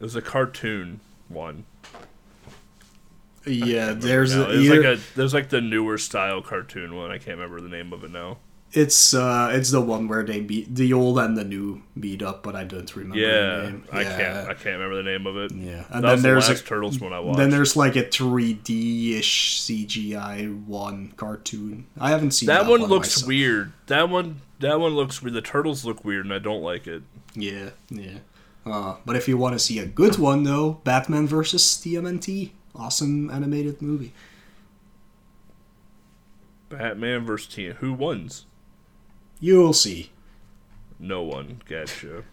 [0.00, 1.64] it was a cartoon one.
[3.46, 7.10] yeah there's a, it either- like a there's like the newer style cartoon one.
[7.10, 8.38] I can't remember the name of it now.
[8.72, 12.44] It's uh, it's the one where they beat the old and the new beat up,
[12.44, 13.84] but I don't remember the Yeah, name.
[13.92, 15.50] I can't I can't remember the name of it.
[15.52, 17.38] Yeah, that and was then the there's last a Turtles one I watched.
[17.38, 21.86] then there's like a 3D ish CGI one cartoon.
[21.98, 23.26] I haven't seen that, that, one looks myself.
[23.28, 23.72] weird.
[23.88, 25.34] That one that one looks weird.
[25.34, 27.02] The turtles look weird, and I don't like it.
[27.34, 28.18] Yeah, yeah.
[28.64, 33.30] Uh, but if you want to see a good one though, Batman versus TMNT, awesome
[33.30, 34.12] animated movie.
[36.68, 37.72] Batman versus Teen.
[37.72, 38.44] Who wins?
[39.40, 40.10] You'll see.
[40.98, 41.62] No one.
[41.66, 42.24] Gotcha.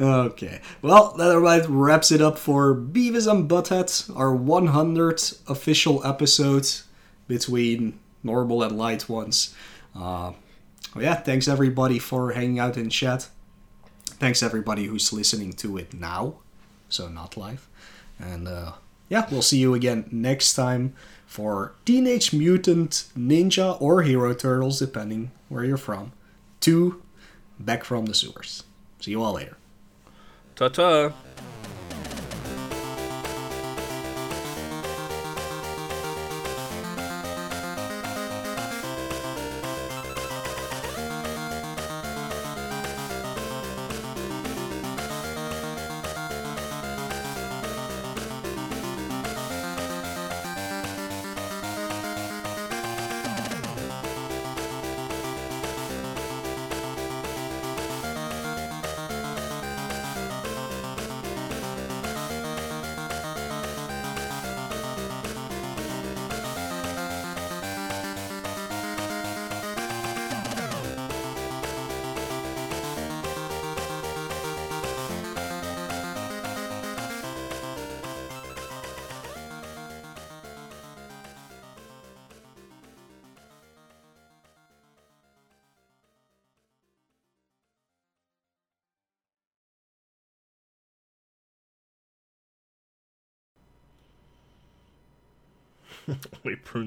[0.00, 0.60] Okay.
[0.82, 6.66] Well, that about wraps it up for Beavis and Butthead, our 100th official episode
[7.28, 9.54] between normal and light ones.
[9.94, 10.32] Uh,
[10.98, 13.28] yeah, thanks everybody for hanging out in chat.
[14.20, 16.34] Thanks everybody who's listening to it now,
[16.90, 17.66] so not live.
[18.18, 18.72] And uh,
[19.08, 20.92] yeah, we'll see you again next time
[21.24, 26.12] for Teenage Mutant Ninja or Hero Turtles, depending where you're from.
[26.60, 27.02] Two,
[27.58, 28.64] back from the sewers.
[29.00, 29.56] See you all later.
[30.54, 31.12] Ta ta.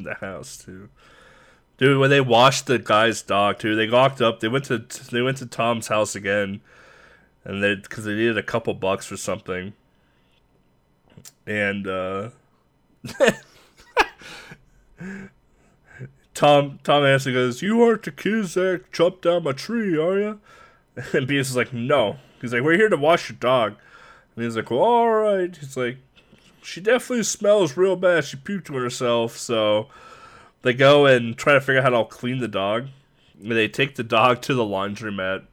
[0.03, 0.89] The house too.
[1.77, 4.39] Dude, when they washed the guy's dog too, they walked up.
[4.39, 4.79] They went to
[5.11, 6.61] they went to Tom's house again,
[7.43, 9.73] and they because they needed a couple bucks for something.
[11.47, 12.29] And uh
[16.33, 20.39] Tom Tom Hansen goes, "You aren't kids that chopped down my tree, are you?"
[20.95, 23.75] And Beavis is like, "No." He's like, "We're here to wash your dog."
[24.35, 25.97] And he's like, "Well, all right." He's like,
[26.63, 28.25] "She definitely smells real bad.
[28.25, 29.87] She puked on herself." So
[30.61, 32.87] they go and try to figure out how to clean the dog.
[33.39, 35.43] They take the dog to the laundromat.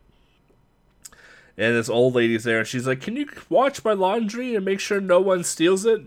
[1.59, 4.81] And this old lady's there, and she's like, "Can you watch my laundry and make
[4.81, 6.03] sure no one steals it?"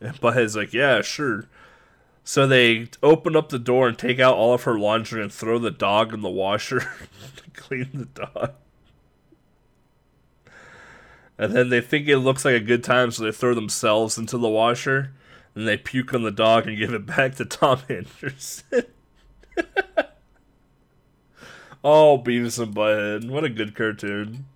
[0.00, 1.46] And Butthead's like, "Yeah, sure."
[2.24, 5.58] So they open up the door and take out all of her laundry and throw
[5.58, 6.80] the dog in the washer
[7.36, 8.52] to clean the dog.
[11.38, 14.38] And then they think it looks like a good time, so they throw themselves into
[14.38, 15.12] the washer.
[15.54, 18.84] And they puke on the dog and give it back to Tom Anderson.
[21.84, 23.28] oh, Beavis and Butthead.
[23.28, 24.46] What a good cartoon.